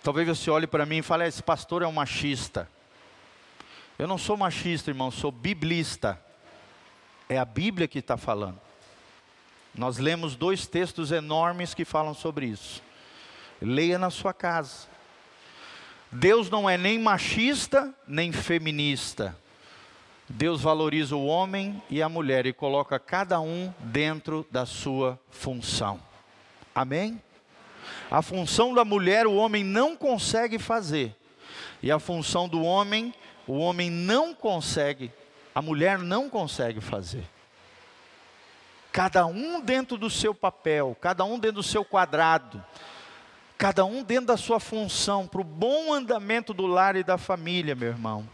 Talvez 0.04 0.28
você 0.28 0.52
olhe 0.52 0.68
para 0.68 0.86
mim 0.86 0.98
e 0.98 1.02
fale: 1.02 1.24
ah, 1.24 1.28
esse 1.28 1.42
pastor 1.42 1.84
é 1.84 1.88
um 1.88 1.92
machista. 1.94 2.70
Eu 3.98 4.10
não 4.10 4.18
sou 4.18 4.36
machista, 4.36 4.92
irmão, 4.92 5.10
sou 5.10 5.32
biblista. 5.32 6.22
É 7.30 7.38
a 7.38 7.46
Bíblia 7.46 7.88
que 7.88 8.00
está 8.00 8.18
falando. 8.18 8.60
Nós 9.74 10.00
lemos 10.00 10.36
dois 10.36 10.68
textos 10.68 11.14
enormes 11.14 11.74
que 11.74 11.86
falam 11.86 12.14
sobre 12.14 12.48
isso. 12.48 12.84
Leia 13.62 13.98
na 13.98 14.10
sua 14.10 14.34
casa. 14.34 14.90
Deus 16.12 16.50
não 16.50 16.70
é 16.70 16.78
nem 16.78 16.98
machista, 16.98 17.94
nem 18.08 18.32
feminista. 18.32 19.38
Deus 20.28 20.62
valoriza 20.62 21.16
o 21.16 21.26
homem 21.26 21.82
e 21.90 22.02
a 22.02 22.10
mulher 22.10 22.46
e 22.46 22.54
coloca 22.54 23.00
cada 23.00 23.40
um 23.40 23.74
dentro 23.80 24.46
da 24.52 24.66
sua 24.66 25.20
função. 25.30 26.00
Amém? 26.74 27.22
A 28.10 28.22
função 28.22 28.74
da 28.74 28.84
mulher 28.84 29.28
o 29.28 29.36
homem 29.36 29.64
não 29.64 29.96
consegue 29.96 30.58
fazer, 30.58 31.16
e 31.82 31.92
a 31.92 32.00
função 32.00 32.48
do 32.48 32.64
homem 32.64 33.14
o 33.48 33.58
homem 33.58 33.90
não 33.90 34.34
consegue, 34.34 35.12
a 35.54 35.62
mulher 35.62 35.98
não 35.98 36.30
consegue 36.30 36.80
fazer. 36.80 37.24
Cada 38.92 39.26
um 39.26 39.62
dentro 39.62 39.98
do 39.98 40.10
seu 40.10 40.34
papel, 40.34 40.96
cada 41.00 41.24
um 41.24 41.40
dentro 41.40 41.58
do 41.58 41.64
seu 41.64 41.84
quadrado, 41.84 42.64
cada 43.60 43.84
um 43.84 44.02
dentro 44.02 44.28
da 44.28 44.38
sua 44.38 44.58
função, 44.58 45.28
para 45.28 45.42
o 45.42 45.44
bom 45.44 45.94
andamento 45.94 46.54
do 46.54 46.66
lar 46.66 46.96
e 46.96 47.04
da 47.04 47.18
família, 47.18 47.76
meu 47.76 47.90
irmão. 47.90 48.26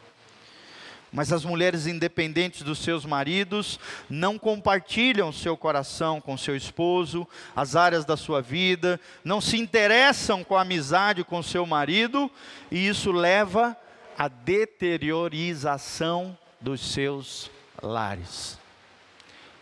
Mas 1.11 1.34
as 1.34 1.43
mulheres 1.43 1.88
independentes 1.88 2.61
dos 2.61 2.78
seus 2.78 3.05
maridos 3.05 3.80
não 4.07 4.38
compartilham 4.38 5.32
seu 5.32 5.57
coração 5.57 6.21
com 6.21 6.38
seu 6.38 6.55
esposo, 6.55 7.28
as 7.55 7.76
áreas 7.76 8.05
da 8.05 8.15
sua 8.15 8.39
vida, 8.39 8.99
não 9.23 9.41
se 9.41 9.57
interessam 9.57 10.43
com 10.43 10.55
a 10.55 10.61
amizade 10.61 11.23
com 11.23 11.41
seu 11.41 11.65
marido, 11.65 12.30
e 12.69 12.88
isso 12.88 13.11
leva 13.11 13.76
a 14.15 14.28
deteriorização 14.28 16.38
dos 16.61 16.93
seus 16.93 17.49
lares. 17.82 18.59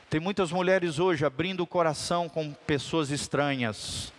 Tem 0.10 0.20
muitas 0.20 0.52
mulheres 0.52 1.00
hoje 1.00 1.26
abrindo 1.26 1.64
o 1.64 1.68
coração 1.68 2.28
com 2.28 2.52
pessoas 2.52 3.12
estranhas. 3.12 4.13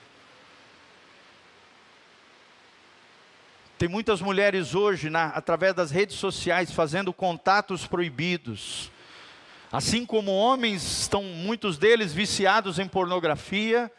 Tem 3.79 3.89
muitas 3.89 4.21
mulheres 4.21 4.75
hoje, 4.75 5.11
na, 5.11 5.27
através 5.27 5.75
das 5.75 5.91
redes 5.91 6.17
sociais, 6.17 6.71
fazendo 6.71 7.13
contatos 7.13 7.87
proibidos. 7.87 8.91
Assim 9.73 10.07
como 10.07 10.31
homens 10.31 11.01
estão, 11.01 11.25
muitos 11.25 11.77
deles, 11.77 12.13
viciados 12.13 12.79
em 12.79 12.87
pornografia, 12.87 13.91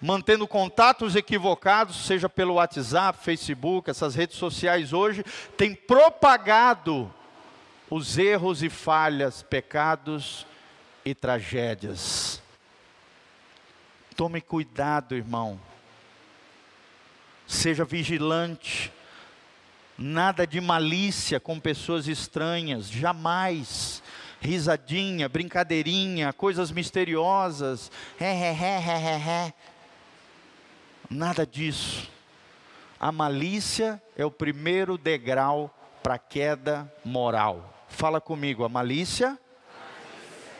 mantendo 0.00 0.48
contatos 0.48 1.14
equivocados, 1.14 2.06
seja 2.06 2.28
pelo 2.28 2.54
WhatsApp, 2.54 3.22
Facebook, 3.22 3.88
essas 3.88 4.16
redes 4.16 4.36
sociais 4.36 4.92
hoje, 4.92 5.24
tem 5.56 5.72
propagado 5.72 7.12
os 7.88 8.18
erros 8.18 8.62
e 8.64 8.68
falhas, 8.68 9.42
pecados 9.42 10.44
e 11.04 11.14
tragédias. 11.14 12.42
Tome 14.16 14.40
cuidado, 14.40 15.14
irmão. 15.14 15.60
Seja 17.48 17.82
vigilante. 17.82 18.92
Nada 19.96 20.46
de 20.46 20.60
malícia 20.60 21.40
com 21.40 21.58
pessoas 21.58 22.06
estranhas, 22.06 22.88
jamais. 22.90 24.02
Risadinha, 24.38 25.28
brincadeirinha, 25.28 26.32
coisas 26.32 26.70
misteriosas. 26.70 27.90
He, 28.20 28.24
he, 28.24 28.52
he, 28.52 29.48
he. 29.48 29.54
Nada 31.10 31.46
disso. 31.46 32.08
A 33.00 33.10
malícia 33.10 34.00
é 34.14 34.24
o 34.24 34.30
primeiro 34.30 34.98
degrau 34.98 35.74
para 36.02 36.14
a 36.14 36.18
queda 36.18 36.92
moral. 37.02 37.86
Fala 37.88 38.20
comigo, 38.20 38.62
a 38.62 38.68
malícia 38.68 39.38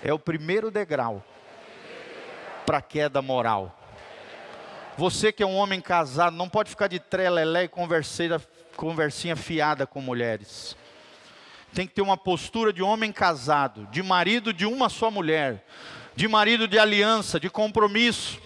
é 0.03 0.12
o 0.12 0.18
primeiro 0.18 0.70
degrau 0.70 1.22
para 2.64 2.78
a 2.78 2.82
queda 2.82 3.20
moral. 3.20 3.78
Você 4.99 5.32
que 5.32 5.42
é 5.42 5.46
um 5.46 5.57
homem 5.57 5.80
casado, 5.80 6.36
não 6.36 6.51
pode 6.51 6.68
ficar 6.68 6.88
de 6.88 6.99
trelelé 6.99 7.64
e 7.64 7.70
conversinha 8.76 9.34
fiada 9.34 9.86
com 9.86 10.03
mulheres. 10.03 10.76
Tem 11.72 11.86
que 11.86 11.94
ter 11.94 12.03
uma 12.03 12.16
postura 12.16 12.70
de 12.70 12.82
homem 12.82 13.11
casado, 13.11 13.86
de 13.90 14.03
marido 14.03 14.53
de 14.53 14.66
uma 14.66 14.90
só 14.90 15.11
mulher 15.11 15.64
de 16.18 16.26
marido 16.26 16.66
de 16.66 16.76
aliança, 16.80 17.38
de 17.38 17.49
compromisso. 17.49 18.40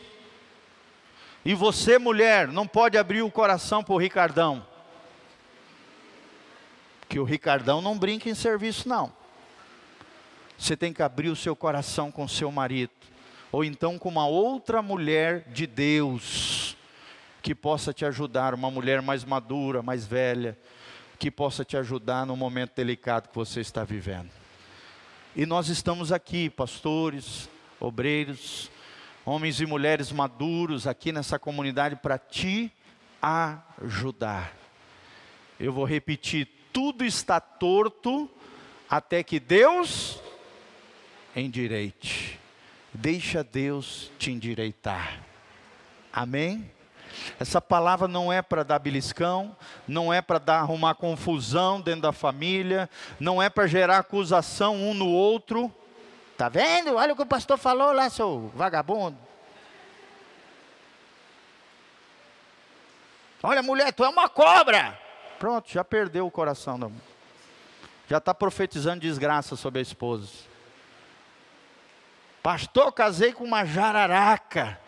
E 1.43 1.55
você, 1.55 1.99
mulher, 1.99 2.47
não 2.49 2.67
pode 2.67 2.99
abrir 2.99 3.23
o 3.23 3.31
coração 3.31 3.83
para 3.83 3.95
o 3.95 3.97
Ricardão. 3.97 4.63
Que 7.09 7.19
o 7.19 7.25
Ricardão 7.25 7.81
não 7.81 7.97
brinca 7.97 8.29
em 8.29 8.35
serviço, 8.35 8.87
não. 8.87 9.11
Você 10.59 10.77
tem 10.77 10.93
que 10.93 11.03
abrir 11.03 11.31
o 11.31 11.35
seu 11.35 11.57
coração 11.57 12.13
com 12.13 12.29
seu 12.29 12.53
marido, 12.53 12.93
ou 13.53 13.63
então 13.63 13.99
com 13.99 14.09
uma 14.09 14.27
outra 14.27 14.81
mulher 14.81 15.45
de 15.51 15.67
Deus, 15.67 16.75
que 17.43 17.55
possa 17.55 17.93
te 17.93 18.05
ajudar, 18.07 18.55
uma 18.55 18.71
mulher 18.71 19.03
mais 19.03 19.25
madura, 19.25 19.83
mais 19.83 20.07
velha, 20.07 20.59
que 21.19 21.31
possa 21.31 21.63
te 21.65 21.77
ajudar 21.77 22.25
no 22.25 22.35
momento 22.35 22.73
delicado 22.75 23.29
que 23.29 23.35
você 23.35 23.61
está 23.61 23.85
vivendo. 23.85 24.31
E 25.37 25.45
nós 25.45 25.69
estamos 25.69 26.11
aqui, 26.11 26.49
pastores, 26.49 27.49
obreiros, 27.79 28.71
homens 29.25 29.61
e 29.61 29.67
mulheres 29.67 30.11
maduros 30.11 30.87
aqui 30.87 31.13
nessa 31.13 31.39
comunidade 31.39 31.97
para 31.97 32.19
te 32.19 32.73
ajudar. 33.21 34.57
Eu 35.61 35.73
vou 35.73 35.85
repetir: 35.85 36.49
tudo 36.73 37.05
está 37.05 37.39
torto 37.39 38.31
até 38.89 39.23
que 39.23 39.39
Deus 39.39 40.19
endireite. 41.37 42.42
Deixa 42.95 43.43
Deus 43.43 44.11
te 44.19 44.31
endireitar. 44.31 45.21
Amém? 46.13 46.71
Essa 47.39 47.61
palavra 47.61 48.07
não 48.07 48.33
é 48.33 48.43
para 48.43 48.63
dar 48.63 48.79
beliscão, 48.79 49.57
não 49.87 50.13
é 50.13 50.21
para 50.21 50.39
dar 50.39 50.61
arrumar 50.61 50.95
confusão 50.95 51.81
dentro 51.81 52.03
da 52.03 52.13
família, 52.13 52.89
não 53.19 53.43
é 53.43 53.49
para 53.49 53.67
gerar 53.67 53.99
acusação 53.99 54.77
um 54.77 54.95
no 54.95 55.09
outro. 55.09 55.73
Tá 56.37 56.49
vendo? 56.49 56.97
Olha 56.97 57.13
o 57.13 57.17
que 57.17 57.23
o 57.23 57.27
pastor 57.27 57.59
falou 57.59 57.93
lá, 57.93 58.09
seu 58.11 58.51
vagabundo. 58.55 59.17
Olha, 63.43 63.63
mulher, 63.63 63.93
tu 63.93 64.05
é 64.05 64.09
uma 64.09 64.29
cobra. 64.29 64.99
Pronto, 65.39 65.71
já 65.71 65.83
perdeu 65.83 66.27
o 66.27 66.31
coração 66.31 66.79
da. 66.79 66.91
Já 68.09 68.19
está 68.19 68.33
profetizando 68.33 69.01
desgraça 69.01 69.57
sobre 69.57 69.81
a 69.81 69.83
esposa. 69.83 70.52
Pastor, 72.43 72.91
casei 72.93 73.33
com 73.33 73.45
uma 73.45 73.65
jararaca. 73.65 74.81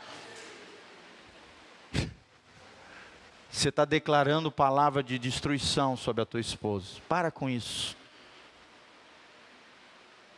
Você 3.49 3.69
está 3.69 3.85
declarando 3.85 4.51
palavra 4.51 5.01
de 5.01 5.17
destruição 5.17 5.97
sobre 5.97 6.23
a 6.23 6.27
tua 6.27 6.41
esposa. 6.41 7.01
Para 7.09 7.31
com 7.31 7.49
isso. 7.49 7.97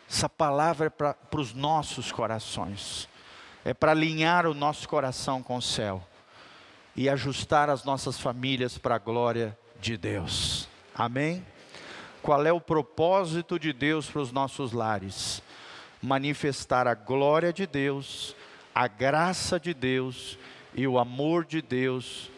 Essa 0.08 0.28
palavra 0.28 0.88
é 0.88 0.90
para 0.90 1.16
os 1.34 1.54
nossos 1.54 2.12
corações. 2.12 3.08
É 3.64 3.72
para 3.72 3.92
alinhar 3.92 4.46
o 4.46 4.52
nosso 4.52 4.86
coração 4.86 5.42
com 5.42 5.56
o 5.56 5.62
céu. 5.62 6.06
E 6.94 7.08
ajustar 7.08 7.70
as 7.70 7.82
nossas 7.84 8.20
famílias 8.20 8.76
para 8.76 8.96
a 8.96 8.98
glória 8.98 9.58
de 9.80 9.96
Deus. 9.96 10.68
Amém? 10.94 11.44
Qual 12.22 12.44
é 12.44 12.52
o 12.52 12.60
propósito 12.60 13.58
de 13.58 13.72
Deus 13.72 14.10
para 14.10 14.20
os 14.20 14.30
nossos 14.30 14.72
lares? 14.72 15.42
Manifestar 16.02 16.86
a 16.86 16.94
glória 16.94 17.52
de 17.52 17.66
Deus, 17.66 18.36
a 18.74 18.86
graça 18.86 19.58
de 19.58 19.72
Deus 19.72 20.38
e 20.74 20.86
o 20.86 20.98
amor 20.98 21.44
de 21.44 21.62
Deus 21.62 22.30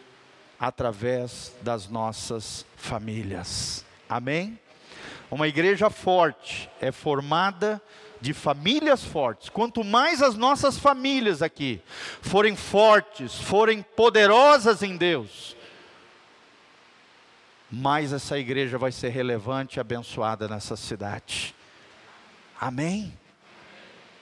através 0.59 1.53
das 1.61 1.87
nossas 1.87 2.65
famílias. 2.75 3.85
Amém? 4.07 4.59
Uma 5.29 5.47
igreja 5.47 5.89
forte 5.89 6.69
é 6.81 6.91
formada 6.91 7.81
de 8.19 8.33
famílias 8.33 9.03
fortes. 9.03 9.49
Quanto 9.49 9.83
mais 9.83 10.21
as 10.21 10.35
nossas 10.35 10.77
famílias 10.77 11.41
aqui 11.41 11.81
forem 12.21 12.55
fortes, 12.55 13.35
forem 13.35 13.81
poderosas 13.81 14.81
em 14.81 14.97
Deus, 14.97 15.55
mais 17.71 18.11
essa 18.11 18.37
igreja 18.37 18.77
vai 18.77 18.91
ser 18.91 19.09
relevante 19.09 19.77
e 19.77 19.79
abençoada 19.79 20.47
nessa 20.47 20.75
cidade. 20.75 21.53
Amém? 22.59 23.18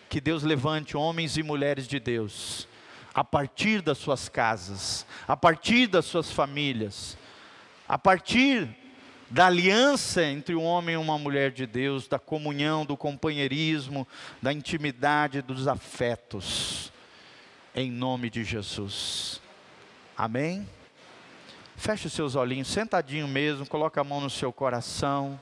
Que 0.10 0.22
Deus 0.22 0.44
levante 0.44 0.96
homens 0.96 1.38
e 1.38 1.44
mulheres 1.44 1.88
de 1.88 2.00
Deus 2.00 2.68
a 3.18 3.24
partir 3.24 3.82
das 3.82 3.98
suas 3.98 4.30
casas, 4.30 5.04
a 5.28 5.36
partir 5.36 5.88
das 5.88 6.06
suas 6.06 6.32
famílias, 6.32 7.18
a 7.88 7.98
partir 7.98 8.70
da 9.28 9.48
aliança 9.48 10.24
entre 10.24 10.54
um 10.54 10.64
homem 10.64 10.94
e 10.94 10.98
uma 10.98 11.18
mulher 11.18 11.52
de 11.52 11.66
Deus, 11.66 12.08
da 12.08 12.20
comunhão, 12.20 12.86
do 12.86 12.96
companheirismo, 12.96 14.08
da 14.40 14.54
intimidade, 14.54 15.42
dos 15.42 15.68
afetos, 15.68 16.94
em 17.74 17.92
nome 17.92 18.30
de 18.30 18.44
Jesus. 18.44 19.42
Amém? 20.16 20.70
Feche 21.76 22.12
seus 22.12 22.36
olhinhos, 22.36 22.68
sentadinho 22.68 23.28
mesmo, 23.28 23.68
coloca 23.68 24.00
a 24.00 24.04
mão 24.04 24.22
no 24.22 24.30
seu 24.30 24.54
coração. 24.54 25.40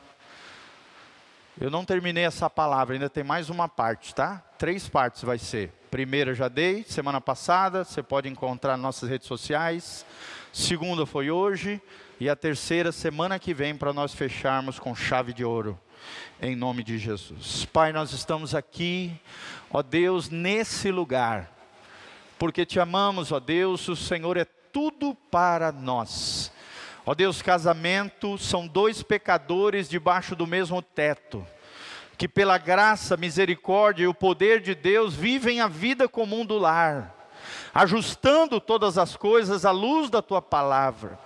Eu 1.60 1.72
não 1.72 1.86
terminei 1.86 2.26
essa 2.26 2.50
palavra, 2.50 2.96
ainda 2.96 3.10
tem 3.10 3.24
mais 3.24 3.50
uma 3.50 3.70
parte, 3.70 4.14
tá? 4.14 4.44
Três 4.58 4.90
partes 4.90 5.24
vai 5.24 5.38
ser. 5.38 5.72
Primeira 5.90 6.36
já 6.36 6.50
dei, 6.50 6.84
semana 6.84 7.22
passada, 7.22 7.86
você 7.86 8.04
pode 8.04 8.28
encontrar 8.28 8.74
nas 8.74 8.82
nossas 8.82 9.10
redes 9.10 9.26
sociais. 9.26 10.06
Segunda 10.52 11.06
foi 11.06 11.32
hoje. 11.32 11.82
E 12.20 12.30
a 12.30 12.36
terceira, 12.36 12.92
semana 12.92 13.40
que 13.40 13.54
vem, 13.54 13.74
para 13.74 13.94
nós 13.94 14.14
fecharmos 14.14 14.80
com 14.80 14.94
chave 14.94 15.32
de 15.32 15.46
ouro. 15.46 15.80
Em 16.42 16.58
nome 16.58 16.84
de 16.84 16.98
Jesus. 16.98 17.64
Pai, 17.64 17.94
nós 17.94 18.12
estamos 18.12 18.54
aqui, 18.54 19.18
ó 19.72 19.82
Deus, 19.82 20.30
nesse 20.30 20.92
lugar. 20.92 21.50
Porque 22.38 22.66
te 22.66 22.82
amamos, 22.82 23.32
ó 23.32 23.40
Deus, 23.40 23.88
o 23.88 23.96
Senhor 23.96 24.36
é 24.36 24.44
tudo 24.44 25.16
para 25.32 25.72
nós. 25.72 26.52
Ó 27.06 27.14
Deus, 27.14 27.42
casamento 27.42 28.38
são 28.38 28.68
dois 28.68 29.04
pecadores 29.04 29.88
debaixo 29.88 30.36
do 30.36 30.48
mesmo 30.48 30.82
teto 30.82 31.46
que 32.18 32.28
pela 32.28 32.58
graça, 32.58 33.18
misericórdia 33.18 34.06
e 34.06 34.08
o 34.08 34.14
poder 34.14 34.62
de 34.62 34.74
Deus 34.74 35.14
vivem 35.14 35.60
a 35.60 35.68
vida 35.68 36.08
comum 36.08 36.46
do 36.46 36.58
lar, 36.58 37.15
ajustando 37.74 38.60
todas 38.60 38.98
as 38.98 39.16
coisas 39.16 39.66
à 39.66 39.72
luz 39.72 40.10
da 40.10 40.22
tua 40.22 40.42
palavra. 40.42 41.20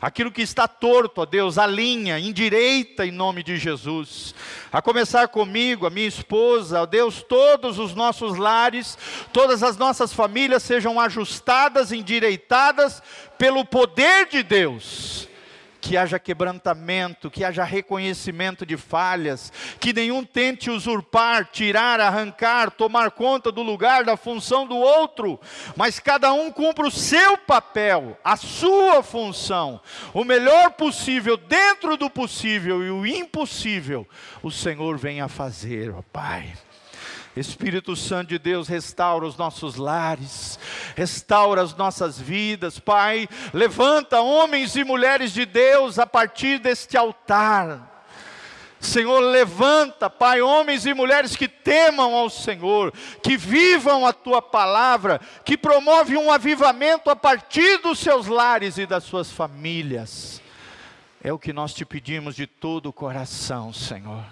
Aquilo 0.00 0.30
que 0.30 0.42
está 0.42 0.68
torto, 0.68 1.20
ó 1.20 1.26
Deus, 1.26 1.58
alinha, 1.58 2.18
endireita 2.18 3.06
em 3.06 3.10
nome 3.10 3.42
de 3.42 3.56
Jesus. 3.56 4.34
A 4.72 4.82
começar 4.82 5.28
comigo, 5.28 5.86
a 5.86 5.90
minha 5.90 6.06
esposa, 6.06 6.82
ó 6.82 6.86
Deus, 6.86 7.22
todos 7.22 7.78
os 7.78 7.94
nossos 7.94 8.36
lares, 8.36 8.98
todas 9.32 9.62
as 9.62 9.76
nossas 9.76 10.12
famílias 10.12 10.62
sejam 10.62 11.00
ajustadas, 11.00 11.92
endireitadas 11.92 13.02
pelo 13.38 13.64
poder 13.64 14.28
de 14.28 14.42
Deus 14.42 15.28
que 15.84 15.98
haja 15.98 16.18
quebrantamento, 16.18 17.30
que 17.30 17.44
haja 17.44 17.62
reconhecimento 17.62 18.64
de 18.64 18.74
falhas, 18.74 19.52
que 19.78 19.92
nenhum 19.92 20.24
tente 20.24 20.70
usurpar, 20.70 21.50
tirar, 21.52 22.00
arrancar, 22.00 22.70
tomar 22.70 23.10
conta 23.10 23.52
do 23.52 23.60
lugar, 23.60 24.02
da 24.02 24.16
função 24.16 24.66
do 24.66 24.76
outro, 24.76 25.38
mas 25.76 25.98
cada 25.98 26.32
um 26.32 26.50
cumpra 26.50 26.86
o 26.86 26.90
seu 26.90 27.36
papel, 27.36 28.18
a 28.24 28.34
sua 28.34 29.02
função, 29.02 29.78
o 30.14 30.24
melhor 30.24 30.70
possível, 30.70 31.36
dentro 31.36 31.98
do 31.98 32.08
possível 32.08 32.82
e 32.82 32.90
o 32.90 33.06
impossível, 33.06 34.08
o 34.42 34.50
Senhor 34.50 34.96
venha 34.96 35.28
fazer, 35.28 35.90
ó 35.94 36.00
Pai. 36.10 36.50
Espírito 37.36 37.96
Santo 37.96 38.28
de 38.28 38.38
Deus, 38.38 38.68
restaura 38.68 39.26
os 39.26 39.36
nossos 39.36 39.74
lares, 39.74 40.58
restaura 40.94 41.62
as 41.62 41.74
nossas 41.74 42.18
vidas, 42.18 42.78
Pai. 42.78 43.28
Levanta 43.52 44.20
homens 44.20 44.76
e 44.76 44.84
mulheres 44.84 45.32
de 45.32 45.44
Deus 45.44 45.98
a 45.98 46.06
partir 46.06 46.60
deste 46.60 46.96
altar. 46.96 47.90
Senhor, 48.78 49.18
levanta, 49.20 50.08
Pai, 50.08 50.42
homens 50.42 50.86
e 50.86 50.94
mulheres 50.94 51.34
que 51.34 51.48
temam 51.48 52.14
ao 52.14 52.28
Senhor, 52.30 52.92
que 53.22 53.36
vivam 53.36 54.06
a 54.06 54.12
tua 54.12 54.40
palavra, 54.40 55.20
que 55.44 55.56
promovem 55.56 56.16
um 56.16 56.30
avivamento 56.30 57.10
a 57.10 57.16
partir 57.16 57.78
dos 57.78 57.98
seus 57.98 58.26
lares 58.26 58.78
e 58.78 58.86
das 58.86 59.04
suas 59.04 59.32
famílias. 59.32 60.40
É 61.22 61.32
o 61.32 61.38
que 61.38 61.52
nós 61.52 61.72
te 61.72 61.84
pedimos 61.84 62.36
de 62.36 62.46
todo 62.46 62.90
o 62.90 62.92
coração, 62.92 63.72
Senhor. 63.72 64.22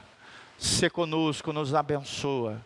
Se 0.62 0.88
conosco, 0.88 1.52
nos 1.52 1.74
abençoa. 1.74 2.64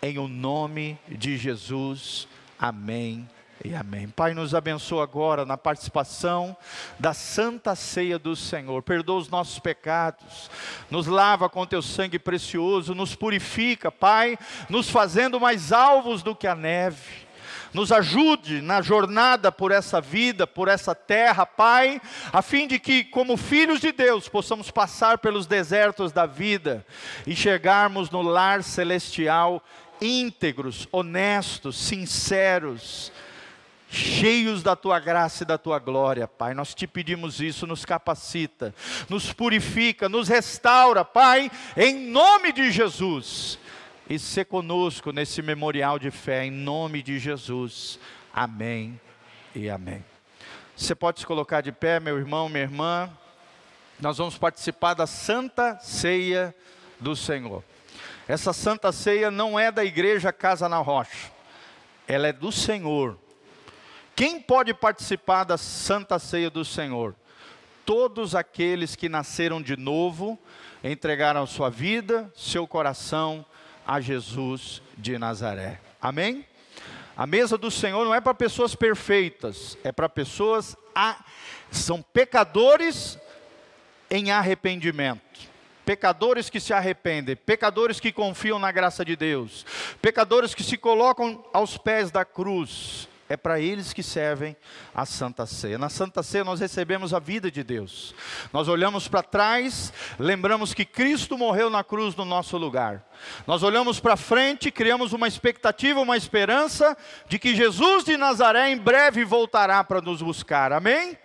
Em 0.00 0.16
o 0.16 0.28
nome 0.28 0.96
de 1.08 1.36
Jesus. 1.36 2.28
Amém 2.56 3.28
e 3.64 3.74
amém. 3.74 4.06
Pai, 4.08 4.32
nos 4.32 4.54
abençoa 4.54 5.02
agora 5.02 5.44
na 5.44 5.58
participação 5.58 6.56
da 7.00 7.12
santa 7.12 7.74
ceia 7.74 8.16
do 8.16 8.36
Senhor. 8.36 8.80
Perdoa 8.84 9.18
os 9.18 9.28
nossos 9.28 9.58
pecados, 9.58 10.48
nos 10.88 11.08
lava 11.08 11.48
com 11.48 11.66
teu 11.66 11.82
sangue 11.82 12.16
precioso, 12.16 12.94
nos 12.94 13.16
purifica, 13.16 13.90
Pai, 13.90 14.38
nos 14.68 14.88
fazendo 14.88 15.40
mais 15.40 15.72
alvos 15.72 16.22
do 16.22 16.36
que 16.36 16.46
a 16.46 16.54
neve 16.54 17.26
nos 17.72 17.90
ajude 17.90 18.60
na 18.60 18.82
jornada 18.82 19.50
por 19.50 19.72
essa 19.72 20.00
vida, 20.00 20.46
por 20.46 20.68
essa 20.68 20.94
terra, 20.94 21.46
Pai, 21.46 22.00
a 22.32 22.42
fim 22.42 22.66
de 22.66 22.78
que, 22.78 23.04
como 23.04 23.36
filhos 23.36 23.80
de 23.80 23.92
Deus, 23.92 24.28
possamos 24.28 24.70
passar 24.70 25.18
pelos 25.18 25.46
desertos 25.46 26.12
da 26.12 26.26
vida 26.26 26.84
e 27.26 27.34
chegarmos 27.34 28.10
no 28.10 28.22
lar 28.22 28.62
celestial 28.62 29.62
íntegros, 30.00 30.88
honestos, 30.90 31.78
sinceros, 31.78 33.12
cheios 33.88 34.62
da 34.62 34.74
tua 34.74 34.98
graça 34.98 35.44
e 35.44 35.46
da 35.46 35.56
tua 35.56 35.78
glória, 35.78 36.26
Pai. 36.26 36.54
Nós 36.54 36.74
te 36.74 36.86
pedimos 36.86 37.40
isso, 37.40 37.66
nos 37.66 37.84
capacita, 37.84 38.74
nos 39.08 39.32
purifica, 39.32 40.08
nos 40.08 40.28
restaura, 40.28 41.04
Pai, 41.04 41.50
em 41.76 42.10
nome 42.10 42.52
de 42.52 42.70
Jesus 42.70 43.58
e 44.12 44.18
ser 44.18 44.44
conosco 44.44 45.10
nesse 45.10 45.40
memorial 45.40 45.98
de 45.98 46.10
fé, 46.10 46.44
em 46.44 46.50
nome 46.50 47.02
de 47.02 47.18
Jesus. 47.18 47.98
Amém 48.30 49.00
e 49.54 49.70
amém. 49.70 50.04
Você 50.76 50.94
pode 50.94 51.20
se 51.20 51.26
colocar 51.26 51.62
de 51.62 51.72
pé, 51.72 51.98
meu 51.98 52.18
irmão, 52.18 52.46
minha 52.46 52.62
irmã. 52.62 53.10
Nós 53.98 54.18
vamos 54.18 54.36
participar 54.36 54.92
da 54.92 55.06
Santa 55.06 55.78
Ceia 55.80 56.54
do 57.00 57.16
Senhor. 57.16 57.64
Essa 58.28 58.52
Santa 58.52 58.92
Ceia 58.92 59.30
não 59.30 59.58
é 59.58 59.72
da 59.72 59.82
igreja 59.82 60.30
Casa 60.30 60.68
na 60.68 60.76
Rocha, 60.76 61.32
ela 62.06 62.28
é 62.28 62.34
do 62.34 62.52
Senhor. 62.52 63.16
Quem 64.14 64.38
pode 64.38 64.74
participar 64.74 65.44
da 65.44 65.56
Santa 65.56 66.18
Ceia 66.18 66.50
do 66.50 66.66
Senhor? 66.66 67.16
Todos 67.86 68.34
aqueles 68.34 68.94
que 68.94 69.08
nasceram 69.08 69.62
de 69.62 69.74
novo, 69.74 70.38
entregaram 70.84 71.46
sua 71.46 71.70
vida, 71.70 72.30
seu 72.36 72.66
coração 72.66 73.46
a 73.92 74.00
Jesus 74.00 74.80
de 74.96 75.18
Nazaré. 75.18 75.78
Amém? 76.00 76.46
A 77.14 77.26
mesa 77.26 77.58
do 77.58 77.70
Senhor 77.70 78.02
não 78.06 78.14
é 78.14 78.22
para 78.22 78.32
pessoas 78.32 78.74
perfeitas, 78.74 79.76
é 79.84 79.92
para 79.92 80.08
pessoas 80.08 80.74
a, 80.94 81.22
são 81.70 82.00
pecadores 82.00 83.18
em 84.10 84.30
arrependimento. 84.30 85.20
Pecadores 85.84 86.48
que 86.48 86.58
se 86.58 86.72
arrependem, 86.72 87.36
pecadores 87.36 88.00
que 88.00 88.10
confiam 88.10 88.58
na 88.58 88.72
graça 88.72 89.04
de 89.04 89.14
Deus, 89.14 89.66
pecadores 90.00 90.54
que 90.54 90.62
se 90.62 90.78
colocam 90.78 91.44
aos 91.52 91.76
pés 91.76 92.10
da 92.10 92.24
cruz, 92.24 93.06
é 93.32 93.36
para 93.36 93.58
eles 93.58 93.94
que 93.94 94.02
servem 94.02 94.54
a 94.94 95.06
Santa 95.06 95.46
Ceia. 95.46 95.78
Na 95.78 95.88
Santa 95.88 96.22
Ceia 96.22 96.44
nós 96.44 96.60
recebemos 96.60 97.14
a 97.14 97.18
vida 97.18 97.50
de 97.50 97.64
Deus. 97.64 98.14
Nós 98.52 98.68
olhamos 98.68 99.08
para 99.08 99.22
trás, 99.22 99.90
lembramos 100.18 100.74
que 100.74 100.84
Cristo 100.84 101.38
morreu 101.38 101.70
na 101.70 101.82
cruz 101.82 102.14
no 102.14 102.26
nosso 102.26 102.58
lugar. 102.58 103.02
Nós 103.46 103.62
olhamos 103.62 103.98
para 103.98 104.18
frente, 104.18 104.70
criamos 104.70 105.14
uma 105.14 105.26
expectativa, 105.26 105.98
uma 105.98 106.14
esperança 106.14 106.94
de 107.26 107.38
que 107.38 107.56
Jesus 107.56 108.04
de 108.04 108.18
Nazaré 108.18 108.68
em 108.68 108.76
breve 108.76 109.24
voltará 109.24 109.82
para 109.82 110.02
nos 110.02 110.20
buscar. 110.20 110.70
Amém? 110.70 111.16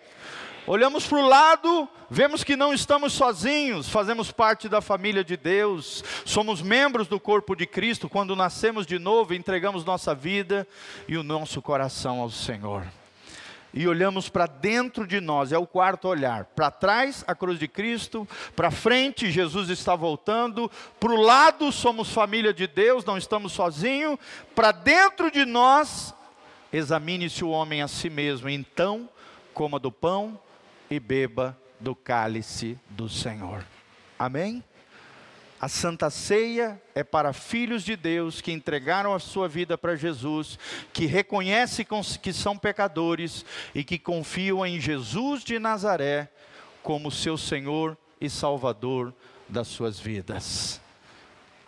Olhamos 0.70 1.08
para 1.08 1.20
o 1.20 1.26
lado, 1.26 1.88
vemos 2.10 2.44
que 2.44 2.58
não 2.58 2.74
estamos 2.74 3.14
sozinhos, 3.14 3.88
fazemos 3.88 4.34
parte 4.34 4.68
da 4.68 4.82
família 4.82 5.24
de 5.24 5.38
Deus, 5.38 6.04
somos 6.26 6.62
membros 6.62 7.08
do 7.08 7.22
corpo 7.22 7.56
de 7.56 7.66
Cristo. 7.66 8.10
Quando 8.10 8.36
nascemos 8.36 8.86
de 8.86 9.00
novo, 9.00 9.34
entregamos 9.34 9.86
nossa 9.86 10.14
vida 10.14 10.68
e 11.08 11.16
o 11.16 11.24
nosso 11.24 11.62
coração 11.62 12.20
ao 12.20 12.30
Senhor. 12.30 12.84
E 13.74 13.88
olhamos 13.88 14.28
para 14.28 14.46
dentro 14.46 15.08
de 15.08 15.22
nós, 15.22 15.54
é 15.54 15.58
o 15.58 15.66
quarto 15.66 16.10
olhar. 16.10 16.44
Para 16.44 16.70
trás, 16.70 17.24
a 17.26 17.34
cruz 17.34 17.58
de 17.58 17.70
Cristo, 17.70 18.28
para 18.54 18.70
frente, 18.70 19.32
Jesus 19.32 19.70
está 19.70 19.96
voltando. 19.96 20.70
Para 21.00 21.14
o 21.14 21.22
lado, 21.22 21.72
somos 21.72 22.12
família 22.12 22.54
de 22.54 22.68
Deus, 22.68 23.06
não 23.06 23.18
estamos 23.18 23.54
sozinhos. 23.54 24.20
Para 24.54 24.74
dentro 24.74 25.32
de 25.32 25.46
nós, 25.46 26.14
examine-se 26.74 27.46
o 27.46 27.52
homem 27.52 27.82
a 27.82 27.88
si 27.88 28.10
mesmo. 28.10 28.50
Então, 28.50 29.08
coma 29.54 29.80
do 29.80 29.94
pão 29.94 30.38
e 30.90 31.00
beba 31.00 31.58
do 31.80 31.96
cálice 31.96 32.78
do 32.90 33.08
Senhor. 33.08 33.66
Amém? 34.18 34.64
A 35.60 35.68
Santa 35.68 36.10
Ceia 36.12 36.80
é 36.94 37.04
para 37.04 37.34
filhos 37.34 37.84
de 37.84 37.96
Deus 37.96 38.42
que 38.42 38.52
entregaram 38.52 39.14
a 39.14 39.20
sua 39.20 39.48
vida 39.48 39.76
para 39.76 39.96
Jesus, 39.96 40.60
que 40.94 41.08
reconhecem 41.08 41.86
que 42.22 42.32
são 42.32 42.56
pecadores 42.56 43.44
e 43.74 43.84
que 43.84 43.98
confiam 43.98 44.64
em 44.64 44.80
Jesus 44.80 45.44
de 45.44 45.58
Nazaré 45.58 46.30
como 46.84 47.12
seu 47.12 47.38
Senhor 47.38 47.98
e 48.22 48.30
Salvador 48.30 49.14
das 49.50 49.68
suas 49.68 50.00
vidas. 50.00 50.80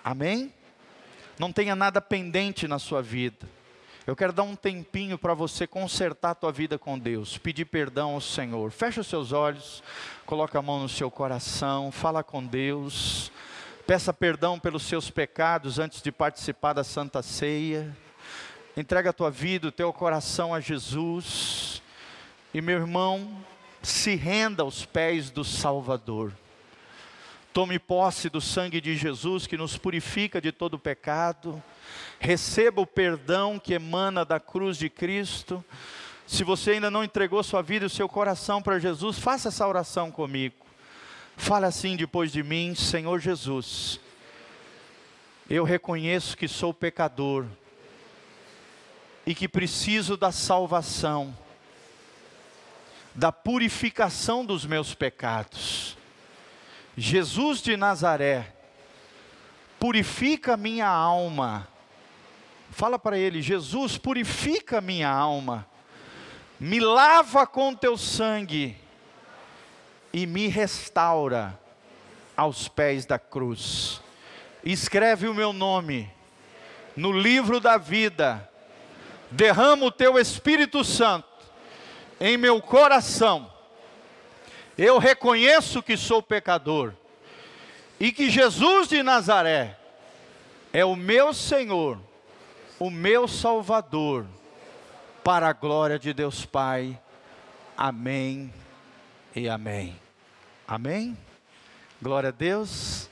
Amém? 0.03 0.53
Não 1.39 1.51
tenha 1.51 1.75
nada 1.75 1.99
pendente 1.99 2.67
na 2.67 2.77
sua 2.77 3.01
vida. 3.01 3.47
Eu 4.09 4.15
quero 4.15 4.33
dar 4.33 4.41
um 4.41 4.55
tempinho 4.55 5.19
para 5.19 5.35
você 5.35 5.67
consertar 5.67 6.31
a 6.31 6.35
tua 6.35 6.51
vida 6.51 6.79
com 6.79 6.97
Deus, 6.97 7.37
pedir 7.37 7.65
perdão 7.65 8.15
ao 8.15 8.21
Senhor. 8.21 8.71
Fecha 8.71 9.01
os 9.01 9.05
seus 9.05 9.31
olhos, 9.31 9.83
coloca 10.25 10.57
a 10.57 10.63
mão 10.63 10.79
no 10.79 10.89
seu 10.89 11.11
coração, 11.11 11.91
fala 11.91 12.23
com 12.23 12.43
Deus. 12.43 13.31
Peça 13.85 14.11
perdão 14.11 14.57
pelos 14.57 14.81
seus 14.81 15.11
pecados 15.11 15.77
antes 15.77 16.01
de 16.01 16.11
participar 16.11 16.73
da 16.73 16.83
Santa 16.83 17.21
Ceia. 17.21 17.95
Entrega 18.75 19.11
a 19.11 19.13
tua 19.13 19.29
vida, 19.29 19.67
o 19.67 19.71
teu 19.71 19.93
coração 19.93 20.55
a 20.55 20.59
Jesus. 20.59 21.79
E 22.51 22.61
meu 22.61 22.79
irmão, 22.79 23.37
se 23.83 24.15
renda 24.15 24.63
aos 24.63 24.85
pés 24.85 25.29
do 25.29 25.43
Salvador. 25.43 26.33
Tome 27.59 27.77
posse 27.77 28.29
do 28.29 28.39
sangue 28.39 28.79
de 28.79 28.95
Jesus 28.95 29.45
que 29.45 29.57
nos 29.57 29.75
purifica 29.75 30.39
de 30.39 30.49
todo 30.49 30.79
pecado 30.79 31.61
receba 32.17 32.79
o 32.79 32.87
perdão 32.87 33.59
que 33.59 33.73
emana 33.73 34.23
da 34.23 34.39
cruz 34.39 34.77
de 34.77 34.89
Cristo. 34.89 35.61
Se 36.25 36.45
você 36.45 36.71
ainda 36.71 36.89
não 36.89 37.03
entregou 37.03 37.43
sua 37.43 37.61
vida 37.61 37.85
e 37.85 37.89
seu 37.89 38.07
coração 38.07 38.61
para 38.61 38.79
Jesus, 38.79 39.19
faça 39.19 39.49
essa 39.49 39.67
oração 39.67 40.09
comigo. 40.09 40.55
Fale 41.35 41.65
assim 41.65 41.97
depois 41.97 42.31
de 42.31 42.41
mim, 42.41 42.75
Senhor 42.75 43.19
Jesus. 43.19 43.99
Eu 45.49 45.65
reconheço 45.65 46.37
que 46.37 46.47
sou 46.47 46.73
pecador 46.73 47.45
e 49.25 49.35
que 49.35 49.49
preciso 49.49 50.15
da 50.15 50.31
salvação, 50.31 51.37
da 53.13 53.33
purificação 53.33 54.45
dos 54.45 54.65
meus 54.65 54.95
pecados. 54.95 55.98
Jesus 56.99 57.61
de 57.61 57.77
Nazaré, 57.77 58.53
purifica 59.79 60.57
minha 60.57 60.87
alma 60.87 61.67
Fala 62.71 62.99
para 62.99 63.17
ele: 63.17 63.41
Jesus, 63.41 63.97
purifica 63.97 64.79
minha 64.79 65.09
alma, 65.09 65.65
me 66.59 66.79
lava 66.79 67.45
com 67.47 67.73
teu 67.73 67.97
sangue 67.97 68.77
e 70.13 70.25
me 70.25 70.47
restaura 70.47 71.59
aos 72.35 72.67
pés 72.67 73.05
da 73.05 73.17
cruz. 73.17 74.01
Escreve 74.63 75.27
o 75.27 75.33
meu 75.33 75.51
nome 75.51 76.11
no 76.95 77.11
livro 77.11 77.59
da 77.59 77.77
vida, 77.77 78.49
derrama 79.31 79.85
o 79.85 79.91
teu 79.91 80.17
Espírito 80.17 80.83
Santo 80.83 81.27
em 82.19 82.37
meu 82.37 82.61
coração. 82.61 83.51
Eu 84.79 84.97
reconheço 84.97 85.83
que 85.83 85.95
sou 85.95 86.23
pecador 86.23 86.93
e 87.99 88.11
que 88.11 88.29
Jesus 88.29 88.87
de 88.87 89.03
Nazaré 89.03 89.77
é 90.73 90.83
o 90.83 90.95
meu 90.95 91.33
Senhor 91.33 91.99
o 92.79 92.89
meu 92.89 93.27
Salvador, 93.27 94.25
para 95.21 95.49
a 95.49 95.53
glória 95.53 95.99
de 95.99 96.13
Deus 96.13 96.45
Pai. 96.45 96.97
Amém 97.75 98.53
e 99.35 99.49
amém. 99.49 99.99
Amém? 100.65 101.17
Glória 102.01 102.29
a 102.29 102.31
Deus. 102.31 103.09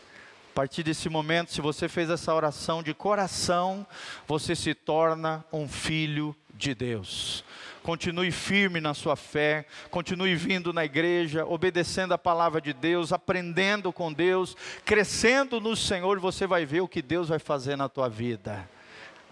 A 0.51 0.55
partir 0.55 0.83
desse 0.83 1.09
momento, 1.09 1.51
se 1.51 1.59
você 1.59 1.89
fez 1.89 2.09
essa 2.09 2.33
oração 2.33 2.81
de 2.81 2.93
coração, 2.93 3.85
você 4.25 4.55
se 4.55 4.73
torna 4.73 5.43
um 5.51 5.67
filho 5.67 6.35
de 6.53 6.73
Deus. 6.73 7.43
Continue 7.87 8.33
firme 8.33 8.81
na 8.81 8.93
sua 8.93 9.15
fé, 9.15 9.65
continue 9.89 10.35
vindo 10.35 10.73
na 10.73 10.83
igreja, 10.83 11.45
obedecendo 11.45 12.13
a 12.13 12.17
palavra 12.17 12.59
de 12.59 12.73
Deus, 12.73 13.13
aprendendo 13.13 13.93
com 13.93 14.11
Deus, 14.11 14.57
crescendo 14.83 15.61
no 15.61 15.73
Senhor, 15.73 16.19
você 16.19 16.45
vai 16.45 16.65
ver 16.65 16.81
o 16.81 16.87
que 16.89 17.01
Deus 17.01 17.29
vai 17.29 17.39
fazer 17.39 17.77
na 17.77 17.87
tua 17.87 18.09
vida. 18.09 18.69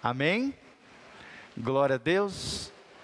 Amém? 0.01 0.53
Glória 1.57 1.95
a 1.95 1.97
Deus. 1.97 2.71